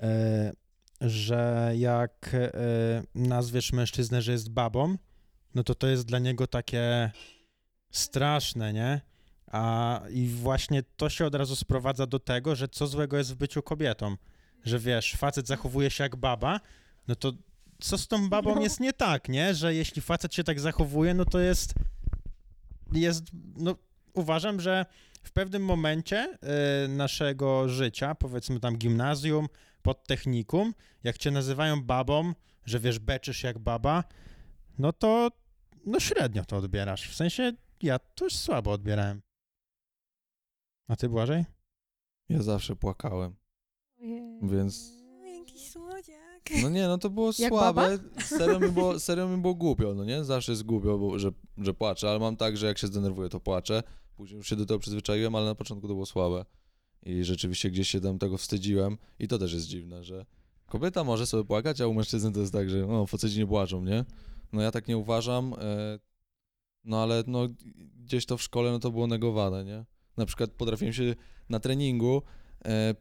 e, 0.00 0.52
że 1.00 1.72
jak 1.76 2.30
e, 2.34 2.52
nazwiesz 3.14 3.72
mężczyznę, 3.72 4.22
że 4.22 4.32
jest 4.32 4.50
babą, 4.50 4.96
no 5.54 5.64
to 5.64 5.74
to 5.74 5.86
jest 5.86 6.06
dla 6.06 6.18
niego 6.18 6.46
takie 6.46 7.10
straszne, 7.90 8.72
nie? 8.72 9.00
A 9.46 10.00
i 10.10 10.28
właśnie 10.28 10.82
to 10.82 11.08
się 11.08 11.26
od 11.26 11.34
razu 11.34 11.56
sprowadza 11.56 12.06
do 12.06 12.18
tego, 12.18 12.56
że 12.56 12.68
co 12.68 12.86
złego 12.86 13.16
jest 13.18 13.32
w 13.32 13.36
byciu 13.36 13.62
kobietą. 13.62 14.16
Że 14.64 14.78
wiesz, 14.78 15.12
facet 15.12 15.46
zachowuje 15.46 15.90
się 15.90 16.04
jak 16.04 16.16
baba, 16.16 16.60
no 17.08 17.16
to 17.16 17.32
co 17.80 17.98
z 17.98 18.08
tą 18.08 18.28
babą 18.28 18.54
No. 18.54 18.62
jest 18.62 18.80
nie 18.80 18.92
tak, 18.92 19.28
nie? 19.28 19.54
Że 19.54 19.74
jeśli 19.74 20.02
facet 20.02 20.34
się 20.34 20.44
tak 20.44 20.60
zachowuje, 20.60 21.14
no 21.14 21.24
to 21.24 21.38
jest, 21.40 21.74
jest, 22.92 23.24
no 23.56 23.74
uważam, 24.14 24.60
że 24.60 24.86
w 25.22 25.32
pewnym 25.32 25.64
momencie 25.64 26.38
y, 26.84 26.88
naszego 26.88 27.68
życia, 27.68 28.14
powiedzmy 28.14 28.60
tam 28.60 28.76
gimnazjum, 28.76 29.48
podtechnikum, 29.82 30.74
jak 31.04 31.18
cię 31.18 31.30
nazywają 31.30 31.82
babą, 31.82 32.32
że 32.64 32.80
wiesz, 32.80 32.98
beczysz 32.98 33.42
jak 33.42 33.58
baba, 33.58 34.04
no 34.78 34.92
to 34.92 35.28
no 35.86 36.00
średnio 36.00 36.44
to 36.44 36.56
odbierasz. 36.56 37.10
W 37.10 37.14
sensie 37.14 37.52
ja 37.82 37.98
to 37.98 38.24
już 38.24 38.36
słabo 38.36 38.72
odbierałem. 38.72 39.22
A 40.88 40.96
ty, 40.96 41.08
Błażej? 41.08 41.44
Ja 42.28 42.42
zawsze 42.42 42.76
płakałem, 42.76 43.36
więc... 44.42 44.92
Jakiś 45.38 45.70
słodziak. 45.70 46.29
No 46.62 46.68
nie, 46.68 46.88
no 46.88 46.98
to 46.98 47.10
było 47.10 47.30
Jak 47.38 47.52
słabe. 47.52 47.98
Serio 48.18 48.60
mi 48.60 48.68
było, 48.68 48.98
serio 49.08 49.28
mi 49.28 49.42
było 49.42 49.54
głupio, 49.54 49.94
no 49.94 50.04
nie? 50.04 50.24
Zawsze 50.24 50.52
jest 50.52 50.62
głupio, 50.62 50.98
bo, 50.98 51.18
że, 51.18 51.30
że 51.58 51.74
płaczę, 51.74 52.10
ale 52.10 52.18
mam 52.18 52.36
tak, 52.36 52.56
że 52.56 52.66
jak 52.66 52.78
się 52.78 52.86
zdenerwuję, 52.86 53.28
to 53.28 53.40
płaczę. 53.40 53.82
Później 54.16 54.36
już 54.36 54.48
się 54.48 54.56
do 54.56 54.66
tego 54.66 54.78
przyzwyczaiłem, 54.78 55.34
ale 55.34 55.46
na 55.46 55.54
początku 55.54 55.88
to 55.88 55.94
było 55.94 56.06
słabe. 56.06 56.44
I 57.02 57.24
rzeczywiście 57.24 57.70
gdzieś 57.70 57.88
się 57.88 58.00
tam 58.00 58.18
tego 58.18 58.38
wstydziłem. 58.38 58.98
I 59.18 59.28
to 59.28 59.38
też 59.38 59.52
jest 59.52 59.66
dziwne, 59.66 60.04
że 60.04 60.26
kobieta 60.66 61.04
może 61.04 61.26
sobie 61.26 61.44
płakać, 61.44 61.80
a 61.80 61.86
u 61.86 61.94
mężczyzny 61.94 62.32
to 62.32 62.40
jest 62.40 62.52
tak, 62.52 62.70
że 62.70 62.86
no, 62.86 63.06
faceci 63.06 63.38
nie 63.38 63.46
płaczą, 63.46 63.84
nie? 63.84 64.04
No 64.52 64.62
ja 64.62 64.70
tak 64.70 64.88
nie 64.88 64.98
uważam, 64.98 65.54
e, 65.58 65.98
no 66.84 67.02
ale 67.02 67.24
no 67.26 67.48
gdzieś 67.96 68.26
to 68.26 68.36
w 68.36 68.42
szkole, 68.42 68.70
no 68.70 68.78
to 68.78 68.90
było 68.90 69.06
negowane, 69.06 69.64
nie? 69.64 69.84
Na 70.16 70.26
przykład 70.26 70.50
potrafiłem 70.50 70.92
się 70.92 71.14
na 71.48 71.60
treningu 71.60 72.22
e, 72.64 72.94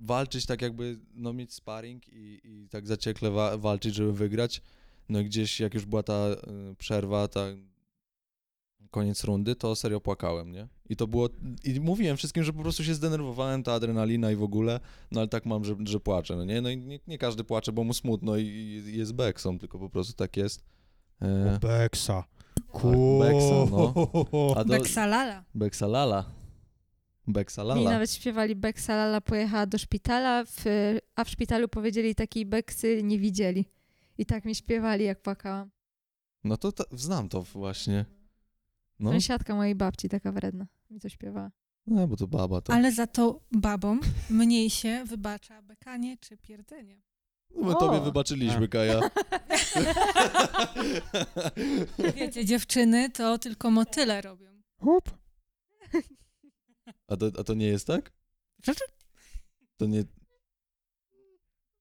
walczyć 0.00 0.46
tak 0.46 0.62
jakby, 0.62 0.98
no 1.14 1.32
mieć 1.32 1.54
sparring 1.54 2.08
i, 2.08 2.40
i 2.44 2.68
tak 2.68 2.86
zaciekle 2.86 3.30
wa- 3.30 3.58
walczyć, 3.58 3.94
żeby 3.94 4.12
wygrać. 4.12 4.62
No 5.08 5.20
i 5.20 5.24
gdzieś 5.24 5.60
jak 5.60 5.74
już 5.74 5.86
była 5.86 6.02
ta 6.02 6.28
y, 6.28 6.36
przerwa, 6.78 7.28
ta 7.28 7.46
koniec 8.90 9.24
rundy, 9.24 9.54
to 9.54 9.76
serio 9.76 10.00
płakałem, 10.00 10.52
nie? 10.52 10.68
I 10.88 10.96
to 10.96 11.06
było, 11.06 11.28
i 11.64 11.80
mówiłem 11.80 12.16
wszystkim, 12.16 12.44
że 12.44 12.52
po 12.52 12.62
prostu 12.62 12.84
się 12.84 12.94
zdenerwowałem, 12.94 13.62
ta 13.62 13.72
adrenalina 13.72 14.30
i 14.30 14.36
w 14.36 14.42
ogóle, 14.42 14.80
no 15.10 15.20
ale 15.20 15.28
tak 15.28 15.46
mam, 15.46 15.64
że, 15.64 15.76
że 15.84 16.00
płaczę, 16.00 16.36
no 16.36 16.44
nie? 16.44 16.60
No 16.60 16.70
i 16.70 16.76
nie, 16.76 17.00
nie 17.06 17.18
każdy 17.18 17.44
płacze, 17.44 17.72
bo 17.72 17.84
mu 17.84 17.94
smutno 17.94 18.36
i, 18.36 18.44
i 18.44 18.98
jest 18.98 19.12
beksą, 19.12 19.58
tylko 19.58 19.78
po 19.78 19.90
prostu 19.90 20.12
tak 20.12 20.36
jest. 20.36 20.64
E, 21.22 21.58
Beksa. 21.62 22.24
Beksa, 23.20 23.66
no. 23.70 23.94
a 24.56 24.64
do, 24.64 24.70
Beksalala. 24.70 25.44
Beksalala. 25.54 26.24
Mi 27.26 27.32
Beksalala. 27.32 27.90
nawet 27.90 28.12
śpiewali 28.12 28.56
Beksalala 28.56 29.20
pojechała 29.20 29.66
do 29.66 29.78
szpitala, 29.78 30.44
w, 30.44 30.64
a 31.16 31.24
w 31.24 31.28
szpitalu 31.30 31.68
powiedzieli 31.68 32.14
takiej 32.14 32.46
Beksy 32.46 33.02
nie 33.02 33.18
widzieli. 33.18 33.64
I 34.18 34.26
tak 34.26 34.44
mi 34.44 34.54
śpiewali, 34.54 35.04
jak 35.04 35.22
płakałam. 35.22 35.70
No 36.44 36.56
to 36.56 36.72
ta, 36.72 36.84
znam 36.92 37.28
to 37.28 37.42
właśnie. 37.42 38.04
No, 38.98 39.10
Sąsiadka 39.10 39.54
mojej 39.54 39.74
babci, 39.74 40.08
taka 40.08 40.32
wredna, 40.32 40.66
mi 40.90 41.00
to 41.00 41.08
śpiewała. 41.08 41.50
no 41.86 42.08
bo 42.08 42.16
to 42.16 42.26
baba 42.26 42.60
to. 42.60 42.72
Ale 42.72 42.92
za 42.92 43.06
to 43.06 43.40
babom 43.52 44.00
mniej 44.30 44.70
się 44.70 45.04
wybacza 45.06 45.62
bekanie 45.62 46.16
czy 46.18 46.36
pierdzenie. 46.36 47.00
No 47.54 47.66
my 47.66 47.76
O. 47.76 47.78
tobie 47.80 48.00
wybaczyliśmy, 48.00 48.68
Kaja. 48.68 49.00
Wiecie, 52.16 52.44
dziewczyny 52.44 53.10
to 53.10 53.38
tylko 53.38 53.70
motyle 53.70 54.20
robią. 54.20 54.50
Hup. 54.80 55.10
A 57.10 57.16
to, 57.16 57.26
a 57.38 57.44
to 57.44 57.54
nie 57.54 57.66
jest 57.66 57.86
tak? 57.86 58.12
To 59.76 59.86
nie... 59.86 60.04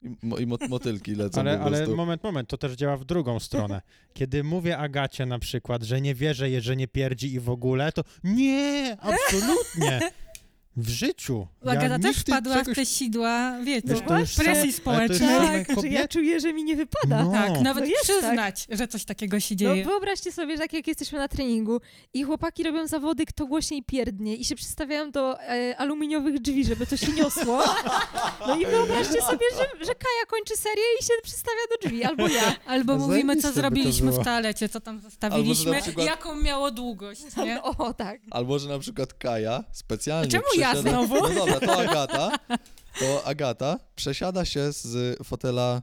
I, 0.02 0.10
mo, 0.24 0.38
i 0.38 0.46
mot, 0.46 0.70
motylki 0.70 1.16
lecą 1.16 1.42
Ale, 1.42 1.58
po 1.58 1.64
ale 1.64 1.88
moment, 1.88 2.24
moment, 2.24 2.50
to 2.50 2.58
też 2.58 2.74
działa 2.74 2.98
w 2.98 3.06
drugą 3.06 3.40
stronę. 3.40 3.82
Kiedy 4.14 4.44
mówię 4.44 4.78
Agacie 4.78 5.26
na 5.26 5.40
przykład, 5.40 5.84
że 5.84 6.02
nie 6.02 6.16
wierzę 6.16 6.62
że 6.62 6.76
nie 6.76 6.88
pierdzi 6.88 7.34
i 7.34 7.40
w 7.40 7.50
ogóle, 7.50 7.92
to 7.92 8.04
nie, 8.24 8.98
absolutnie. 9.00 10.00
W 10.80 10.90
życiu. 10.90 11.48
Ja 11.66 11.72
Agata 11.72 12.00
też 12.00 12.18
nigdy 12.18 12.32
wpadła 12.32 12.56
w 12.56 12.60
czegoś- 12.60 12.76
te 12.76 12.86
sidła, 12.86 13.60
wiecie, 13.64 13.88
już 14.20 14.34
presji 14.36 14.66
już 14.68 14.76
społecznej. 14.76 15.20
Tak, 15.20 15.82
że 15.82 15.88
ja 15.88 16.02
kobiety- 16.04 16.08
czuję, 16.08 16.40
że 16.40 16.54
mi 16.54 16.64
nie 16.64 16.76
wypada. 16.76 17.24
No. 17.24 17.32
Tak, 17.32 17.62
nawet 17.62 17.86
No 17.86 17.92
przyznać, 18.04 18.68
że 18.70 18.88
coś 18.88 19.06
takiego 19.06 19.40
się 19.40 19.56
No 19.56 19.60
dzieje. 19.60 19.86
wyobraźcie 19.86 20.32
sobie, 20.32 20.54
że 20.58 20.62
tak 20.64 20.74
jak 20.74 20.88
jesteśmy 20.88 21.20
na 21.20 21.28
treningu 21.28 21.82
i 22.14 22.24
chłopaki 22.24 22.64
robią 22.64 22.88
zawody, 22.88 23.26
kto 23.26 23.46
głośniej 23.46 23.84
pierdnie 23.84 24.36
i 24.36 24.46
się 24.46 24.56
przystawiają 24.56 25.12
do 25.12 25.42
e, 25.42 25.78
aluminiowych 25.78 26.40
drzwi, 26.40 26.66
żeby 26.66 26.88
to 26.88 26.98
się 26.98 27.12
niosło. 27.12 27.64
No 28.48 28.56
i 28.60 28.66
wyobraźcie 28.66 29.22
sobie, 29.22 29.46
że, 29.58 29.86
że 29.86 29.96
Kaja 29.96 30.26
kończy 30.28 30.58
serię 30.58 30.84
i 31.02 31.04
się 31.04 31.14
przystawia 31.24 31.58
do 31.72 31.88
drzwi, 31.88 32.04
albo 32.04 32.28
ja. 32.28 32.56
Albo 32.66 32.98
No 32.98 33.08
mówimy, 33.08 33.36
co 33.38 33.52
zrobiliśmy 33.52 34.12
w 34.12 34.24
toalecie, 34.24 34.70
co 34.70 34.82
tam 34.82 35.00
zostawiliśmy, 35.00 35.82
przykład- 35.82 36.08
jaką 36.08 36.36
miało 36.36 36.72
długość, 36.72 37.22
nie? 37.38 37.62
O, 37.78 37.94
tak. 37.94 38.22
Albo, 38.32 38.60
że 38.60 38.70
na 38.70 38.80
przykład 38.80 39.14
Kaja 39.14 39.64
specjalnie 39.72 40.28
A 40.28 40.32
czemu 40.32 40.44
ja 40.58 40.69
przesiada... 40.74 41.06
znowu? 41.06 41.30
No 41.30 41.36
dobra, 41.46 41.60
to 41.60 41.78
Agata. 41.80 42.38
To 43.00 43.26
Agata 43.26 43.80
przesiada 43.96 44.46
się 44.46 44.72
z 44.72 45.18
fotela 45.24 45.82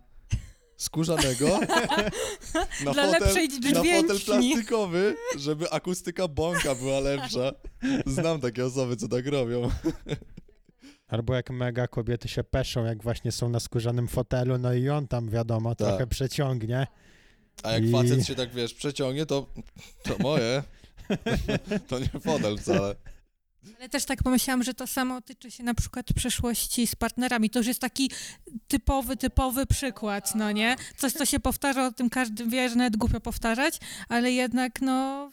skórzanego 0.76 1.46
na, 2.84 2.92
Dla 2.92 3.04
fotel, 3.04 3.10
lepszej 3.10 3.48
na 3.48 3.82
fotel 3.82 4.20
plastikowy, 4.26 5.16
żeby 5.38 5.70
akustyka 5.70 6.28
bąka 6.28 6.74
była 6.74 7.00
lepsza. 7.00 7.52
Znam 8.06 8.40
takie 8.40 8.64
osoby, 8.66 8.96
co 8.96 9.08
tak 9.08 9.26
robią. 9.26 9.70
Albo 11.08 11.34
jak 11.34 11.50
mega 11.50 11.88
kobiety 11.88 12.28
się 12.28 12.44
peszą, 12.44 12.84
jak 12.84 13.02
właśnie 13.02 13.32
są 13.32 13.48
na 13.48 13.60
skórzanym 13.60 14.08
fotelu, 14.08 14.58
no 14.58 14.72
i 14.74 14.88
on 14.88 15.08
tam, 15.08 15.30
wiadomo, 15.30 15.74
Tak. 15.74 15.88
trochę 15.88 16.06
przeciągnie. 16.06 16.86
A 17.62 17.72
jak 17.72 17.84
I- 17.84 17.92
facet 17.92 18.26
się 18.26 18.34
tak, 18.34 18.54
wiesz, 18.54 18.74
przeciągnie, 18.74 19.26
to 19.26 19.46
to 20.02 20.18
moje. 20.18 20.62
To 21.88 21.98
nie 21.98 22.20
fotel 22.20 22.58
wcale. 22.58 22.94
Ale 23.78 23.88
też 23.88 24.04
tak 24.04 24.22
pomyślałam, 24.22 24.62
że 24.62 24.74
to 24.74 24.86
samo 24.86 25.20
tyczy 25.20 25.50
się 25.50 25.64
na 25.64 25.74
przykład 25.74 26.12
przeszłości 26.12 26.86
z 26.86 26.94
partnerami. 26.94 27.50
To 27.50 27.58
już 27.58 27.66
jest 27.66 27.80
taki 27.80 28.10
typowy, 28.68 29.16
typowy 29.16 29.66
przykład, 29.66 30.34
no 30.34 30.52
nie? 30.52 30.76
Coś, 30.96 31.12
co 31.12 31.26
się 31.26 31.40
powtarza, 31.40 31.86
o 31.86 31.92
tym 31.92 32.10
każdy 32.10 32.46
wie, 32.46 32.68
że 32.68 32.76
nawet 32.76 32.96
głupio 32.96 33.20
powtarzać, 33.20 33.78
ale 34.08 34.32
jednak, 34.32 34.80
no... 34.80 35.30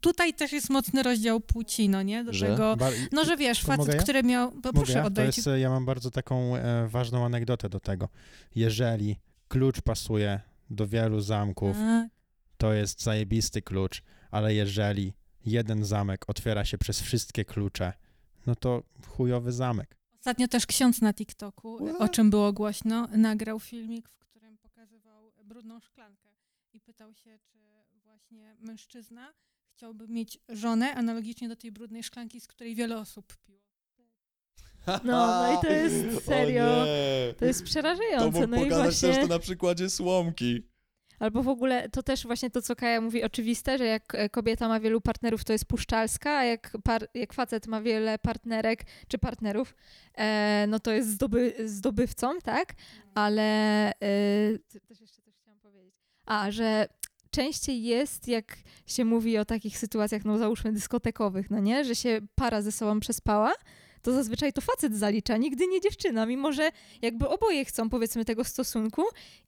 Tutaj 0.00 0.34
też 0.34 0.52
jest 0.52 0.70
mocny 0.70 1.02
rozdział 1.02 1.40
płci, 1.40 1.88
no 1.88 2.02
nie? 2.02 2.24
Do 2.24 2.32
Że? 2.32 2.46
tego... 2.46 2.76
No, 3.12 3.24
że 3.24 3.36
wiesz, 3.36 3.62
facet, 3.62 3.94
ja? 3.94 4.02
który 4.02 4.22
miał... 4.22 4.50
Bo 4.50 4.56
Mogę 4.56 4.72
proszę, 4.72 4.92
ja? 4.92 5.10
To 5.10 5.22
jest, 5.22 5.48
ja 5.56 5.70
mam 5.70 5.86
bardzo 5.86 6.10
taką 6.10 6.56
e, 6.56 6.88
ważną 6.88 7.24
anegdotę 7.24 7.68
do 7.68 7.80
tego. 7.80 8.08
Jeżeli 8.54 9.16
klucz 9.48 9.80
pasuje 9.80 10.40
do 10.70 10.86
wielu 10.86 11.20
zamków, 11.20 11.76
Tak. 11.76 12.08
to 12.56 12.72
jest 12.72 13.02
zajebisty 13.02 13.62
klucz, 13.62 14.02
ale 14.30 14.54
jeżeli 14.54 15.12
jeden 15.50 15.84
zamek 15.84 16.30
otwiera 16.30 16.64
się 16.64 16.78
przez 16.78 17.00
wszystkie 17.00 17.44
klucze, 17.44 17.92
no 18.46 18.54
to 18.54 18.82
chujowy 19.06 19.52
zamek. 19.52 19.96
Ostatnio 20.18 20.48
też 20.48 20.66
ksiądz 20.66 21.00
na 21.00 21.14
TikToku, 21.14 21.98
o 21.98 22.08
czym 22.08 22.30
było 22.30 22.52
głośno, 22.52 23.08
nagrał 23.12 23.60
filmik, 23.60 24.08
w 24.08 24.18
którym 24.18 24.58
pokazywał 24.58 25.32
brudną 25.44 25.80
szklankę 25.80 26.28
i 26.72 26.80
pytał 26.80 27.14
się, 27.14 27.38
czy 27.46 27.58
właśnie 28.04 28.56
mężczyzna 28.60 29.32
chciałby 29.78 30.08
mieć 30.08 30.38
żonę 30.48 30.94
analogicznie 30.94 31.48
do 31.48 31.56
tej 31.56 31.72
brudnej 31.72 32.02
szklanki, 32.02 32.40
z 32.40 32.46
której 32.46 32.74
wiele 32.74 32.98
osób 32.98 33.36
piło. 33.36 33.68
No, 34.86 35.26
no 35.26 35.58
i 35.58 35.62
to 35.62 35.72
jest 35.72 35.96
serio-. 36.28 36.84
To 37.38 37.44
jest 37.44 37.60
To 37.60 37.66
przerażające. 37.66 38.40
mógł 38.40 38.46
No 38.50 38.56
i 38.56 38.64
pokazać 38.64 38.84
właśnie... 38.84 39.08
też 39.08 39.22
to 39.22 39.26
na 39.34 39.38
przykładzie 39.38 39.90
słomki. 39.90 40.62
Albo 41.18 41.42
w 41.42 41.48
ogóle 41.48 41.88
to 41.88 42.02
też 42.02 42.26
właśnie 42.26 42.50
to, 42.50 42.62
co 42.62 42.76
Kaja 42.76 43.00
mówi, 43.00 43.24
oczywiste, 43.24 43.78
że 43.78 43.84
jak 43.84 44.14
e, 44.14 44.28
kobieta 44.28 44.68
ma 44.68 44.80
wielu 44.80 45.00
partnerów, 45.00 45.44
to 45.44 45.52
jest 45.52 45.64
puszczalska, 45.64 46.30
a 46.30 46.44
jak, 46.44 46.76
par, 46.84 47.08
jak 47.14 47.32
facet 47.32 47.66
ma 47.66 47.80
wiele 47.80 48.18
partnerek 48.18 48.84
czy 49.08 49.18
partnerów, 49.18 49.74
e, 50.14 50.66
no 50.68 50.80
to 50.80 50.92
jest 50.92 51.10
zdoby, 51.10 51.54
zdobywcą, 51.64 52.38
tak? 52.38 52.74
Ale 53.14 53.42
e, 53.90 53.92
też 54.88 55.00
jeszcze 55.00 55.22
coś 55.22 55.34
chciałam 55.40 55.60
powiedzieć. 55.60 55.94
A, 56.26 56.50
że 56.50 56.88
częściej 57.30 57.82
jest, 57.82 58.28
jak 58.28 58.56
się 58.86 59.04
mówi 59.04 59.38
o 59.38 59.44
takich 59.44 59.78
sytuacjach, 59.78 60.24
no 60.24 60.38
załóżmy 60.38 60.72
dyskotekowych, 60.72 61.50
no 61.50 61.60
nie? 61.60 61.84
Że 61.84 61.94
się 61.94 62.20
para 62.34 62.62
ze 62.62 62.72
sobą 62.72 63.00
przespała, 63.00 63.52
to 64.02 64.12
zazwyczaj 64.12 64.52
to 64.52 64.60
facet 64.60 64.96
zalicza, 64.96 65.36
nigdy 65.36 65.66
nie 65.66 65.80
dziewczyna, 65.80 66.26
mimo 66.26 66.52
że 66.52 66.70
jakby 67.02 67.28
oboje 67.28 67.64
chcą 67.64 67.90
powiedzmy 67.90 68.24
tego 68.24 68.44
stosunku, 68.44 69.02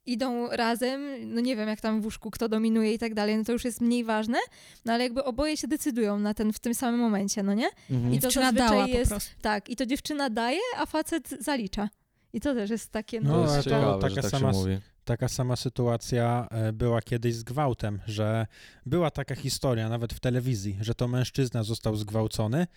idą 0.05 0.47
razem, 0.49 1.01
no 1.33 1.41
nie 1.41 1.55
wiem 1.55 1.69
jak 1.69 1.81
tam 1.81 2.01
w 2.01 2.05
łóżku 2.05 2.31
kto 2.31 2.49
dominuje 2.49 2.93
i 2.93 2.99
tak 2.99 3.13
dalej, 3.13 3.37
no 3.37 3.43
to 3.43 3.51
już 3.51 3.65
jest 3.65 3.81
mniej 3.81 4.03
ważne, 4.03 4.37
no 4.85 4.93
ale 4.93 5.03
jakby 5.03 5.23
oboje 5.23 5.57
się 5.57 5.67
decydują 5.67 6.19
na 6.19 6.33
ten 6.33 6.53
w 6.53 6.59
tym 6.59 6.73
samym 6.73 6.99
momencie, 6.99 7.43
no 7.43 7.53
nie? 7.53 7.67
I 7.89 7.93
to 8.15 8.21
Dziewczyna 8.27 8.45
zazwyczaj 8.45 8.69
dała 8.69 8.87
jest- 8.87 9.03
po 9.03 9.09
prostu. 9.09 9.31
Tak, 9.41 9.69
i 9.69 9.75
to 9.75 9.85
dziewczyna 9.85 10.29
daje, 10.29 10.59
a 10.77 10.85
facet 10.85 11.29
zalicza. 11.39 11.89
I 12.33 12.41
to 12.41 12.53
też 12.53 12.69
jest 12.69 12.91
takie, 12.91 13.21
No, 13.21 13.29
no, 13.29 13.41
jest 13.41 13.53
ale 13.53 13.63
to 13.63 13.69
ciekawe, 13.69 13.99
taka 14.01 14.15
że 14.15 14.21
tak 14.21 14.31
sama 14.31 14.51
się 14.53 14.57
s- 14.59 14.63
mówi. 14.63 14.77
Taka 15.05 15.27
sama 15.27 15.55
sytuacja 15.55 16.47
e, 16.51 16.73
była 16.73 17.01
kiedyś 17.01 17.35
z 17.35 17.43
gwałtem, 17.43 17.99
że 18.07 18.47
była 18.85 19.11
taka 19.11 19.35
historia 19.35 19.89
nawet 19.89 20.13
w 20.13 20.19
telewizji, 20.19 20.77
że 20.81 20.95
to 20.95 21.07
mężczyzna 21.07 21.63
został 21.63 21.95
zgwałcony 21.95 22.67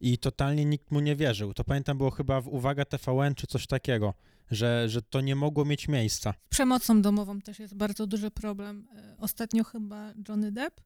i 0.00 0.18
totalnie 0.18 0.64
nikt 0.64 0.90
mu 0.90 1.00
nie 1.00 1.16
wierzył. 1.16 1.54
To 1.54 1.64
pamiętam 1.64 1.98
było 1.98 2.10
chyba 2.10 2.40
w 2.40 2.48
Uwaga 2.48 2.84
TVN 2.84 3.34
czy 3.34 3.46
coś 3.46 3.66
takiego, 3.66 4.14
że, 4.50 4.88
że 4.88 5.02
to 5.02 5.20
nie 5.20 5.36
mogło 5.36 5.64
mieć 5.64 5.88
miejsca. 5.88 6.34
Z 6.46 6.48
przemocą 6.48 7.02
domową 7.02 7.40
też 7.40 7.58
jest 7.58 7.74
bardzo 7.74 8.06
duży 8.06 8.30
problem. 8.30 8.88
E, 8.96 9.16
Ostatnio 9.18 9.64
chyba 9.64 10.12
Johnny 10.28 10.52
Depp 10.52 10.80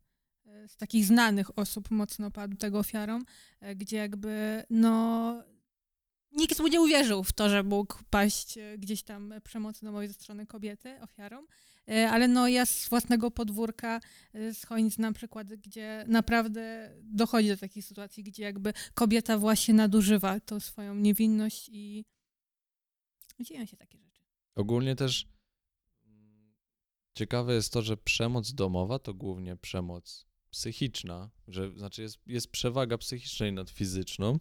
e, 0.47 0.69
z 0.69 0.77
takich 0.77 1.05
znanych 1.05 1.59
osób 1.59 1.91
mocno 1.91 2.31
padł 2.31 2.57
tego 2.57 2.79
ofiarą, 2.79 3.19
e, 3.61 3.77
gdzie 3.77 3.97
jakby 3.97 4.63
no 4.71 5.43
nikt 6.33 6.61
mu 6.61 6.67
nie 6.69 6.81
uwierzył 6.81 7.25
w 7.25 7.33
to, 7.33 7.49
że 7.49 7.63
mógł 7.63 7.99
paść 8.11 8.59
gdzieś 8.79 9.03
tam 9.03 9.35
przemocy 9.45 9.85
domowej 9.85 10.09
ze 10.09 10.15
strony 10.15 10.47
kobiety 10.47 11.01
ofiarą, 11.01 11.47
ale 11.89 12.29
no 12.29 12.49
ja 12.49 12.67
z 12.67 12.89
własnego 12.89 13.31
podwórka 13.31 14.01
e, 14.33 14.55
z 14.55 14.65
Chojnic 14.65 14.95
znam 14.95 15.15
przykłady, 15.15 15.59
gdzie 15.59 16.05
naprawdę 16.09 16.93
dochodzi 17.03 17.49
do 17.49 17.57
takiej 17.57 17.83
sytuacji, 17.83 18.25
gdzie 18.25 18.43
jakby 18.43 18.73
kobieta 18.95 19.39
właśnie 19.39 19.75
nadużywa 19.75 20.41
tą 20.41 20.61
swoją 20.61 20.95
niewinność 20.95 21.69
i 21.73 22.05
dzieją 23.41 23.67
się 23.67 23.77
takie 23.77 23.99
rzeczy. 23.99 24.23
Ogólnie 24.55 24.97
też 24.97 25.29
mm, 26.07 26.55
ciekawe 27.15 27.55
jest 27.55 27.73
to, 27.73 27.83
że 27.83 27.97
przemoc 27.97 28.53
domowa 28.53 28.99
to 28.99 29.15
głównie 29.15 29.57
przemoc 29.57 30.27
psychiczna, 30.51 31.31
że 31.49 31.73
znaczy 31.79 32.03
jest, 32.03 32.19
jest 32.27 32.51
przewaga 32.51 32.99
psychicznej 32.99 33.53
nad 33.53 33.71
fizyczną 33.71 34.39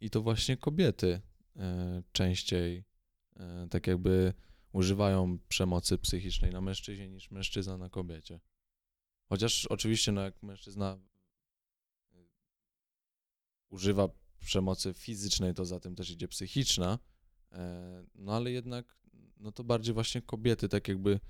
i 0.00 0.10
to 0.10 0.22
właśnie 0.22 0.56
kobiety 0.56 1.20
e, 1.56 2.02
częściej 2.12 2.84
e, 3.36 3.66
tak 3.70 3.86
jakby 3.86 4.32
używają 4.72 5.38
przemocy 5.48 5.98
psychicznej 5.98 6.52
na 6.52 6.60
mężczyźnie 6.60 7.08
niż 7.08 7.30
mężczyzna 7.30 7.76
na 7.76 7.88
kobiecie. 7.88 8.40
Chociaż 9.28 9.66
oczywiście 9.66 10.12
no 10.12 10.20
jak 10.20 10.42
mężczyzna 10.42 10.98
e, 12.12 12.16
używa 13.68 14.08
przemocy 14.40 14.94
fizycznej, 14.94 15.54
to 15.54 15.64
za 15.64 15.80
tym 15.80 15.94
też 15.94 16.10
idzie 16.10 16.28
psychiczna, 16.28 16.98
E, 17.52 18.04
No 18.14 18.36
ale 18.36 18.50
jednak, 18.50 18.96
no 19.36 19.52
to 19.52 19.64
bardziej 19.64 19.94
właśnie 19.94 20.22
kobiety 20.22 20.68
tak 20.68 20.88
jakby 20.88 21.20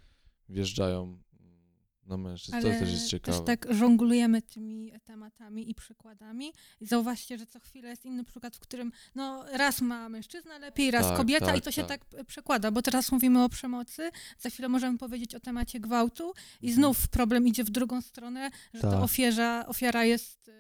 wjeżdżają 0.49 1.23
na 2.11 2.17
mężczyzn. 2.17 2.57
To 2.61 2.69
też 2.69 2.91
jest 2.91 3.09
ciekawe. 3.09 3.41
tak 3.45 3.67
żonglujemy 3.75 4.43
tymi 4.43 4.93
tematami 5.05 5.71
i 5.71 5.75
przykładami. 5.75 6.53
I 6.81 6.87
zauważcie, 6.87 7.39
że 7.39 7.47
co 7.47 7.61
chwilę 7.61 7.89
jest 7.89 8.05
inny 8.05 8.25
przykład, 8.25 8.57
w 8.57 8.61
którym 8.61 8.93
no, 9.15 9.45
raz 9.53 9.81
ma 9.81 10.09
mężczyzna 10.09 10.59
lepiej, 10.59 10.91
raz 10.91 11.07
Tak, 11.07 11.17
kobieta 11.17 11.47
tak, 11.47 11.57
i 11.59 11.61
to 11.61 11.71
się 11.71 11.85
tak. 11.85 12.05
tak. 12.05 12.25
przekłada, 12.27 12.71
bo 12.71 12.83
teraz 12.83 13.13
mówimy 13.13 13.45
o 13.45 13.49
przemocy, 13.49 14.11
za 14.39 14.51
chwilę 14.51 14.69
możemy 14.69 14.99
powiedzieć 14.99 15.35
o 15.35 15.41
temacie 15.41 15.81
gwałtu 15.81 16.33
i 16.63 16.67
Mhm. 16.71 16.75
znów 16.75 17.09
problem 17.09 17.49
idzie 17.49 17.65
w 17.65 17.71
drugą 17.71 18.01
stronę, 18.03 18.51
że 18.75 18.81
Tak. 18.81 18.91
to 18.91 19.03
ofiara, 19.03 19.67
ofiara 19.67 20.05
jest, 20.05 20.49
e, 20.49 20.53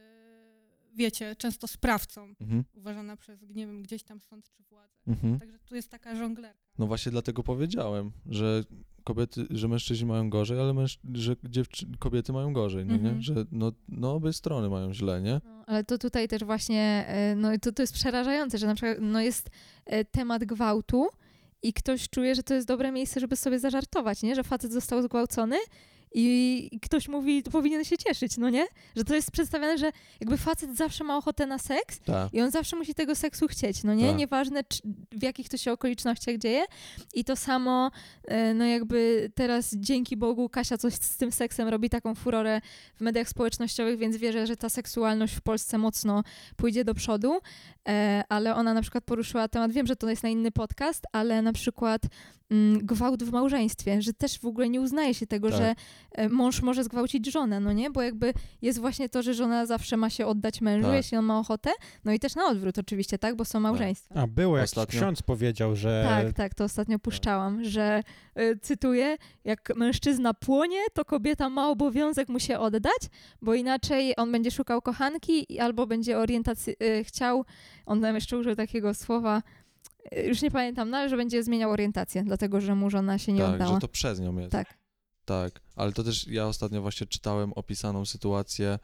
wiecie, 0.94 1.36
często 1.36 1.66
sprawcą, 1.68 2.34
Mhm, 2.40 2.64
uważana 2.74 3.16
przez, 3.16 3.40
nie 3.42 3.66
wiem, 3.66 3.82
gdzieś 3.82 4.02
tam 4.02 4.20
sąd 4.20 4.50
czy 4.50 4.62
władzę. 4.62 4.94
mhm. 5.06 5.38
Także 5.40 5.58
tu 5.58 5.74
jest 5.74 5.88
taka 5.88 6.16
żonglerka. 6.16 6.60
No 6.78 6.86
właśnie 6.86 7.12
dlatego 7.12 7.42
powiedziałem, 7.42 8.12
że 8.26 8.64
kobiety, 9.04 9.46
że 9.50 9.68
mężczyźni 9.68 10.06
mają 10.06 10.30
gorzej, 10.30 10.60
ale 10.60 10.74
męż, 10.74 10.98
że 11.14 11.36
dziewczy, 11.44 11.86
kobiety 11.98 12.32
mają 12.32 12.52
gorzej, 12.52 12.86
no 12.86 12.94
Mhm. 12.94 13.16
nie? 13.16 13.22
Że 13.22 13.34
no, 13.52 13.72
no 13.88 14.14
obie 14.14 14.32
strony 14.32 14.68
mają 14.68 14.94
źle, 14.94 15.20
nie? 15.22 15.40
No, 15.44 15.64
ale 15.66 15.84
to 15.84 15.98
tutaj 15.98 16.28
też 16.28 16.44
właśnie, 16.44 17.04
e, 17.08 17.36
no 17.36 17.52
i 17.54 17.60
to, 17.60 17.72
to 17.72 17.82
jest 17.82 17.92
przerażające, 17.94 18.58
że 18.58 18.66
na 18.66 18.74
przykład 18.74 18.98
no 19.00 19.20
jest 19.20 19.50
e, 19.86 20.04
temat 20.04 20.44
gwałtu 20.44 21.06
i 21.62 21.72
ktoś 21.72 22.08
czuje, 22.08 22.34
że 22.34 22.42
to 22.42 22.54
jest 22.54 22.66
dobre 22.68 22.92
miejsce, 22.92 23.20
żeby 23.20 23.36
sobie 23.36 23.58
zażartować, 23.58 24.22
nie? 24.22 24.34
Że 24.34 24.44
facet 24.44 24.72
został 24.72 25.02
zgwałcony 25.02 25.56
i 26.12 26.78
ktoś 26.82 27.08
mówi, 27.08 27.42
powinien 27.42 27.84
się 27.84 27.98
cieszyć, 27.98 28.36
no 28.36 28.50
nie? 28.50 28.66
Że 28.96 29.04
to 29.04 29.14
jest 29.14 29.30
przedstawiane, 29.30 29.78
że 29.78 29.92
jakby 30.20 30.36
facet 30.36 30.76
zawsze 30.76 31.04
ma 31.04 31.16
ochotę 31.16 31.46
na 31.46 31.58
seks 31.58 32.00
Tak. 32.00 32.34
i 32.34 32.40
on 32.40 32.50
zawsze 32.50 32.76
musi 32.76 32.94
tego 32.94 33.14
seksu 33.14 33.46
chcieć, 33.48 33.84
no 33.84 33.94
nie? 33.94 34.08
Tak. 34.08 34.16
Nieważne 34.16 34.64
czy, 34.64 34.80
w 35.12 35.22
jakich 35.22 35.48
to 35.48 35.56
się 35.56 35.72
okolicznościach 35.72 36.36
dzieje. 36.36 36.64
I 37.14 37.24
to 37.24 37.36
samo, 37.36 37.90
e, 38.24 38.54
no 38.54 38.64
jakby 38.64 39.30
teraz 39.34 39.74
dzięki 39.76 40.16
Bogu 40.16 40.48
Kasia 40.48 40.78
coś 40.78 40.94
z 40.94 41.16
tym 41.16 41.32
seksem 41.32 41.68
robi 41.68 41.90
taką 41.90 42.14
furorę 42.14 42.60
w 42.96 43.00
mediach 43.00 43.28
społecznościowych, 43.28 43.98
więc 43.98 44.16
wierzę, 44.16 44.46
że 44.46 44.56
ta 44.56 44.68
seksualność 44.68 45.34
w 45.34 45.40
Polsce 45.40 45.78
mocno 45.78 46.22
pójdzie 46.56 46.84
do 46.84 46.94
przodu. 46.94 47.38
E, 47.88 48.24
ale 48.28 48.54
ona 48.54 48.74
na 48.74 48.82
przykład 48.82 49.04
poruszyła 49.04 49.48
temat, 49.48 49.72
wiem, 49.72 49.86
że 49.86 49.96
to 49.96 50.10
jest 50.10 50.22
na 50.22 50.28
inny 50.28 50.50
podcast, 50.50 51.04
ale 51.12 51.42
na 51.42 51.52
przykład 51.52 52.02
mm, 52.50 52.78
gwałt 52.86 53.22
w 53.22 53.32
małżeństwie, 53.32 54.02
że 54.02 54.12
też 54.12 54.38
w 54.38 54.44
ogóle 54.46 54.68
nie 54.68 54.80
uznaje 54.80 55.14
się 55.14 55.26
tego, 55.26 55.50
Tak. 55.50 55.58
że 55.58 55.74
mąż 56.30 56.62
może 56.62 56.84
zgwałcić 56.84 57.32
żonę, 57.32 57.60
no 57.60 57.72
nie? 57.72 57.90
Bo 57.90 58.02
jakby 58.02 58.32
jest 58.62 58.78
właśnie 58.78 59.08
to, 59.08 59.22
że 59.22 59.34
żona 59.34 59.66
zawsze 59.66 59.96
ma 59.96 60.10
się 60.10 60.26
oddać 60.26 60.60
mężu, 60.60 60.86
Tak. 60.86 60.94
jeśli 60.96 61.16
on 61.18 61.24
ma 61.24 61.38
ochotę, 61.38 61.70
no 62.04 62.12
i 62.12 62.18
też 62.18 62.34
na 62.34 62.46
odwrót 62.46 62.78
oczywiście, 62.78 63.18
tak? 63.18 63.36
Bo 63.36 63.44
są 63.44 63.60
małżeństwa. 63.60 64.14
A 64.14 64.26
było, 64.26 64.56
jakiś 64.58 64.70
Ostatnio- 64.72 65.00
ksiądz 65.00 65.22
powiedział, 65.22 65.76
że 65.76 66.04
Tak, 66.08 66.32
tak, 66.32 66.54
to 66.54 66.64
ostatnio 66.64 66.98
puszczałam, 66.98 67.64
że 67.64 68.02
y, 68.40 68.58
cytuję, 68.62 69.16
jak 69.44 69.76
mężczyzna 69.76 70.34
płonie, 70.34 70.80
to 70.94 71.04
kobieta 71.04 71.48
ma 71.48 71.68
obowiązek 71.68 72.28
mu 72.28 72.40
się 72.40 72.58
oddać, 72.58 73.02
bo 73.42 73.54
inaczej 73.54 74.14
on 74.16 74.32
będzie 74.32 74.50
szukał 74.50 74.82
kochanki 74.82 75.52
i 75.52 75.58
albo 75.58 75.86
będzie 75.86 76.18
orientacji 76.18 76.74
y, 76.82 77.04
chciał, 77.04 77.44
on 77.86 78.00
tam 78.00 78.14
jeszcze 78.14 78.38
użył 78.38 78.54
takiego 78.56 78.94
słowa, 78.94 79.42
już 80.26 80.42
nie 80.42 80.50
pamiętam, 80.50 80.90
no 80.90 80.96
ale 80.96 81.08
że 81.08 81.16
będzie 81.16 81.42
zmieniał 81.42 81.70
orientację, 81.70 82.22
dlatego 82.22 82.60
że 82.60 82.74
mu 82.74 82.90
żona 82.90 83.18
się 83.18 83.32
nie 83.32 83.40
tak, 83.42 83.54
oddała. 83.54 83.74
że 83.74 83.80
to 83.80 83.88
przez 83.88 84.20
nią 84.20 84.36
jest. 84.38 84.52
Tak. 84.52 84.79
Tak, 85.30 85.60
ale 85.76 85.92
to 85.92 86.04
też 86.04 86.26
ja 86.26 86.46
ostatnio 86.46 86.82
właśnie 86.82 87.06
czytałem 87.06 87.52
opisaną 87.52 88.06
sytuację, 88.06 88.78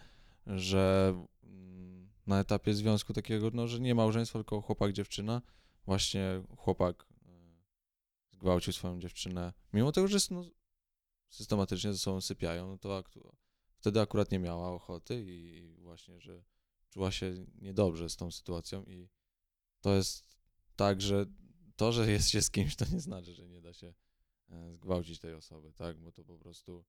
że 0.46 1.14
mm, 1.42 2.08
na 2.26 2.40
etapie 2.40 2.74
związku 2.74 3.12
takiego, 3.12 3.50
no, 3.54 3.66
że 3.66 3.80
nie 3.80 3.94
małżeństwo, 3.94 4.38
tylko 4.38 4.60
chłopak, 4.60 4.92
dziewczyna, 4.92 5.42
właśnie 5.86 6.42
chłopak 6.56 7.06
e, 7.26 7.28
zgwałcił 8.32 8.72
swoją 8.72 9.00
dziewczynę, 9.00 9.52
mimo 9.72 9.92
tego, 9.92 10.08
że 10.08 10.18
no, 10.30 10.44
systematycznie 11.28 11.92
ze 11.92 11.98
sobą 11.98 12.20
sypiają, 12.20 12.68
no 12.68 12.78
to 12.78 13.02
aktu- 13.02 13.32
wtedy 13.76 14.00
akurat 14.00 14.30
nie 14.32 14.38
miała 14.38 14.72
ochoty 14.72 15.24
i 15.26 15.76
właśnie, 15.78 16.20
że 16.20 16.42
czuła 16.90 17.10
się 17.10 17.46
niedobrze 17.54 18.08
z 18.08 18.16
tą 18.16 18.30
sytuacją 18.30 18.84
i 18.84 19.08
to 19.80 19.94
jest 19.94 20.36
tak, 20.76 21.02
że 21.02 21.26
to, 21.76 21.92
że 21.92 22.10
jest 22.10 22.28
się 22.28 22.42
z 22.42 22.50
kimś, 22.50 22.76
to 22.76 22.84
nie 22.92 23.00
znaczy, 23.00 23.34
że 23.34 23.48
nie 23.48 23.60
da 23.60 23.72
się 23.72 23.94
zgwałcić 24.70 25.18
tej 25.18 25.34
osoby, 25.34 25.72
tak? 25.72 25.96
Bo 25.96 26.12
to 26.12 26.24
po 26.24 26.38
prostu 26.38 26.84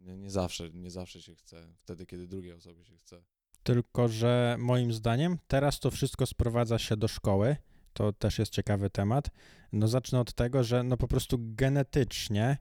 nie, 0.00 0.16
nie 0.16 0.30
zawsze, 0.30 0.70
nie 0.70 0.90
zawsze 0.90 1.22
się 1.22 1.34
chce, 1.34 1.74
wtedy, 1.78 2.06
kiedy 2.06 2.26
drugiej 2.26 2.52
osobie 2.52 2.84
się 2.84 2.98
chce. 2.98 3.22
Tylko, 3.62 4.08
że 4.08 4.56
moim 4.58 4.92
zdaniem 4.92 5.38
teraz 5.46 5.80
to 5.80 5.90
wszystko 5.90 6.26
sprowadza 6.26 6.78
się 6.78 6.96
do 6.96 7.08
szkoły. 7.08 7.56
To 7.92 8.12
też 8.12 8.38
jest 8.38 8.52
ciekawy 8.52 8.90
temat. 8.90 9.30
No 9.72 9.88
zacznę 9.88 10.20
od 10.20 10.34
tego, 10.34 10.64
że 10.64 10.82
no 10.82 10.96
po 10.96 11.08
prostu 11.08 11.36
genetycznie 11.40 12.58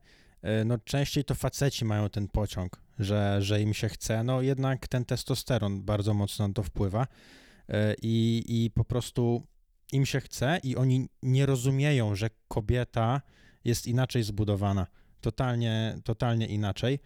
y, 0.62 0.66
no 0.66 0.78
częściej 0.78 1.24
to 1.24 1.36
faceci 1.36 1.86
mają 1.86 2.10
ten 2.10 2.28
pociąg, 2.28 2.82
że, 3.00 3.38
że 3.42 3.62
im 3.62 3.74
się 3.74 3.90
chce. 3.90 4.24
No 4.24 4.42
jednak 4.42 4.88
ten 4.88 5.06
testosteron 5.06 5.84
bardzo 5.84 6.14
mocno 6.14 6.48
na 6.48 6.54
to 6.54 6.64
wpływa 6.64 7.04
y, 7.04 7.74
i, 8.02 8.44
i 8.48 8.72
po 8.72 8.86
prostu 8.86 9.48
im 9.92 10.06
się 10.06 10.22
chce 10.22 10.60
i 10.64 10.76
oni 10.76 11.10
nie 11.22 11.46
rozumieją, 11.46 12.16
że 12.16 12.30
kobieta 12.48 13.22
jest 13.68 13.88
inaczej 13.88 14.24
zbudowana. 14.24 14.88
Totalnie, 15.22 15.99
totalnie 16.03 16.45
inaczej. 16.45 16.99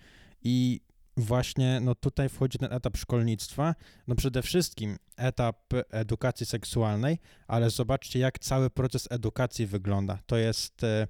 I 0.44 0.82
właśnie 1.18 1.80
no 1.80 1.96
tutaj 1.96 2.30
wchodzi 2.30 2.58
ten 2.58 2.74
etap 2.74 2.98
szkolnictwa, 2.98 3.76
no 4.08 4.16
przede 4.16 4.42
wszystkim 4.42 4.98
etap 5.18 5.58
edukacji 5.90 6.46
seksualnej, 6.46 7.20
ale 7.48 7.70
zobaczcie 7.70 8.20
jak 8.20 8.40
cały 8.40 8.70
proces 8.70 9.08
edukacji 9.12 9.68
wygląda. 9.68 10.20
To 10.26 10.38
jest, 10.38 10.84
e, 10.84 11.08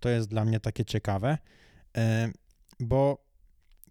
to 0.00 0.08
jest 0.08 0.28
dla 0.28 0.44
mnie 0.44 0.60
takie 0.60 0.84
ciekawe, 0.84 1.38
e, 1.96 2.32
bo 2.80 3.31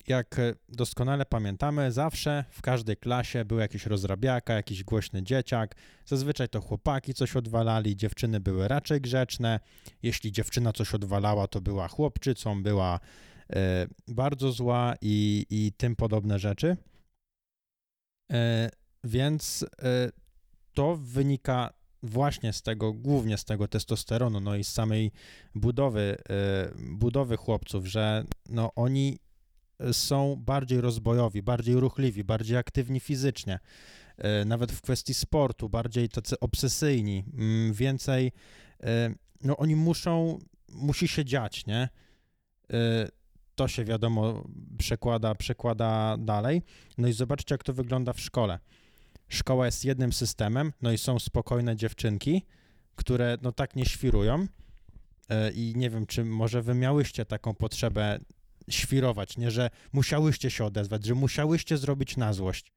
jak 0.08 0.42
doskonale 0.70 1.26
pamiętamy, 1.26 1.92
zawsze 1.92 2.46
w 2.50 2.62
każdej 2.62 2.98
klasie 2.98 3.46
był 3.46 3.60
jakiś 3.60 3.86
rozrabiaka, 3.86 4.54
jakiś 4.54 4.84
głośny 4.84 5.24
dzieciak. 5.24 5.76
Zazwyczaj 6.06 6.50
to 6.50 6.62
chłopaki 6.62 7.14
coś 7.14 7.36
odwalali, 7.36 7.96
dziewczyny 7.96 8.40
były 8.40 8.68
raczej 8.68 9.02
grzeczne. 9.02 9.60
Jeśli 10.04 10.32
dziewczyna 10.32 10.74
coś 10.74 10.94
odwalała, 10.94 11.48
to 11.48 11.62
była 11.62 11.88
chłopczycą, 11.88 12.64
była 12.64 13.00
e, 13.54 13.88
bardzo 14.08 14.52
zła 14.52 14.96
i, 15.02 15.46
i 15.50 15.72
tym 15.78 15.96
podobne 15.96 16.40
rzeczy. 16.40 16.78
E, 18.32 18.70
więc 19.04 19.66
e, 19.84 20.12
to 20.74 20.96
wynika 20.96 21.74
właśnie 22.04 22.54
z 22.54 22.62
tego, 22.62 22.94
głównie 22.94 23.38
z 23.38 23.46
tego 23.46 23.68
testosteronu, 23.68 24.40
no 24.40 24.56
i 24.56 24.64
z 24.64 24.74
samej 24.74 25.12
budowy, 25.56 26.18
e, 26.30 26.72
budowy 26.92 27.38
chłopców, 27.38 27.88
że 27.88 28.24
no 28.50 28.72
oni 28.76 29.20
są 29.92 30.36
bardziej 30.36 30.82
rozbojowi, 30.82 31.42
bardziej 31.44 31.76
ruchliwi, 31.76 32.24
bardziej 32.24 32.58
aktywni 32.58 33.00
fizycznie, 33.00 33.60
e, 34.18 34.46
nawet 34.46 34.72
w 34.72 34.82
kwestii 34.82 35.14
sportu, 35.14 35.70
bardziej 35.70 36.10
tacy 36.10 36.40
obsesyjni, 36.40 37.24
mm, 37.34 37.74
więcej, 37.74 38.32
e, 38.84 39.14
no 39.44 39.58
oni 39.58 39.76
muszą, 39.76 40.40
musi 40.70 41.08
się 41.08 41.26
dziać, 41.26 41.66
nie? 41.66 41.90
E, 42.74 43.08
To 43.56 43.68
się 43.68 43.86
wiadomo 43.86 44.44
przekłada, 44.78 45.36
przekłada 45.36 46.18
dalej. 46.20 46.62
No 46.98 47.08
i 47.08 47.14
zobaczcie, 47.14 47.54
jak 47.54 47.64
to 47.64 47.74
wygląda 47.74 48.14
w 48.14 48.20
szkole. 48.20 48.60
Szkoła 49.28 49.66
jest 49.66 49.86
jednym 49.86 50.14
systemem, 50.14 50.74
no 50.82 50.92
i 50.92 50.98
są 50.98 51.20
spokojne 51.20 51.76
dziewczynki, 51.76 52.46
które 52.96 53.38
no 53.42 53.52
tak 53.52 53.76
nie 53.76 53.86
świrują. 53.86 54.48
I 55.56 55.74
nie 55.76 55.90
wiem, 55.90 56.06
czy 56.06 56.26
może 56.26 56.62
wy 56.62 56.74
miałyście 56.74 57.26
taką 57.26 57.54
potrzebę 57.54 58.20
świrować, 58.70 59.38
nie, 59.38 59.52
że 59.52 59.70
musiałyście 59.94 60.52
się 60.52 60.66
odezwać, 60.66 61.06
że 61.06 61.16
musiałyście 61.16 61.78
zrobić 61.78 62.18
na 62.18 62.34
złość. 62.34 62.72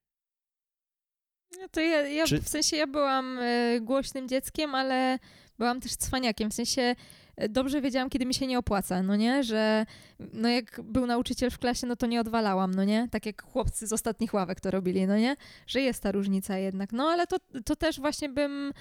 No 1.60 1.68
to 1.68 1.80
ja, 1.80 2.08
ja 2.08 2.26
Czy- 2.26 2.40
w 2.42 2.48
sensie 2.48 2.76
ja 2.76 2.86
byłam 2.86 3.38
e, 3.38 3.80
głośnym 3.80 4.28
dzieckiem, 4.28 4.74
ale 4.74 5.18
byłam 5.58 5.80
też 5.80 5.96
cwaniakiem. 5.96 6.50
W 6.50 6.54
sensie 6.54 6.94
e, 7.36 7.48
dobrze 7.48 7.80
wiedziałam, 7.80 8.10
kiedy 8.10 8.26
mi 8.26 8.34
się 8.34 8.46
nie 8.46 8.58
opłaca, 8.58 9.02
no 9.02 9.16
nie? 9.16 9.42
Że 9.44 9.86
no 10.32 10.48
jak 10.48 10.80
był 10.84 11.06
nauczyciel 11.06 11.50
w 11.50 11.58
klasie, 11.58 11.86
no 11.86 11.96
to 11.96 12.06
nie 12.06 12.20
odwalałam, 12.20 12.74
no 12.74 12.84
nie? 12.84 13.08
Tak 13.10 13.26
jak 13.26 13.42
chłopcy 13.42 13.86
z 13.86 13.92
ostatnich 13.92 14.34
ławek 14.34 14.60
to 14.60 14.70
robili, 14.70 15.06
no 15.06 15.18
nie? 15.18 15.36
Że 15.66 15.80
jest 15.80 16.02
ta 16.02 16.12
różnica 16.12 16.58
jednak. 16.58 16.92
No 16.92 17.04
ale 17.04 17.26
to, 17.26 17.36
to 17.64 17.76
też 17.76 18.00
właśnie 18.00 18.28
bym, 18.28 18.72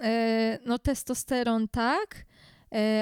e, 0.00 0.58
no 0.66 0.78
testosteron 0.78 1.68
tak, 1.68 2.24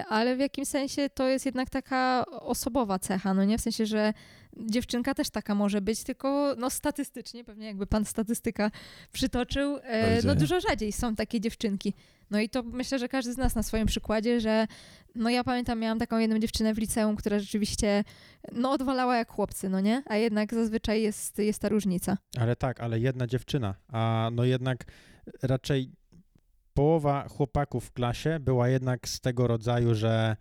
ale 0.09 0.37
w 0.37 0.39
jakim 0.39 0.67
sensie 0.67 1.11
to 1.15 1.29
jest 1.29 1.47
jednak 1.47 1.71
taka 1.71 2.25
osobowa 2.27 2.99
cecha, 2.99 3.35
no 3.35 3.45
nie? 3.45 3.59
W 3.59 3.61
sensie, 3.61 3.87
że 3.87 4.13
dziewczynka 4.57 5.15
też 5.15 5.31
taka 5.31 5.55
może 5.55 5.81
być, 5.81 6.05
tylko 6.05 6.55
no 6.59 6.71
statystycznie, 6.71 7.45
pewnie 7.45 7.67
jakby 7.67 7.87
pan 7.87 8.05
statystyka 8.05 8.71
przytoczył, 9.13 9.79
e, 9.83 10.23
no 10.23 10.35
dużo 10.35 10.61
rzadziej 10.61 10.93
są 10.93 11.17
takie 11.17 11.41
dziewczynki. 11.41 11.95
No 12.31 12.41
i 12.41 12.49
to 12.49 12.63
myślę, 12.63 12.99
że 12.99 13.09
każdy 13.09 13.33
z 13.33 13.37
nas 13.37 13.55
na 13.55 13.63
swoim 13.63 13.87
przykładzie, 13.87 14.41
że 14.41 14.67
no 15.15 15.31
ja 15.31 15.45
pamiętam, 15.45 15.79
miałam 15.79 15.99
taką 15.99 16.19
jedną 16.19 16.39
dziewczynę 16.39 16.75
w 16.75 16.79
liceum, 16.79 17.17
która 17.17 17.39
rzeczywiście 17.39 18.05
no 18.53 18.71
odwalała 18.71 19.17
jak 19.17 19.31
chłopcy, 19.31 19.69
no 19.69 19.81
nie? 19.81 20.03
A 20.07 20.17
jednak 20.17 20.55
zazwyczaj 20.55 21.03
jest, 21.03 21.39
jest 21.39 21.63
ta 21.63 21.69
różnica. 21.69 22.19
Ale 22.39 22.57
tak, 22.57 22.81
ale 22.81 23.01
jedna 23.01 23.27
dziewczyna, 23.27 23.75
a 23.89 24.31
no 24.33 24.45
jednak 24.45 24.85
raczej 25.43 25.93
połowa 26.75 27.29
chłopaków 27.29 27.85
w 27.85 27.93
klasie 27.93 28.41
była 28.41 28.69
jednak 28.69 29.09
z 29.09 29.21
tego 29.21 29.47
rodzaju, 29.47 29.95
że 29.95 30.37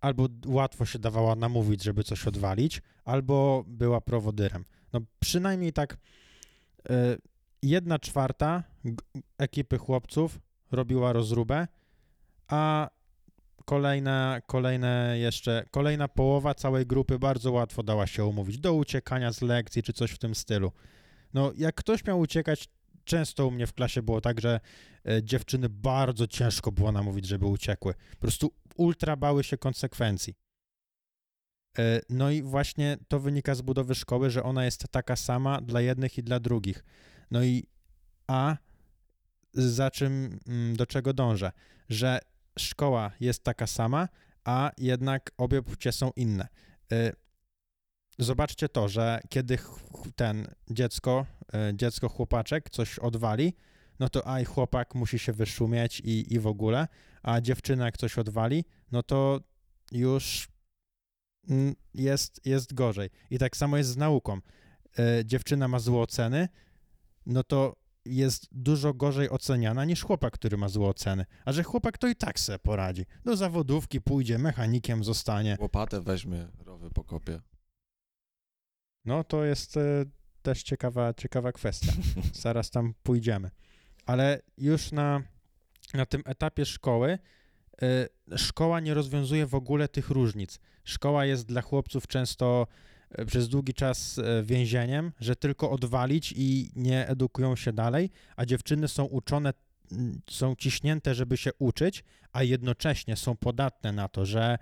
albo 0.00 0.28
łatwo 0.46 0.86
się 0.86 0.98
dawała 0.98 1.34
namówić, 1.34 1.82
żeby 1.82 2.04
coś 2.04 2.26
odwalić, 2.26 2.82
albo 3.04 3.64
była 3.66 4.00
prowodyrem. 4.00 4.64
No 4.92 5.00
przynajmniej 5.20 5.72
tak 5.72 5.92
y, 5.92 5.96
jedna 7.62 7.98
czwarta 7.98 8.62
ekipy 9.38 9.78
chłopców 9.78 10.38
robiła 10.72 11.12
rozróbę, 11.12 11.66
a 12.48 12.90
kolejne, 13.64 14.42
kolejne 14.46 15.18
jeszcze, 15.18 15.64
kolejna 15.70 16.08
połowa 16.08 16.54
całej 16.54 16.86
grupy 16.86 17.18
bardzo 17.18 17.52
łatwo 17.52 17.82
dała 17.82 18.06
się 18.06 18.24
umówić 18.24 18.58
do 18.58 18.74
uciekania 18.74 19.32
z 19.32 19.42
lekcji 19.42 19.82
czy 19.82 19.92
coś 19.92 20.10
w 20.10 20.18
tym 20.18 20.34
stylu. 20.34 20.72
No, 21.34 21.52
jak 21.56 21.74
ktoś 21.74 22.04
miał 22.04 22.20
uciekać, 22.20 22.68
często 23.06 23.46
u 23.46 23.50
mnie 23.50 23.66
w 23.66 23.72
klasie 23.72 24.02
było 24.02 24.20
tak, 24.20 24.40
że 24.40 24.60
e, 25.08 25.22
dziewczyny 25.22 25.68
bardzo 25.68 26.26
ciężko 26.26 26.72
było 26.72 26.92
namówić, 26.92 27.26
żeby 27.26 27.46
uciekły. 27.46 27.94
Po 28.10 28.16
prostu 28.16 28.52
ultra 28.76 29.16
bały 29.16 29.44
się 29.44 29.58
konsekwencji. 29.58 30.34
E, 31.78 32.00
No 32.10 32.30
i 32.30 32.42
właśnie 32.42 32.96
to 33.08 33.20
wynika 33.20 33.54
z 33.54 33.62
budowy 33.62 33.94
szkoły, 33.94 34.30
że 34.30 34.42
ona 34.42 34.64
jest 34.64 34.88
taka 34.90 35.16
sama 35.16 35.60
dla 35.60 35.80
jednych 35.80 36.18
i 36.18 36.22
dla 36.22 36.40
drugich. 36.40 36.84
No 37.30 37.44
i 37.44 37.66
a 38.26 38.56
za 39.54 39.90
czym, 39.90 40.38
mm, 40.46 40.76
do 40.76 40.86
czego 40.86 41.12
dążę? 41.12 41.52
Że 41.88 42.18
szkoła 42.58 43.10
jest 43.20 43.44
taka 43.44 43.66
sama, 43.66 44.08
a 44.44 44.70
jednak 44.78 45.30
obie 45.38 45.62
płcie 45.62 45.92
są 45.92 46.10
inne. 46.16 46.48
Zobaczcie 48.18 48.68
to, 48.68 48.88
że 48.88 49.20
kiedy 49.28 49.58
ten 50.16 50.46
dziecko, 50.70 51.26
y, 51.70 51.76
dziecko 51.76 52.08
chłopaczek 52.08 52.70
coś 52.70 52.98
odwali, 52.98 53.54
no 54.00 54.08
to 54.08 54.26
aj 54.26 54.44
chłopak 54.44 54.94
musi 54.94 55.18
się 55.18 55.32
wyszumieć 55.32 56.00
i, 56.00 56.34
i 56.34 56.38
w 56.38 56.46
ogóle, 56.46 56.88
a 57.22 57.40
dziewczyna 57.40 57.84
jak 57.84 57.96
coś 57.96 58.18
odwali, 58.18 58.64
no 58.92 59.02
to 59.02 59.40
już 59.92 60.48
mm, 61.48 61.74
jest, 61.94 62.46
jest 62.46 62.74
gorzej. 62.74 63.10
I 63.30 63.38
tak 63.38 63.56
samo 63.56 63.76
jest 63.76 63.90
z 63.90 63.96
nauką. 63.96 64.40
Y, 64.98 65.24
Dziewczyna 65.24 65.68
ma 65.68 65.78
złe 65.78 66.00
oceny, 66.00 66.48
no 67.26 67.44
to 67.44 67.76
jest 68.04 68.48
dużo 68.52 68.94
gorzej 68.94 69.30
oceniana 69.30 69.84
niż 69.84 70.02
chłopak, 70.02 70.34
który 70.34 70.56
ma 70.56 70.68
złe 70.68 70.88
oceny. 70.88 71.24
A 71.44 71.52
że 71.52 71.62
chłopak 71.62 71.98
to 71.98 72.08
i 72.08 72.16
tak 72.16 72.40
se 72.40 72.58
poradzi. 72.58 73.06
Do 73.24 73.36
zawodówki 73.36 74.00
pójdzie, 74.00 74.38
mechanikiem 74.38 75.04
zostanie. 75.04 75.56
Łopatę 75.60 76.00
weźmie, 76.00 76.48
rowy 76.58 76.90
pokopie. 76.90 77.40
No 79.06 79.24
to 79.24 79.44
jest 79.44 79.76
e, 79.76 80.04
też 80.42 80.62
ciekawa, 80.62 81.14
ciekawa 81.14 81.52
kwestia. 81.52 81.92
Zaraz 82.42 82.70
tam 82.70 82.94
pójdziemy. 83.02 83.50
Ale 84.06 84.42
już 84.58 84.92
na, 84.92 85.22
na 85.94 86.06
tym 86.06 86.22
etapie 86.24 86.66
szkoły 86.66 87.18
e, 87.82 88.36
szkoła 88.36 88.80
nie 88.80 88.94
rozwiązuje 88.94 89.46
w 89.46 89.54
ogóle 89.54 89.88
tych 89.88 90.10
różnic. 90.10 90.58
Szkoła 90.84 91.24
jest 91.24 91.46
dla 91.46 91.62
chłopców 91.62 92.06
często 92.06 92.66
e, 93.10 93.24
przez 93.24 93.48
długi 93.48 93.74
czas 93.74 94.20
więzieniem, 94.42 95.12
że 95.20 95.36
tylko 95.36 95.70
odwalić 95.70 96.34
i 96.36 96.70
nie 96.76 97.08
edukują 97.08 97.56
się 97.56 97.72
dalej, 97.72 98.10
a 98.36 98.46
dziewczyny 98.46 98.88
są 98.88 99.04
uczone, 99.04 99.52
są 100.30 100.54
ciśnięte, 100.54 101.14
żeby 101.14 101.36
się 101.36 101.50
uczyć, 101.58 102.04
a 102.32 102.42
jednocześnie 102.42 103.16
są 103.16 103.36
podatne 103.36 103.92
na 103.92 104.08
to, 104.08 104.26
że 104.26 104.58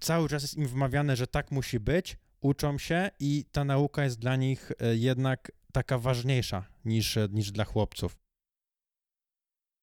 cały 0.00 0.28
czas 0.28 0.42
jest 0.42 0.56
im 0.56 0.66
wmawiane, 0.66 1.16
że 1.16 1.26
tak 1.26 1.50
musi 1.50 1.80
być, 1.80 2.16
uczą 2.40 2.78
się 2.78 3.10
i 3.20 3.44
ta 3.52 3.64
nauka 3.64 4.04
jest 4.04 4.18
dla 4.18 4.36
nich 4.36 4.72
e, 4.80 4.96
jednak 4.96 5.52
taka 5.72 5.98
ważniejsza 5.98 6.64
niż, 6.84 7.16
e, 7.16 7.28
niż 7.30 7.52
dla 7.52 7.64
chłopców. 7.64 8.18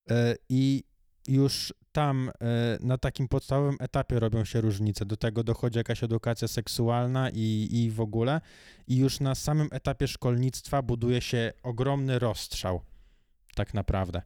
E, 0.10 0.36
I 0.50 0.84
już 1.28 1.74
tam 1.92 2.32
na 2.80 2.98
takim 2.98 3.28
podstawowym 3.28 3.78
etapie 3.80 4.20
robią 4.20 4.46
się 4.46 4.62
różnice. 4.62 5.06
Do 5.06 5.18
tego 5.18 5.44
dochodzi 5.44 5.78
jakaś 5.78 6.04
edukacja 6.04 6.48
seksualna 6.48 7.30
i, 7.30 7.68
i 7.72 7.92
w 7.92 8.02
ogóle. 8.02 8.42
I 8.88 8.98
już 8.98 9.20
na 9.20 9.36
samym 9.36 9.68
etapie 9.72 10.08
szkolnictwa 10.08 10.82
buduje 10.82 11.22
się 11.22 11.54
ogromny 11.64 12.20
rozstrzał. 12.20 12.82
Tak 13.56 13.74
naprawdę. 13.74 14.22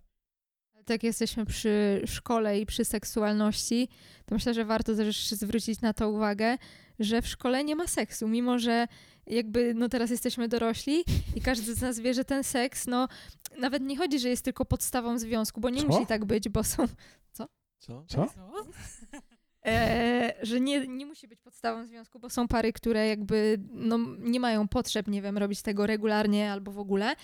Tak 0.86 1.04
jesteśmy 1.04 1.46
przy 1.46 2.02
szkole 2.06 2.60
i 2.60 2.66
przy 2.66 2.86
seksualności, 2.86 3.90
to 4.26 4.36
myślę, 4.36 4.54
że 4.54 4.66
warto 4.66 4.96
też 4.96 5.30
zwrócić 5.30 5.82
na 5.82 5.94
to 5.94 6.10
uwagę, 6.10 6.58
że 7.00 7.22
w 7.22 7.28
szkole 7.28 7.64
nie 7.64 7.76
ma 7.76 7.88
seksu, 7.88 8.28
mimo 8.28 8.60
że 8.60 8.88
jakby 9.28 9.74
no 9.74 9.90
teraz 9.90 10.10
jesteśmy 10.10 10.48
dorośli 10.48 11.04
i 11.36 11.42
każdy 11.42 11.76
z 11.76 11.82
nas 11.82 12.00
wie, 12.00 12.14
że 12.14 12.26
ten 12.26 12.44
seks, 12.44 12.88
no 12.88 13.08
nawet 13.58 13.84
nie 13.84 13.98
chodzi, 13.98 14.20
że 14.20 14.30
jest 14.30 14.46
tylko 14.46 14.66
podstawą 14.66 15.20
związku, 15.20 15.62
bo 15.62 15.70
nie 15.70 15.82
Co? 15.82 15.88
musi 15.88 16.06
tak 16.06 16.26
być, 16.26 16.50
bo 16.50 16.64
są, 16.64 16.86
Co? 17.32 17.48
Co? 17.80 18.06
Co? 18.08 18.28
e, 19.66 20.34
że 20.42 20.60
nie, 20.60 20.88
nie 20.88 21.06
musi 21.06 21.28
być 21.28 21.40
podstawą 21.42 21.86
związku, 21.86 22.20
bo 22.20 22.30
są 22.30 22.48
pary, 22.48 22.74
które 22.74 23.08
jakby 23.08 23.60
no, 23.72 23.98
nie 24.20 24.40
mają 24.40 24.68
potrzeb, 24.68 25.08
nie 25.08 25.22
wiem, 25.22 25.38
robić 25.38 25.62
tego 25.62 25.88
regularnie 25.88 26.52
albo 26.52 26.72
w 26.72 26.80
ogóle, 26.80 27.16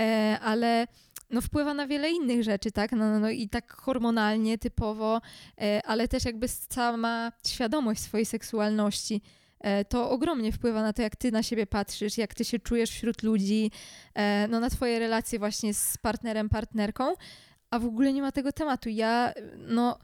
e, 0.00 0.38
ale 0.42 0.86
no, 1.30 1.40
wpływa 1.40 1.74
na 1.74 1.86
wiele 1.86 2.10
innych 2.10 2.42
rzeczy, 2.42 2.72
tak? 2.72 2.92
No, 2.92 2.98
no, 3.10 3.20
no 3.20 3.30
i 3.30 3.48
tak 3.48 3.72
hormonalnie, 3.72 4.58
typowo, 4.58 5.20
e, 5.60 5.80
ale 5.86 6.08
też 6.08 6.24
jakby 6.24 6.48
sama 6.48 7.32
świadomość 7.46 8.00
swojej 8.00 8.26
seksualności. 8.26 9.22
e, 9.60 9.84
To 9.84 10.10
ogromnie 10.10 10.52
wpływa 10.52 10.82
na 10.82 10.92
to, 10.92 11.02
jak 11.02 11.16
ty 11.16 11.32
na 11.32 11.42
siebie 11.42 11.66
patrzysz, 11.66 12.18
jak 12.18 12.34
ty 12.34 12.44
się 12.44 12.58
czujesz 12.58 12.90
wśród 12.90 13.22
ludzi, 13.22 13.70
e, 14.14 14.48
no 14.48 14.60
na 14.60 14.70
twoje 14.70 14.98
relacje 14.98 15.38
właśnie 15.38 15.74
z 15.74 15.98
partnerem, 15.98 16.48
partnerką, 16.48 17.14
a 17.70 17.78
w 17.78 17.84
ogóle 17.84 18.12
nie 18.12 18.22
ma 18.22 18.32
tego 18.32 18.52
tematu. 18.52 18.88
Ja, 18.88 19.32
no, 19.56 19.98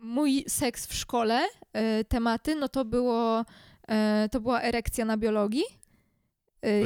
mój 0.00 0.44
seks 0.48 0.86
w 0.86 0.94
szkole, 0.94 1.40
tematy, 2.08 2.54
no 2.54 2.68
to 2.68 2.84
było, 2.84 3.44
to 4.30 4.40
była 4.40 4.62
erekcja 4.62 5.04
na 5.04 5.16
biologii. 5.16 5.83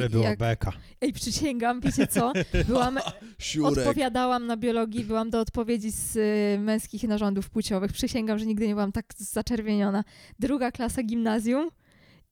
To 0.03 0.09
była 0.09 0.29
jak- 0.29 0.39
beka. 0.39 0.71
Ej, 1.01 1.13
przysięgam, 1.13 1.81
wiecie 1.81 2.07
co? 2.07 2.33
Byłam, 2.67 2.99
odpowiadałam 3.63 4.47
na 4.47 4.57
biologii, 4.57 5.03
byłam 5.03 5.29
do 5.29 5.39
odpowiedzi 5.39 5.91
z 5.91 6.15
y, 6.15 6.59
męskich 6.59 7.03
narządów 7.03 7.49
płciowych. 7.49 7.93
Przysięgam, 7.93 8.39
że 8.39 8.45
nigdy 8.45 8.67
nie 8.67 8.73
byłam 8.73 8.91
tak 8.91 9.05
zaczerwieniona. 9.17 10.03
Druga 10.39 10.71
klasa 10.71 11.03
gimnazjum 11.03 11.69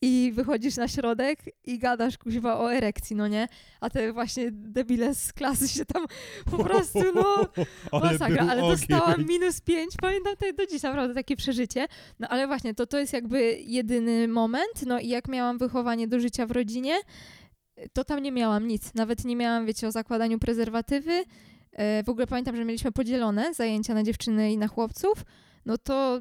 i 0.02 0.32
wychodzisz 0.36 0.76
na 0.78 0.88
środek 0.88 1.39
i 1.66 1.80
gadasz 1.80 2.18
kuźwa 2.18 2.60
o 2.60 2.74
erekcji, 2.74 3.16
no 3.16 3.28
nie? 3.28 3.48
A 3.82 3.89
te 3.89 4.14
właśnie 4.14 4.52
debile 4.52 5.16
z 5.16 5.34
klasy 5.34 5.68
się 5.70 5.86
tam 5.86 6.06
po 6.52 6.64
prostu, 6.64 7.00
no, 7.16 7.48
masakra, 8.04 8.48
ale 8.50 8.62
dostałam 8.62 9.26
minus 9.26 9.62
pięć, 9.62 9.93
pamiętam 10.02 10.36
to 10.36 10.54
do 10.54 10.66
dziś 10.66 10.82
naprawdę 10.84 11.14
takie 11.14 11.36
przeżycie. 11.36 11.88
No 12.20 12.28
ale 12.28 12.48
właśnie, 12.48 12.74
to, 12.74 12.88
to 12.88 13.00
jest 13.00 13.14
jakby 13.14 13.58
jedyny 13.60 14.28
moment, 14.28 14.86
no 14.86 15.00
i 15.00 15.08
jak 15.08 15.28
miałam 15.28 15.58
wychowanie 15.58 16.08
do 16.08 16.20
życia 16.20 16.45
w 16.45 16.52
rodzinie, 16.52 16.95
to 17.93 18.04
tam 18.04 18.24
nie 18.24 18.32
miałam 18.32 18.68
nic. 18.68 18.93
Nawet 18.93 19.26
nie 19.26 19.36
miałam, 19.36 19.66
wiecie, 19.66 19.88
o 19.88 19.91
zakładaniu 19.91 20.39
prezerwatywy. 20.39 21.24
E, 21.72 22.04
W 22.04 22.10
ogóle 22.10 22.28
pamiętam, 22.28 22.56
że 22.56 22.66
mieliśmy 22.66 22.91
podzielone 22.91 23.54
zajęcia 23.54 23.93
na 23.93 24.04
dziewczyny 24.04 24.52
i 24.52 24.58
na 24.58 24.68
chłopców. 24.68 25.24
No 25.66 25.78
to, 25.78 26.20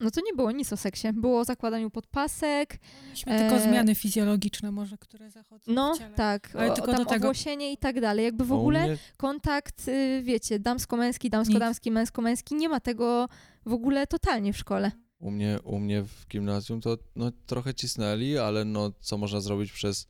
no 0.00 0.10
to 0.10 0.20
nie 0.20 0.32
było 0.36 0.52
nic 0.52 0.72
o 0.72 0.76
seksie. 0.76 1.08
Było 1.12 1.40
o 1.40 1.44
zakładaniu 1.44 1.90
podpasek, 1.90 2.78
Mieliśmy 3.04 3.38
tylko 3.38 3.54
E, 3.54 3.60
zmiany 3.60 3.94
fizjologiczne 3.94 4.70
może, 4.72 4.98
które 4.98 5.30
zachodzą 5.30 5.72
no 5.72 5.94
w 5.94 5.98
ciele. 5.98 6.14
tak, 6.14 6.50
Ale 6.56 6.72
o, 6.72 6.74
tylko 6.74 6.92
tam 6.92 7.04
do 7.04 7.10
tego. 7.10 7.26
ogłosienie 7.26 7.72
i 7.72 7.76
tak 7.76 8.00
dalej. 8.00 8.24
Jakby 8.24 8.44
w 8.44 8.52
ogóle 8.52 8.86
mnie- 8.86 8.96
kontakt, 9.16 9.88
y, 9.88 10.22
wiecie, 10.24 10.58
damsko-męski, 10.58 11.30
damsko-damski, 11.30 11.90
męsko-męski, 11.90 12.54
nie 12.54 12.68
ma 12.68 12.80
tego 12.80 13.28
w 13.66 13.72
ogóle 13.72 14.06
totalnie 14.06 14.52
w 14.52 14.56
szkole. 14.58 14.92
U 15.18 15.30
mnie, 15.30 15.58
u 15.64 15.78
mnie 15.78 16.02
w 16.02 16.26
gimnazjum 16.28 16.80
to 16.80 16.98
no, 17.16 17.30
trochę 17.46 17.74
cisnęli, 17.74 18.38
ale 18.38 18.64
no, 18.64 18.92
co 19.00 19.18
można 19.18 19.40
zrobić 19.40 19.72
przez 19.72 20.08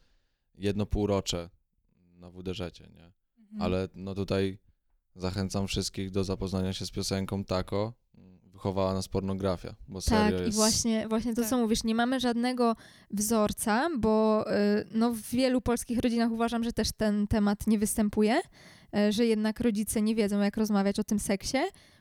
jedno 0.54 0.86
półrocze 0.86 1.50
na 2.16 2.30
WDŻ, 2.30 2.58
nie? 2.80 3.12
Mhm. 3.38 3.62
Ale 3.62 3.88
no 3.94 4.14
tutaj 4.14 4.58
zachęcam 5.16 5.66
wszystkich 5.66 6.10
do 6.10 6.24
zapoznania 6.24 6.72
się 6.72 6.86
z 6.86 6.90
piosenką 6.90 7.44
Tako. 7.44 7.92
Wychowała 8.54 8.94
nas 8.94 9.08
pornografia, 9.08 9.74
bo 9.88 10.00
Tak, 10.00 10.08
serio 10.08 10.38
i 10.42 10.46
jest... 10.46 10.56
właśnie, 10.56 11.08
właśnie 11.08 11.34
to, 11.34 11.40
Tak. 11.40 11.50
co 11.50 11.58
mówisz, 11.58 11.84
nie 11.84 11.94
mamy 11.94 12.20
żadnego 12.20 12.76
wzorca, 13.10 13.88
bo 13.98 14.44
y, 14.52 14.84
no, 14.92 15.10
w 15.12 15.20
wielu 15.20 15.60
polskich 15.60 15.98
rodzinach 15.98 16.30
uważam, 16.32 16.64
że 16.64 16.72
też 16.72 16.92
ten 16.92 17.26
temat 17.26 17.66
nie 17.66 17.78
występuje, 17.78 18.40
y, 19.08 19.12
że 19.12 19.26
jednak 19.26 19.60
rodzice 19.60 20.02
nie 20.02 20.14
wiedzą, 20.14 20.40
jak 20.40 20.56
rozmawiać 20.56 20.98
o 20.98 21.04
tym 21.04 21.18
seksie, 21.18 21.58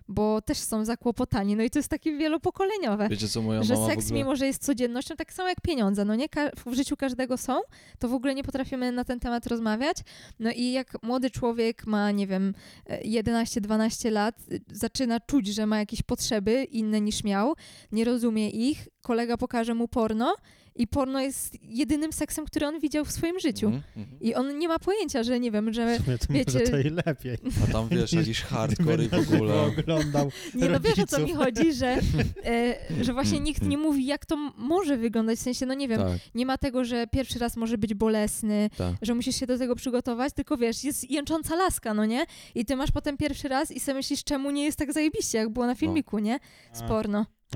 bo 0.08 0.41
też 0.41 0.58
są 0.58 0.86
zakłopotani. 0.86 1.56
No 1.56 1.64
i 1.64 1.70
to 1.70 1.80
jest 1.80 1.89
takie 1.89 2.18
wielopokoleniowe. 2.18 3.10
Wiecie 3.10 3.28
co 3.28 3.41
moja 3.41 3.64
że 3.64 3.74
mama 3.74 3.88
seks, 3.88 4.06
ogóle... 4.06 4.20
mimo 4.20 4.36
że 4.36 4.45
jest 4.45 4.64
codziennością, 4.66 5.16
tak 5.16 5.34
samo 5.34 5.49
jak 5.49 5.62
pieniądze, 5.62 6.06
no 6.06 6.16
nie? 6.16 6.30
Ka- 6.30 6.51
w 6.66 6.74
życiu 6.74 6.97
każdego 6.97 7.38
są, 7.38 7.62
to 7.99 8.08
w 8.08 8.14
ogóle 8.14 8.36
nie 8.36 8.43
potrafimy 8.43 8.91
na 8.91 9.04
ten 9.04 9.20
temat 9.20 9.47
rozmawiać. 9.47 9.97
No 10.39 10.51
i 10.51 10.72
jak 10.72 11.04
młody 11.04 11.30
człowiek 11.30 11.86
ma, 11.88 12.12
nie 12.12 12.28
wiem, 12.28 12.54
e, 12.89 13.04
11-12 13.04 14.12
lat, 14.12 14.36
y, 14.51 14.62
zaczyna 14.72 15.20
czuć, 15.20 15.47
że 15.47 15.66
ma 15.66 15.80
jakieś 15.80 16.01
potrzeby 16.01 16.64
inne 16.64 17.01
niż 17.01 17.24
miał, 17.24 17.56
nie 17.91 18.06
rozumie 18.06 18.49
ich, 18.49 18.88
kolega 19.01 19.38
pokaże 19.38 19.74
mu 19.74 19.88
porno 19.88 20.36
i 20.76 20.88
porno 20.88 21.21
jest 21.21 21.57
jedynym 21.63 22.13
seksem, 22.13 22.45
który 22.45 22.67
on 22.67 22.80
widział 22.80 23.05
w 23.05 23.11
swoim 23.11 23.39
życiu. 23.39 23.67
Mhm. 23.67 24.19
I 24.21 24.36
on 24.36 24.59
nie 24.59 24.67
ma 24.67 24.80
pojęcia, 24.80 25.24
że 25.24 25.39
nie 25.39 25.51
wiem, 25.51 25.74
że... 25.74 25.99
W 25.99 26.05
sumie 26.05 26.17
to 26.17 26.34
wiecie- 26.34 26.59
może 26.59 26.71
to 26.71 26.78
i 26.78 26.89
lepiej. 26.89 27.38
A 27.63 27.71
tam 27.71 27.89
wiesz, 27.89 28.13
jakiś 28.13 28.41
hardcore 28.41 29.03
i 29.05 29.09
w 29.09 29.13
ogóle... 29.13 29.61
oglądał. 29.61 30.32
Nie, 30.55 30.69
no 30.69 30.80
wiesz 30.80 30.99
o 30.99 31.07
co 31.07 31.19
mi 31.19 31.34
chodzi, 31.34 31.74
że, 31.74 31.88
e, 32.45 32.76
że 33.01 33.13
właśnie 33.13 33.39
nikt 33.39 33.61
nie 33.61 33.78
mówi, 33.78 34.05
jak 34.05 34.26
to 34.26 34.36
może 34.57 34.97
wyglądać. 34.97 35.39
W 35.39 35.41
sensie, 35.41 35.65
no 35.65 35.74
nie 35.74 35.88
wiem, 35.88 35.99
Tak, 35.99 36.19
nie 36.36 36.45
ma 36.45 36.57
tego, 36.57 36.86
że 36.86 37.07
pierwszy 37.07 37.39
raz 37.39 37.57
może 37.57 37.78
być 37.78 37.93
bolesny, 37.93 38.69
tak. 38.78 38.95
że 39.01 39.15
musisz 39.15 39.36
się 39.36 39.47
do 39.47 39.57
tego 39.57 39.76
przygotować, 39.76 40.34
tylko 40.34 40.57
wiesz, 40.57 40.84
jest 40.84 41.11
jęcząca 41.11 41.55
laska, 41.55 41.93
no 41.93 42.05
nie? 42.05 42.26
I 42.55 42.65
ty 42.65 42.76
masz 42.76 42.91
potem 42.91 43.17
pierwszy 43.17 43.47
raz 43.47 43.71
i 43.71 43.80
sobie 43.80 43.95
myślisz, 43.95 44.24
czemu 44.24 44.51
nie 44.51 44.63
jest 44.63 44.78
tak 44.78 44.93
zajebiście, 44.93 45.38
jak 45.38 45.49
było 45.49 45.65
na 45.65 45.76
filmiku, 45.76 46.19
nie? 46.19 46.39
Z 46.74 46.82
A. 46.82 46.88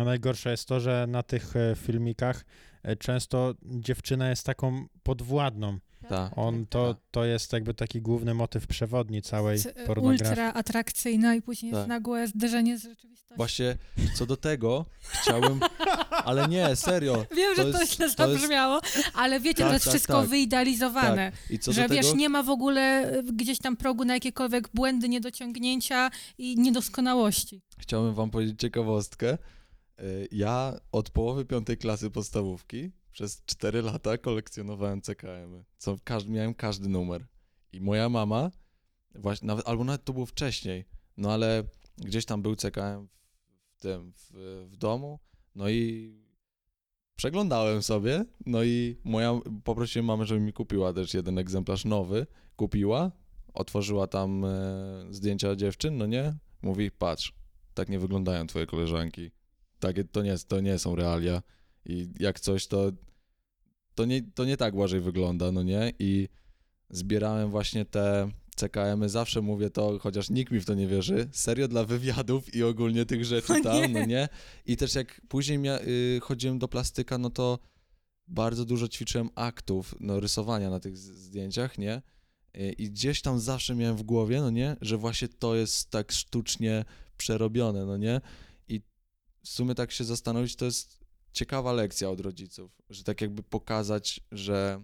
najgorsze 0.04 0.52
jest 0.52 0.68
to, 0.68 0.80
że 0.80 1.06
na 1.10 1.24
tych 1.24 1.56
e, 1.56 1.76
filmikach 1.76 2.46
często 2.96 3.54
dziewczyna 3.66 4.30
jest 4.30 4.46
taką 4.46 4.86
podwładną. 5.04 5.80
tak? 6.02 6.10
Tak. 6.10 6.38
On 6.38 6.66
to, 6.66 6.96
to 7.12 7.26
jest 7.26 7.54
jakby 7.54 7.74
taki 7.74 8.02
główny 8.02 8.34
motyw 8.34 8.68
przewodni 8.68 9.22
całej 9.22 9.54
Jest, 9.54 9.66
e, 9.76 9.86
pornografii. 9.86 10.30
ultra 10.30 10.54
atrakcyjna 10.54 11.36
i 11.36 11.42
później 11.42 11.72
Tak. 11.72 11.78
jest 11.78 11.88
nagłe 11.90 12.28
zderzenie 12.28 12.78
z 12.78 12.84
rzeczywistością. 12.84 13.36
Właśnie 13.38 13.78
co 14.16 14.26
do 14.26 14.38
tego 14.38 14.86
chciałem, 15.10 15.60
ale 16.26 16.48
nie, 16.48 16.76
serio. 16.76 17.26
Wiem, 17.36 17.56
że 17.56 17.66
to 17.66 17.72
to 17.72 17.80
jest- 17.80 17.96
źle 17.96 18.10
to 18.16 18.28
jest- 18.28 18.40
zabrzmiało, 18.42 18.82
ale 19.14 19.40
wiecie, 19.40 19.58
Tak, 19.58 19.68
to 19.68 19.74
jest 19.74 19.86
tak, 19.86 19.94
wszystko 19.94 20.22
tak. 20.22 20.30
wyidealizowane. 20.30 21.32
I 21.50 21.60
co 21.60 21.74
że 21.74 21.82
do 21.82 21.88
tego, 21.90 22.02
wiesz, 22.02 22.14
nie 22.16 22.30
ma 22.30 22.44
w 22.44 22.50
ogóle 22.50 23.14
y, 23.20 23.24
gdzieś 23.24 23.60
tam 23.60 23.78
progu 23.78 24.06
na 24.06 24.14
jakiekolwiek 24.14 24.70
błędy, 24.74 25.10
niedociągnięcia 25.10 26.10
i 26.38 26.56
niedoskonałości. 26.58 27.62
chciałbym 27.80 28.14
wam 28.14 28.30
powiedzieć 28.30 28.60
ciekawostkę. 28.60 29.38
Y, 30.00 30.28
Ja 30.32 30.80
od 30.92 31.10
połowy 31.10 31.46
piątej 31.46 31.78
klasy 31.78 32.12
podstawówki 32.12 32.92
przez 33.12 33.46
4 33.46 33.82
lata 33.82 34.18
kolekcjonowałem 34.18 35.02
CKM-y. 35.02 35.64
Co 35.78 35.98
każdy, 36.04 36.32
miałem 36.32 36.54
każdy 36.54 36.90
numer. 36.90 37.28
I 37.74 37.82
moja 37.82 38.10
mama, 38.10 38.52
właśnie, 39.16 39.48
nawet, 39.48 39.68
albo 39.68 39.84
nawet 39.84 40.04
to 40.04 40.14
było 40.14 40.26
wcześniej, 40.26 40.86
no 41.18 41.32
ale 41.32 41.64
gdzieś 41.98 42.26
tam 42.26 42.42
był 42.42 42.56
CKM 42.56 43.08
w 43.72 43.82
tym, 43.82 44.14
w, 44.16 44.32
w 44.72 44.78
domu, 44.78 45.20
no 45.56 45.70
i 45.70 46.12
przeglądałem 47.16 47.84
sobie, 47.84 48.26
no 48.46 48.64
i 48.64 48.98
moja, 49.04 49.40
poprosiłem 49.64 50.06
mamę, 50.06 50.26
żeby 50.26 50.42
mi 50.42 50.54
kupiła 50.54 50.94
też 50.94 51.14
jeden 51.14 51.38
egzemplarz 51.38 51.86
nowy, 51.86 52.28
kupiła, 52.56 53.12
otworzyła 53.54 54.08
tam 54.08 54.46
e, 54.46 55.08
zdjęcia 55.10 55.56
dziewczyn, 55.56 55.98
no 55.98 56.06
nie, 56.06 56.38
mówi, 56.62 56.92
patrz, 56.92 57.34
tak 57.74 57.90
nie 57.90 58.00
wyglądają 58.00 58.48
twoje 58.48 58.66
koleżanki, 58.66 59.32
takie, 59.80 60.04
to, 60.04 60.22
nie, 60.24 60.38
to 60.38 60.60
nie 60.60 60.80
są 60.80 60.96
realia. 60.96 61.42
I 61.86 62.08
jak 62.20 62.40
coś, 62.40 62.68
to, 62.68 62.92
to, 63.96 64.06
nie, 64.06 64.22
to 64.36 64.46
nie 64.46 64.58
tak 64.58 64.74
Błażej 64.74 65.02
wygląda, 65.02 65.52
no 65.52 65.64
nie, 65.64 65.94
i 66.00 66.30
zbierałem 66.90 67.50
właśnie 67.50 67.86
te 67.86 68.32
CKM-y, 68.56 69.10
zawsze 69.10 69.42
mówię 69.42 69.70
to, 69.70 70.00
chociaż 70.00 70.30
nikt 70.30 70.52
mi 70.52 70.60
w 70.60 70.66
to 70.66 70.74
nie 70.74 70.88
wierzy, 70.88 71.30
serio 71.32 71.68
dla 71.68 71.84
wywiadów 71.84 72.56
i 72.56 72.64
ogólnie 72.64 73.06
tych 73.06 73.26
rzeczy 73.26 73.54
O 73.60 73.64
tam, 73.64 73.82
nie. 73.82 73.88
no 73.88 74.06
nie, 74.06 74.30
i 74.66 74.78
też 74.78 74.96
jak 74.96 75.22
później 75.28 75.60
mia- 75.60 75.88
y, 75.88 76.20
chodziłem 76.22 76.60
do 76.60 76.68
plastyka, 76.68 77.18
no 77.18 77.30
to 77.30 77.60
bardzo 78.28 78.66
dużo 78.66 78.88
ćwiczyłem 78.88 79.30
aktów, 79.36 79.96
no 80.00 80.20
rysowania 80.20 80.70
na 80.70 80.80
tych 80.80 80.98
zdjęciach, 80.98 81.78
nie, 81.78 82.02
Y, 82.58 82.72
i 82.72 82.90
gdzieś 82.92 83.22
tam 83.22 83.40
zawsze 83.40 83.76
miałem 83.76 83.98
w 83.98 84.04
głowie, 84.04 84.42
no 84.42 84.50
nie, 84.50 84.76
że 84.82 84.98
właśnie 84.98 85.28
to 85.28 85.56
jest 85.56 85.90
tak 85.90 86.12
sztucznie 86.12 86.86
przerobione, 87.18 87.86
no 87.86 87.98
nie, 87.98 88.22
w 89.48 89.52
sumie 89.52 89.76
tak 89.76 89.92
się 89.92 90.04
zastanowić, 90.04 90.56
to 90.56 90.66
jest 90.66 91.00
ciekawa 91.34 91.74
lekcja 91.74 92.10
od 92.10 92.20
rodziców, 92.20 92.82
że 92.90 93.04
tak 93.04 93.22
jakby 93.22 93.44
pokazać, 93.44 94.20
że, 94.32 94.84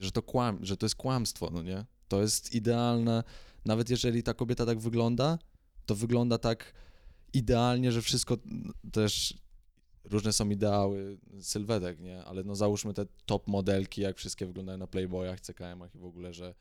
że 0.00 0.10
to 0.12 0.22
kłam, 0.22 0.64
że 0.64 0.76
to 0.76 0.86
jest 0.86 0.96
kłamstwo, 0.96 1.50
no 1.52 1.62
nie, 1.62 1.86
to 2.08 2.20
jest 2.22 2.54
idealne, 2.54 3.24
nawet 3.64 3.90
jeżeli 3.90 4.22
ta 4.22 4.34
kobieta 4.34 4.66
tak 4.66 4.78
wygląda, 4.80 5.38
to 5.86 5.94
wygląda 5.94 6.38
tak 6.38 6.72
idealnie, 7.32 7.92
że 7.92 8.02
wszystko 8.02 8.36
n- 8.46 8.72
też 8.92 9.34
różne 10.04 10.32
są 10.32 10.50
ideały 10.50 11.18
sylwetek, 11.40 12.00
nie? 12.00 12.24
Ale 12.24 12.44
no 12.44 12.56
załóżmy 12.56 12.94
te 12.94 13.06
top 13.26 13.48
modelki, 13.48 14.00
jak 14.00 14.16
wszystkie 14.16 14.46
wyglądają 14.46 14.78
na 14.78 14.86
Playboyach, 14.86 15.40
CKM-ach 15.40 15.94
i 15.94 15.98
w 15.98 16.04
ogóle, 16.04 16.34
że 16.34 16.54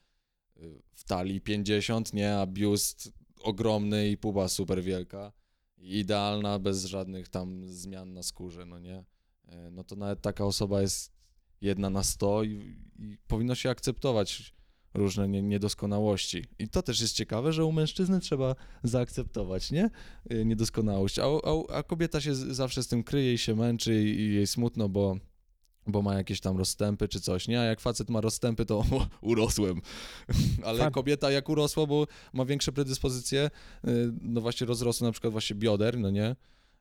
y, 0.58 0.82
w 0.94 1.04
talii 1.04 1.42
50, 1.42 2.14
nie? 2.14 2.38
A 2.38 2.46
biust 2.48 3.12
ogromny 3.42 4.10
i 4.10 4.18
puba 4.18 4.48
super 4.48 4.84
wielka. 4.84 5.32
Idealna, 5.80 6.60
bez 6.60 6.86
żadnych 6.86 7.30
tam 7.30 7.68
zmian 7.68 8.14
na 8.14 8.24
skórze, 8.24 8.66
no 8.66 8.80
nie? 8.80 9.04
E, 9.48 9.72
No 9.72 9.84
to 9.84 9.96
nawet 9.96 10.22
taka 10.22 10.46
osoba 10.46 10.82
jest 10.82 11.12
jedna 11.62 11.90
na 11.90 12.04
100 12.04 12.44
i, 12.44 12.76
i 13.00 13.18
powinno 13.28 13.56
się 13.56 13.70
akceptować 13.70 14.54
różne 14.94 15.28
nie, 15.28 15.42
niedoskonałości. 15.42 16.46
I 16.60 16.68
to 16.70 16.82
też 16.82 17.02
jest 17.02 17.16
ciekawe, 17.16 17.54
że 17.54 17.66
u 17.66 17.72
mężczyzny 17.72 18.20
trzeba 18.20 18.56
zaakceptować, 18.84 19.72
nie? 19.72 19.90
Y, 20.32 20.46
Niedoskonałość. 20.46 21.20
A, 21.20 21.24
a, 21.24 21.78
a 21.78 21.84
kobieta 21.84 22.22
się 22.22 22.36
z, 22.36 22.40
zawsze 22.40 22.84
z 22.84 22.88
tym 22.88 23.04
kryje 23.04 23.34
i 23.34 23.38
się 23.38 23.56
męczy 23.56 24.04
i, 24.04 24.20
i 24.20 24.34
jej 24.34 24.48
smutno, 24.48 24.90
bo, 24.90 25.18
bo 25.88 26.02
ma 26.02 26.16
jakieś 26.16 26.40
tam 26.42 26.58
rozstępy 26.58 27.08
czy 27.08 27.22
coś, 27.22 27.48
nie? 27.48 27.62
A 27.62 27.64
jak 27.64 27.80
facet 27.80 28.10
ma 28.10 28.22
rozstępy, 28.22 28.66
to 28.66 28.84
urosłem. 29.22 29.82
Ale 30.66 30.92
kobieta 30.92 31.32
jak 31.32 31.50
urosła, 31.50 31.86
bo 31.86 32.08
ma 32.34 32.46
większe 32.46 32.72
predyspozycje, 32.72 33.50
y, 33.88 34.12
no 34.22 34.42
właśnie 34.42 34.68
rozrosły 34.68 35.08
na 35.08 35.12
przykład 35.12 35.32
właśnie 35.32 35.56
bioder, 35.56 36.00
no 36.00 36.10
nie? 36.10 36.36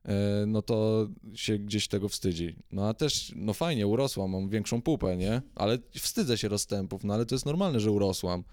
E, 0.05 0.47
no 0.47 0.63
to 0.63 1.09
się 1.35 1.59
gdzieś 1.59 1.89
tego 1.89 2.09
wstydzi. 2.09 2.57
No 2.73 2.89
a 2.89 2.95
też, 2.95 3.33
no 3.37 3.53
fajnie, 3.53 3.87
urosłam, 3.87 4.31
mam 4.31 4.49
większą 4.49 4.83
pupę, 4.83 5.17
nie? 5.17 5.43
Ale 5.55 5.79
wstydzę 5.95 6.39
się 6.39 6.49
rozstępów, 6.49 7.05
no 7.05 7.15
ale 7.15 7.27
to 7.27 7.35
jest 7.35 7.47
normalne, 7.47 7.81
że 7.81 7.91
urosłam. 7.91 8.45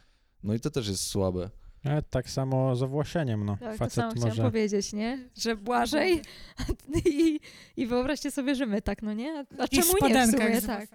No 0.44 0.54
i 0.54 0.60
to 0.60 0.70
też 0.70 0.88
jest 0.88 1.08
słabe. 1.08 1.50
Ale 1.86 2.02
tak 2.02 2.30
samo 2.30 2.76
z 2.76 2.84
owłosieniem, 2.84 3.46
no. 3.46 3.58
Tak, 3.58 3.72
to 3.72 3.78
Facet 3.78 3.94
samo 3.94 4.12
chciałam 4.12 4.30
może... 4.30 4.44
powiedzieć, 4.44 4.94
nie? 4.94 5.30
Że 5.38 5.56
Błażej 5.56 6.22
i, 7.06 7.40
i 7.78 7.88
wyobraźcie 7.88 8.32
sobie, 8.32 8.56
że 8.56 8.66
my 8.66 8.82
tak, 8.82 9.02
no 9.02 9.14
nie? 9.14 9.34
A, 9.34 9.40
a 9.62 9.66
I 9.66 9.68
w 9.68 9.70
czemu 9.70 10.08
nie 10.08 10.28
w 10.28 10.32
sumie, 10.32 10.62
tak? 10.62 10.90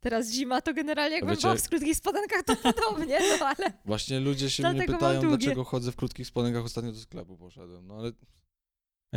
Teraz 0.00 0.30
zima, 0.30 0.60
to 0.60 0.74
generalnie 0.74 1.16
jakbym 1.16 1.34
Wiecie- 1.34 1.48
była 1.48 1.56
w 1.56 1.68
krótkich 1.68 1.96
spodenkach, 1.96 2.42
to 2.42 2.56
podobnie, 2.72 3.18
no 3.40 3.46
ale... 3.46 3.72
Właśnie 3.84 4.20
ludzie 4.20 4.50
się 4.50 4.70
mnie 4.72 4.84
pytają, 4.86 5.20
dlaczego 5.20 5.64
chodzę 5.64 5.92
w 5.92 5.96
krótkich 5.96 6.26
spodenkach. 6.26 6.64
Ostatnio 6.64 6.92
do 6.92 6.98
sklepu 6.98 7.36
poszedłem, 7.36 7.86
no 7.86 7.94
ale 7.94 8.12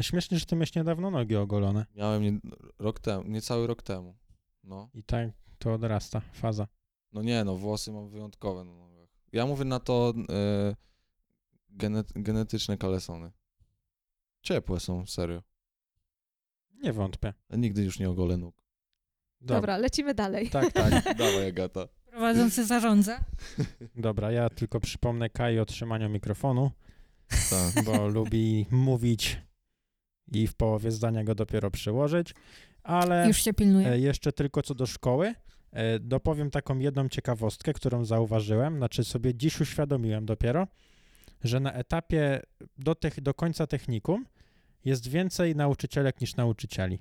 Śmiesznie, 0.02 0.40
że 0.40 0.46
ty 0.46 0.56
miałeś 0.56 0.76
niedawno 0.76 1.12
nogi 1.12 1.36
ogolone. 1.36 1.86
miałem 1.96 2.24
nie, 2.24 2.40
rok 2.80 3.00
temu, 3.00 3.24
niecały 3.30 3.68
rok 3.68 3.82
temu. 3.82 4.16
No. 4.64 4.90
I 4.94 5.04
tak 5.04 5.30
to 5.58 5.74
odrasta, 5.74 6.22
faza. 6.34 6.68
No 7.14 7.22
nie, 7.22 7.44
no 7.44 7.56
włosy 7.56 7.92
mam 7.92 8.10
wyjątkowe 8.10 8.64
na 8.64 8.74
nogach. 8.76 9.10
Ja 9.32 9.46
mówię 9.46 9.66
na 9.66 9.80
to 9.80 10.14
e, 10.30 10.76
genet, 11.76 12.12
genetyczne 12.16 12.78
kalesony. 12.78 13.32
Ciepłe 14.42 14.80
są, 14.80 15.06
serio. 15.06 15.44
Nie 16.84 16.94
wątpię. 16.94 17.34
A 17.50 17.56
nigdy 17.56 17.84
już 17.84 18.00
nie 18.00 18.10
ogolę 18.10 18.38
nóg. 18.38 18.64
Dobra. 19.42 19.56
Dobra, 19.56 19.78
lecimy 19.78 20.14
dalej. 20.14 20.50
Tak, 20.50 20.74
tak. 20.74 21.04
Dawaj, 21.18 21.48
Agata. 21.48 21.88
Prowadzący 22.10 22.66
zarządza. 22.66 23.20
Dobra, 23.96 24.32
ja 24.32 24.50
tylko 24.50 24.80
przypomnę 24.80 25.30
Kai 25.30 25.60
o 25.60 25.66
trzymaniu 25.66 26.10
mikrofonu, 26.10 26.72
Tak. 27.50 27.86
bo 27.86 28.08
lubi 28.08 28.66
mówić 28.72 29.42
i 30.32 30.48
w 30.48 30.56
połowie 30.56 30.92
zdania 30.92 31.24
go 31.24 31.36
dopiero 31.36 31.72
przyłożyć, 31.72 32.34
ale 32.84 33.28
Już 33.28 33.38
się 33.44 33.54
pilnuje. 33.54 33.88
e, 33.88 34.00
jeszcze 34.00 34.32
tylko 34.32 34.62
co 34.62 34.76
do 34.76 34.86
szkoły, 34.86 35.36
e, 35.72 36.00
dopowiem 36.00 36.52
taką 36.52 36.80
jedną 36.80 37.10
ciekawostkę, 37.10 37.74
którą 37.74 38.06
zauważyłem, 38.06 38.78
znaczy 38.78 39.04
sobie 39.04 39.36
dziś 39.36 39.62
uświadomiłem 39.62 40.26
dopiero, 40.26 40.68
że 41.46 41.60
na 41.60 41.74
etapie 41.74 42.42
do, 42.78 42.96
tych, 42.96 43.22
do 43.22 43.34
końca 43.34 43.68
technikum 43.68 44.26
jest 44.86 45.08
więcej 45.08 45.56
nauczycielek 45.56 46.22
niż 46.22 46.36
nauczycieli. 46.36 47.00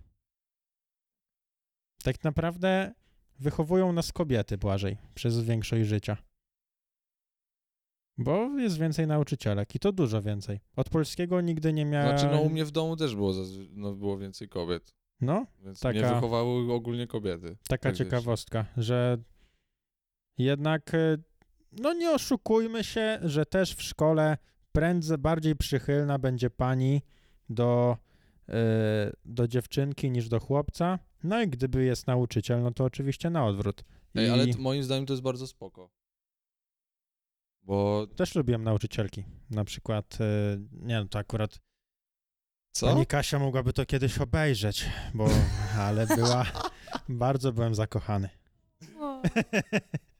Tak 2.03 2.25
naprawdę 2.25 2.95
wychowują 3.39 3.93
nas 3.93 4.13
kobiety, 4.13 4.59
Błażej, 4.59 4.97
przez 5.15 5.41
większość 5.41 5.89
życia. 5.89 6.17
Bo 8.19 8.59
jest 8.59 8.79
więcej 8.79 9.07
nauczycielek 9.07 9.75
i 9.75 9.79
to 9.79 9.93
dużo 9.93 10.23
więcej. 10.23 10.61
Od 10.77 10.89
polskiego 10.91 11.41
nigdy 11.41 11.73
nie 11.73 11.85
miałem... 11.85 12.19
Znaczy, 12.19 12.35
no 12.37 12.41
u 12.43 12.51
mnie 12.51 12.65
w 12.65 12.71
domu 12.71 12.97
też 12.97 13.17
było, 13.17 13.33
no, 13.71 13.95
było 13.95 14.19
więcej 14.19 14.49
kobiet. 14.49 14.95
No, 15.21 15.47
Więc 15.65 15.81
Taka- 15.81 15.99
mnie 15.99 16.15
wychowały 16.15 16.73
ogólnie 16.73 17.07
kobiety. 17.07 17.57
taka 17.69 17.83
Tak 17.83 17.93
wiesz. 17.93 17.99
ciekawostka, 17.99 18.67
że 18.77 19.19
jednak, 20.39 20.95
e, 20.95 21.19
no 21.79 21.93
nie 21.93 22.11
oszukujmy 22.11 22.85
się, 22.85 23.19
że 23.23 23.47
też 23.47 23.75
w 23.75 23.83
szkole 23.83 24.39
prędzej, 24.73 25.19
bardziej 25.19 25.57
przychylna 25.57 26.19
będzie 26.19 26.51
pani 26.51 27.03
do, 27.49 27.97
e, 28.49 29.13
do 29.25 29.49
dziewczynki 29.49 30.11
niż 30.11 30.29
do 30.29 30.41
chłopca. 30.41 30.99
No 31.25 31.43
i 31.43 31.49
gdyby 31.49 31.85
jest 31.85 32.07
nauczyciel, 32.07 32.63
no 32.63 32.71
to 32.71 32.85
oczywiście 32.85 33.31
na 33.31 33.47
odwrót. 33.47 33.85
Ej, 34.15 34.27
I 34.27 34.31
ale 34.31 34.47
moim 34.59 34.83
zdaniem 34.83 35.07
to 35.07 35.13
jest 35.13 35.23
bardzo 35.23 35.47
spoko. 35.47 35.91
Bo 37.63 38.07
też 38.17 38.35
lubiłem 38.35 38.65
nauczycielki. 38.65 39.25
Na 39.51 39.65
przykład, 39.65 40.19
e, 40.21 40.59
nie 40.73 41.01
no 41.01 41.09
to 41.09 41.19
akurat 41.19 41.59
co? 42.73 42.87
pani 42.87 43.07
Kasia 43.07 43.39
mogłaby 43.39 43.73
to 43.73 43.87
kiedyś 43.87 44.19
obejrzeć, 44.19 44.85
bo, 45.15 45.27
ale 45.79 46.07
była, 46.07 46.47
bardzo 47.09 47.53
byłem 47.53 47.75
zakochany. 47.75 48.29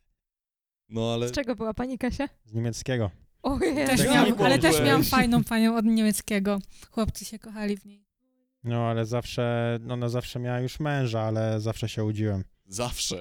No 0.95 1.15
ale 1.15 1.29
Z 1.29 1.33
czego 1.33 1.55
była 1.57 1.75
pani 1.75 1.99
Kasia? 1.99 2.29
Z 2.45 2.53
niemieckiego. 2.53 3.11
Ojej, 3.43 3.87
Też 3.87 4.05
miałam, 4.05 4.43
ale 4.43 4.59
też 4.59 4.81
miałam 4.81 5.05
fajną 5.05 5.45
panią 5.45 5.77
od 5.77 5.85
niemieckiego. 5.85 6.59
Chłopcy 6.91 7.25
się 7.25 7.39
kochali 7.39 7.77
w 7.77 7.85
niej. 7.85 8.05
No, 8.65 8.87
ale 8.89 9.07
zawsze, 9.07 9.79
no, 9.83 9.95
ona 9.95 10.09
zawsze 10.09 10.39
miała 10.41 10.61
już 10.61 10.81
męża, 10.81 11.21
ale 11.23 11.61
zawsze 11.61 11.89
się 11.89 12.05
udziłem. 12.05 12.45
zawsze. 12.67 13.21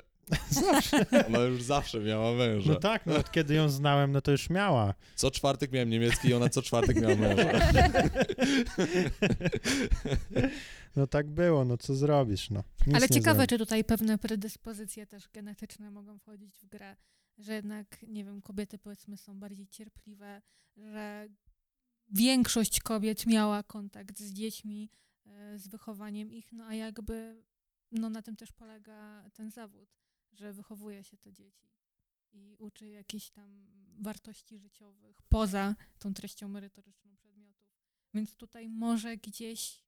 Ona 1.28 1.40
już 1.40 1.62
zawsze 1.64 2.00
miała 2.00 2.34
męża. 2.34 2.70
No 2.70 2.80
tak, 2.80 3.06
no 3.06 3.16
od 3.16 3.32
kiedy 3.32 3.54
ją 3.54 3.70
znałem, 3.70 4.12
no 4.12 4.22
to 4.22 4.32
już 4.32 4.50
miała. 4.50 4.94
Co 5.16 5.32
czwartek 5.32 5.72
miałem 5.72 5.90
niemiecki 5.90 6.28
i 6.28 6.34
ona 6.34 6.50
co 6.50 6.62
czwartek 6.62 7.02
miała 7.02 7.16
męża. 7.16 7.52
No 10.96 11.08
tak 11.08 11.30
było, 11.30 11.66
no 11.66 11.78
co 11.78 11.96
zrobisz, 11.96 12.50
no. 12.50 12.64
Nic 12.88 12.96
Ale 12.96 13.10
ciekawe, 13.10 13.36
zrobisz. 13.36 13.50
czy 13.50 13.58
tutaj 13.58 13.84
pewne 13.84 14.18
predyspozycje 14.18 15.06
też 15.08 15.30
genetyczne 15.34 15.92
mogą 15.92 16.20
wchodzić 16.20 16.60
w 16.60 16.66
grę. 16.66 16.96
Że 17.38 17.54
jednak, 17.54 18.06
nie 18.08 18.26
wiem, 18.26 18.42
kobiety 18.42 18.78
powiedzmy 18.78 19.18
są 19.18 19.40
bardziej 19.40 19.68
cierpliwe, 19.68 20.42
że 20.78 21.28
większość 22.10 22.80
kobiet 22.80 23.26
miała 23.26 23.64
kontakt 23.64 24.20
z 24.20 24.34
dziećmi, 24.34 24.90
e, 25.26 25.60
z 25.60 25.68
wychowaniem 25.68 26.32
ich, 26.32 26.52
no 26.52 26.66
a 26.66 26.74
jakby 26.74 27.44
no 27.92 28.10
na 28.10 28.22
tym 28.22 28.36
też 28.36 28.52
polega 28.52 29.30
ten 29.34 29.52
zawód, 29.52 29.90
że 30.32 30.54
wychowuje 30.54 31.04
się 31.04 31.18
te 31.18 31.34
dzieci 31.34 31.70
i 32.32 32.56
uczy 32.60 32.90
jakichś 32.90 33.30
tam 33.30 33.68
wartości 34.00 34.60
życiowych 34.60 35.22
poza 35.30 35.76
tą 36.00 36.14
treścią 36.14 36.48
merytoryczną 36.48 37.16
przedmiotów. 37.16 37.68
Więc 38.14 38.36
tutaj 38.36 38.70
może 38.70 39.18
gdzieś 39.18 39.84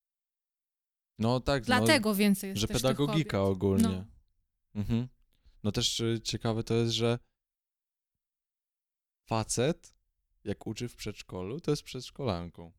No 1.19 1.39
tak, 1.39 1.61
no, 1.61 1.65
dlatego 1.65 2.15
więcej 2.15 2.49
jest 2.49 2.61
że 2.61 2.67
pedagogika 2.67 3.43
ogólnie. 3.43 3.83
No. 3.83 4.05
Mhm. 4.75 5.07
No 5.63 5.71
też 5.71 5.99
y, 5.99 6.21
ciekawe 6.23 6.63
to 6.63 6.73
jest, 6.73 6.93
że 6.93 7.19
facet, 9.25 9.95
jak 10.43 10.67
uczy 10.67 10.87
w 10.89 10.95
przedszkolu, 10.95 11.59
to 11.59 11.71
jest 11.71 11.83
przedszkolanką. 11.83 12.71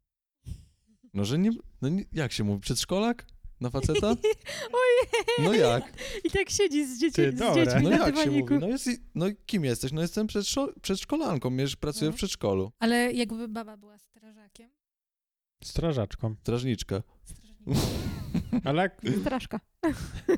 No, 1.15 1.25
że 1.25 1.39
nie, 1.39 1.51
no 1.83 1.89
nie, 1.89 2.05
jak 2.13 2.33
się 2.33 2.45
mówi, 2.45 2.61
przedszkolak 2.61 3.27
na 3.61 3.71
faceta? 3.71 4.07
Ojej! 4.81 5.25
No 5.39 5.55
jak? 5.55 5.93
I 6.25 6.31
tak 6.31 6.51
siedzi 6.51 6.87
z, 6.87 7.01
dzieci, 7.01 7.15
Ty, 7.15 7.33
z 7.33 7.55
dziećmi 7.55 7.83
No 7.83 7.91
na 7.91 7.97
jak 7.97 8.17
się 8.17 8.31
mówi? 8.31 8.55
No, 8.61 8.69
jest, 8.69 8.87
i- 8.87 8.99
no 9.15 9.27
kim 9.47 9.65
jesteś? 9.65 9.93
No 9.93 10.01
jestem 10.03 10.27
przedszko- 10.27 10.73
przedszkolanką, 10.83 11.51
pracuję 11.77 12.11
w 12.11 12.15
No. 12.15 12.17
przedszkolu. 12.17 12.73
Ale 12.79 13.13
jakby 13.13 13.49
baba 13.49 13.77
była 13.77 13.99
strażakiem, 13.99 14.71
Strażaczką. 15.65 16.35
Strażniczka. 16.41 17.03
strażnikiem, 17.25 17.46
Ale 18.65 18.91
Straszka. 19.21 19.61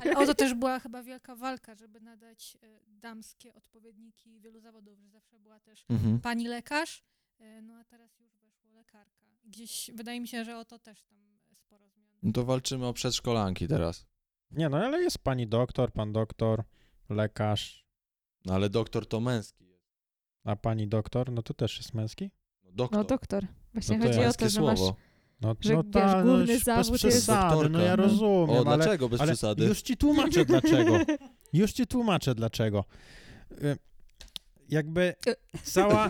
ale 0.01 0.17
o 0.17 0.25
to 0.25 0.35
też 0.35 0.53
była 0.53 0.79
chyba 0.79 1.03
wielka 1.03 1.35
walka, 1.35 1.75
żeby 1.75 1.99
nadać 2.01 2.57
e, 2.61 2.79
damskie 2.87 3.53
odpowiedniki 3.53 4.39
wielu 4.39 4.59
zawodów, 4.59 4.99
że 4.99 5.09
zawsze 5.09 5.39
była 5.39 5.59
też 5.59 5.85
Mhm. 5.89 6.19
pani 6.19 6.47
lekarz, 6.47 7.03
e, 7.39 7.61
no 7.61 7.73
a 7.73 7.83
teraz 7.83 8.19
już 8.19 8.37
weszło 8.37 8.71
lekarka. 8.71 9.25
Gdzieś 9.45 9.91
wydaje 9.93 10.19
mi 10.21 10.27
się, 10.27 10.45
że 10.45 10.57
o 10.57 10.65
to 10.65 10.79
też 10.79 11.03
tam 11.03 11.19
sporo 11.55 11.89
zmian. 11.89 12.09
No 12.23 12.31
to 12.31 12.45
walczymy 12.45 12.85
o 12.85 12.93
przedszkolanki 12.93 13.67
teraz. 13.67 14.05
nie 14.51 14.69
no, 14.69 14.77
ale 14.77 15.01
jest 15.01 15.17
pani 15.19 15.47
doktor, 15.47 15.91
pan 15.93 16.13
doktor, 16.13 16.63
lekarz, 17.09 17.85
No 18.45 18.53
ale 18.53 18.69
doktor 18.69 19.07
to 19.07 19.19
męski 19.19 19.65
jest. 19.67 19.85
a 20.43 20.55
pani 20.55 20.87
doktor, 20.87 21.31
no 21.31 21.41
to 21.43 21.53
też 21.53 21.77
jest 21.77 21.93
męski? 21.93 22.31
No 22.63 22.71
doktor. 22.71 22.97
No 22.99 23.03
doktor. 23.03 23.47
Właśnie 23.73 23.97
No 23.97 24.03
to 24.05 24.13
chodzi 24.13 24.25
o 24.25 24.33
to, 24.33 24.49
że 24.49 24.61
masz... 24.61 24.79
No, 25.41 25.55
Że, 25.61 25.73
no 25.73 25.83
wiesz, 25.83 25.93
ta, 25.93 26.23
główny 26.23 26.53
no, 26.53 26.59
zawód 26.59 26.91
bez 26.91 27.03
jest- 27.03 27.17
przesady, 27.17 27.69
no 27.69 27.79
ja 27.79 27.95
rozumiem, 27.95 28.49
O, 28.49 28.63
ale, 28.67 28.77
dlaczego 28.77 29.09
bez 29.09 29.21
ale 29.21 29.31
przesady? 29.31 29.65
już 29.65 29.81
ci 29.81 29.97
tłumaczę 29.97 30.45
dlaczego. 30.45 30.97
Już 31.53 31.71
ci 31.71 31.87
tłumaczę 31.87 32.35
dlaczego. 32.35 32.85
Y, 33.51 33.77
Jakby 34.69 35.15
cała... 35.63 36.09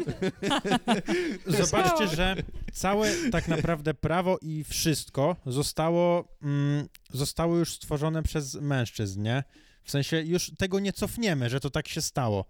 Zobaczcie, 1.60 2.08
że 2.08 2.36
całe 2.74 3.12
tak 3.32 3.48
naprawdę 3.48 3.94
prawo 3.94 4.38
i 4.42 4.64
wszystko 4.64 5.36
zostało, 5.46 6.28
mm, 6.42 6.88
zostało 7.14 7.58
już 7.58 7.74
stworzone 7.74 8.24
przez 8.24 8.56
mężczyzn, 8.56 9.22
nie? 9.22 9.44
W 9.84 9.92
sensie 9.92 10.22
już 10.22 10.52
tego 10.58 10.80
nie 10.80 10.94
cofniemy, 10.94 11.50
że 11.50 11.60
to 11.60 11.70
tak 11.70 11.88
się 11.88 12.02
stało. 12.02 12.46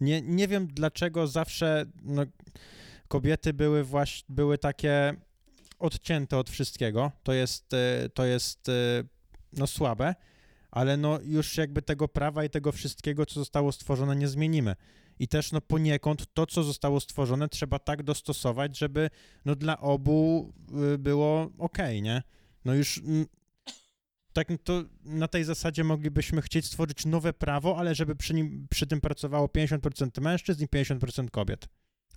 Nie, 0.00 0.22
nie 0.22 0.48
wiem 0.48 0.66
dlaczego 0.66 1.26
zawsze 1.26 1.86
no, 2.02 2.22
kobiety 3.08 3.52
były 3.52 3.84
właśnie 3.84 4.26
były 4.28 4.58
takie 4.58 5.14
odcięte 5.78 6.38
od 6.38 6.50
wszystkiego. 6.50 7.12
To 7.22 7.32
jest, 7.32 7.74
e, 7.74 8.08
to 8.08 8.24
jest 8.24 8.68
e, 8.68 8.72
no 9.52 9.66
słabe, 9.66 10.14
ale 10.70 10.96
no 10.96 11.18
już 11.24 11.56
jakby 11.56 11.82
tego 11.82 12.08
prawa 12.08 12.44
i 12.44 12.50
tego 12.50 12.72
wszystkiego, 12.72 13.26
co 13.26 13.34
zostało 13.34 13.72
stworzone, 13.72 14.16
nie 14.16 14.28
zmienimy. 14.28 14.76
I 15.18 15.28
też 15.28 15.52
no 15.52 15.60
poniekąd 15.60 16.34
to, 16.34 16.46
co 16.46 16.62
zostało 16.62 17.00
stworzone, 17.00 17.48
trzeba 17.48 17.78
tak 17.78 18.02
dostosować, 18.02 18.78
żeby 18.78 19.10
no 19.44 19.56
dla 19.56 19.80
obu 19.80 20.52
y, 20.94 20.98
było 20.98 21.50
okej, 21.58 22.02
nie? 22.02 22.22
No 22.64 22.74
już 22.74 23.02
tak 24.32 24.48
to 24.64 24.84
na 25.04 25.28
tej 25.28 25.44
zasadzie 25.44 25.84
moglibyśmy 25.84 26.42
chcieć 26.42 26.66
stworzyć 26.66 27.06
nowe 27.06 27.32
prawo, 27.32 27.78
ale 27.78 27.94
żeby 27.94 28.16
przy, 28.16 28.34
nim, 28.34 28.66
przy 28.70 28.86
tym 28.86 29.00
pracowało 29.00 29.46
50% 29.46 30.20
mężczyzn 30.20 30.64
i 30.64 30.66
50% 30.66 31.30
kobiet. 31.30 31.68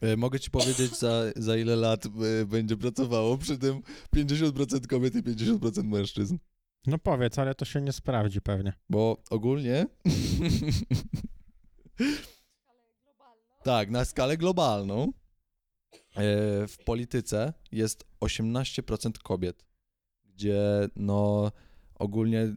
E, 0.01 0.17
Mogę 0.17 0.39
ci 0.39 0.51
powiedzieć, 0.51 0.97
za, 0.97 1.23
za 1.35 1.57
ile 1.57 1.75
lat 1.75 2.05
e, 2.05 2.09
będzie 2.45 2.77
pracowało 2.77 3.37
przy 3.37 3.57
tym 3.57 3.81
50% 4.15 4.87
kobiet 4.87 5.15
i 5.15 5.23
50% 5.23 5.83
mężczyzn. 5.83 6.37
No 6.87 6.97
powiedz, 6.97 7.39
ale 7.39 7.55
to 7.55 7.65
się 7.65 7.81
nie 7.81 7.91
sprawdzi 7.91 8.41
pewnie. 8.41 8.73
Bo 8.89 9.23
ogólnie. 9.29 9.85
tak, 13.63 13.91
na 13.91 14.05
skalę 14.05 14.37
globalną 14.37 15.03
e, 15.03 15.09
w 16.67 16.77
polityce 16.85 17.53
jest 17.71 18.05
18% 18.21 19.11
kobiet, 19.23 19.65
gdzie 20.25 20.61
no 20.95 21.51
ogólnie 21.95 22.55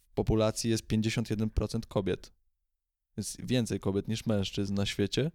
w 0.00 0.10
populacji 0.14 0.70
jest 0.70 0.86
51% 0.86 1.80
kobiet. 1.88 2.32
Jest 3.16 3.46
więcej 3.46 3.80
kobiet 3.80 4.08
niż 4.08 4.26
mężczyzn 4.26 4.74
na 4.74 4.86
świecie. 4.86 5.30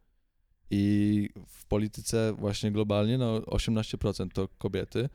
I 0.72 1.30
w 1.48 1.66
polityce 1.66 2.34
właśnie 2.34 2.72
globalnie 2.72 3.18
no 3.18 3.40
18% 3.40 4.28
to 4.34 4.48
kobiety. 4.58 5.10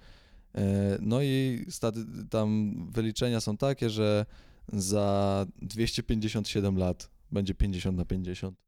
E, 0.54 0.62
No 1.00 1.22
i 1.22 1.64
staty- 1.68 2.04
tam 2.30 2.74
wyliczenia 2.92 3.40
są 3.40 3.56
takie, 3.56 3.90
że 3.90 4.26
za 4.72 5.46
257 5.62 6.76
lat 6.78 7.10
będzie 7.32 7.54
50 7.54 7.96
na 7.96 8.04
50. 8.04 8.58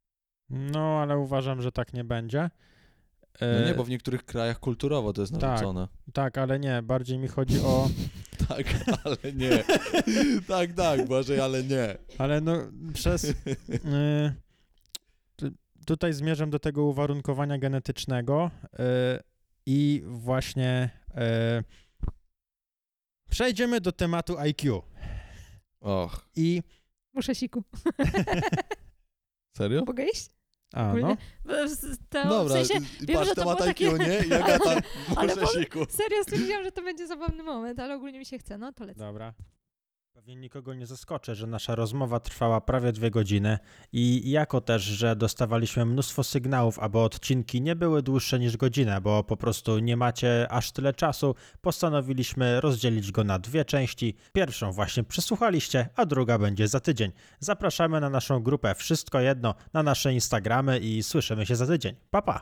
No, 0.50 0.80
ale 1.00 1.18
uważam, 1.18 1.62
że 1.62 1.72
tak 1.72 1.92
nie 1.92 2.04
będzie. 2.04 2.50
No 3.40 3.46
E, 3.46 3.66
nie, 3.66 3.74
bo 3.74 3.84
w 3.84 3.88
niektórych 3.88 4.24
krajach 4.24 4.60
kulturowo 4.60 5.12
to 5.12 5.20
jest 5.20 5.32
tak. 5.32 5.42
narzucone. 5.42 5.88
Tak, 6.12 6.38
ale 6.38 6.60
nie, 6.60 6.82
bardziej 6.82 7.18
mi 7.18 7.28
chodzi 7.28 7.60
o... 7.60 7.88
Tak, 8.48 8.64
ale 9.04 9.32
nie. 9.34 9.64
tak, 10.48 10.72
tak, 10.72 11.06
Błażej, 11.06 11.40
ale 11.40 11.62
nie. 11.62 11.96
Ale 12.18 12.40
no 12.40 12.56
przez... 12.94 13.24
y, 13.24 13.34
tutaj 15.86 16.12
zmierzam 16.12 16.50
do 16.50 16.58
tego 16.58 16.84
uwarunkowania 16.84 17.58
genetycznego 17.58 18.50
y, 18.64 18.78
i 19.66 20.02
właśnie 20.06 20.90
y, 21.10 21.64
przejdziemy 23.30 23.80
do 23.80 23.92
tematu 23.92 24.38
IQ. 24.38 24.82
Och, 25.80 26.28
I... 26.36 26.62
Muszę 27.14 27.34
siku. 27.34 27.62
serio? 29.56 29.82
Mogę 29.86 30.04
iść? 30.04 30.28
A, 30.74 30.88
Ogólnie- 30.92 31.16
no. 31.44 31.54
To, 32.10 32.28
Dobra, 32.28 32.44
w 32.62 32.66
sensie, 32.66 32.74
i 33.02 33.06
wiem, 33.06 33.16
patrz 33.16 33.28
że 33.28 33.34
to 33.34 33.40
temat 33.42 33.58
było 33.58 33.68
IQ, 33.70 33.98
takie- 33.98 34.10
nie? 34.10 34.26
I 34.26 34.32
Agata, 34.34 34.74
Ale 35.16 35.36
muszę 35.36 35.60
siku. 35.60 35.78
serio 35.88 36.22
stwierdziłam, 36.22 36.64
że 36.64 36.72
to 36.72 36.82
będzie 36.82 37.06
zabawny 37.06 37.42
moment, 37.42 37.78
ale 37.78 37.94
ogólnie 37.94 38.18
mi 38.18 38.26
się 38.26 38.38
chce, 38.38 38.58
no 38.58 38.72
to 38.72 38.84
lecę. 38.84 39.00
Dobra. 39.00 39.34
Pewnie 40.22 40.36
nikogo 40.36 40.74
nie 40.74 40.86
zaskoczę, 40.86 41.34
że 41.34 41.46
nasza 41.46 41.74
rozmowa 41.74 42.20
trwała 42.20 42.60
prawie 42.60 42.92
dwie 42.92 43.10
godziny 43.10 43.58
i 43.92 44.30
jako 44.30 44.60
też, 44.60 44.82
że 44.82 45.16
dostawaliśmy 45.16 45.86
mnóstwo 45.86 46.24
sygnałów, 46.24 46.78
aby 46.78 46.98
odcinki 46.98 47.62
nie 47.62 47.76
były 47.76 48.02
dłuższe 48.02 48.38
niż 48.38 48.56
godzinę, 48.56 49.00
bo 49.00 49.24
po 49.24 49.36
prostu 49.36 49.78
nie 49.78 49.96
macie 49.96 50.46
aż 50.50 50.72
tyle 50.72 50.94
czasu, 50.94 51.34
postanowiliśmy 51.60 52.60
rozdzielić 52.60 53.12
go 53.12 53.24
na 53.24 53.38
dwie 53.38 53.64
części. 53.64 54.16
Pierwszą 54.32 54.72
właśnie 54.72 55.04
przesłuchaliście, 55.04 55.88
a 55.96 56.06
druga 56.06 56.38
będzie 56.38 56.68
za 56.68 56.80
tydzień. 56.80 57.12
Zapraszamy 57.40 58.00
na 58.00 58.10
naszą 58.10 58.42
grupę 58.42 58.74
Wszystko 58.74 59.20
Jedno, 59.20 59.54
na 59.72 59.82
nasze 59.82 60.14
Instagramy 60.14 60.78
i 60.78 61.02
słyszymy 61.02 61.46
się 61.46 61.56
za 61.56 61.66
tydzień. 61.66 61.94
Pa, 62.10 62.22
pa! 62.22 62.30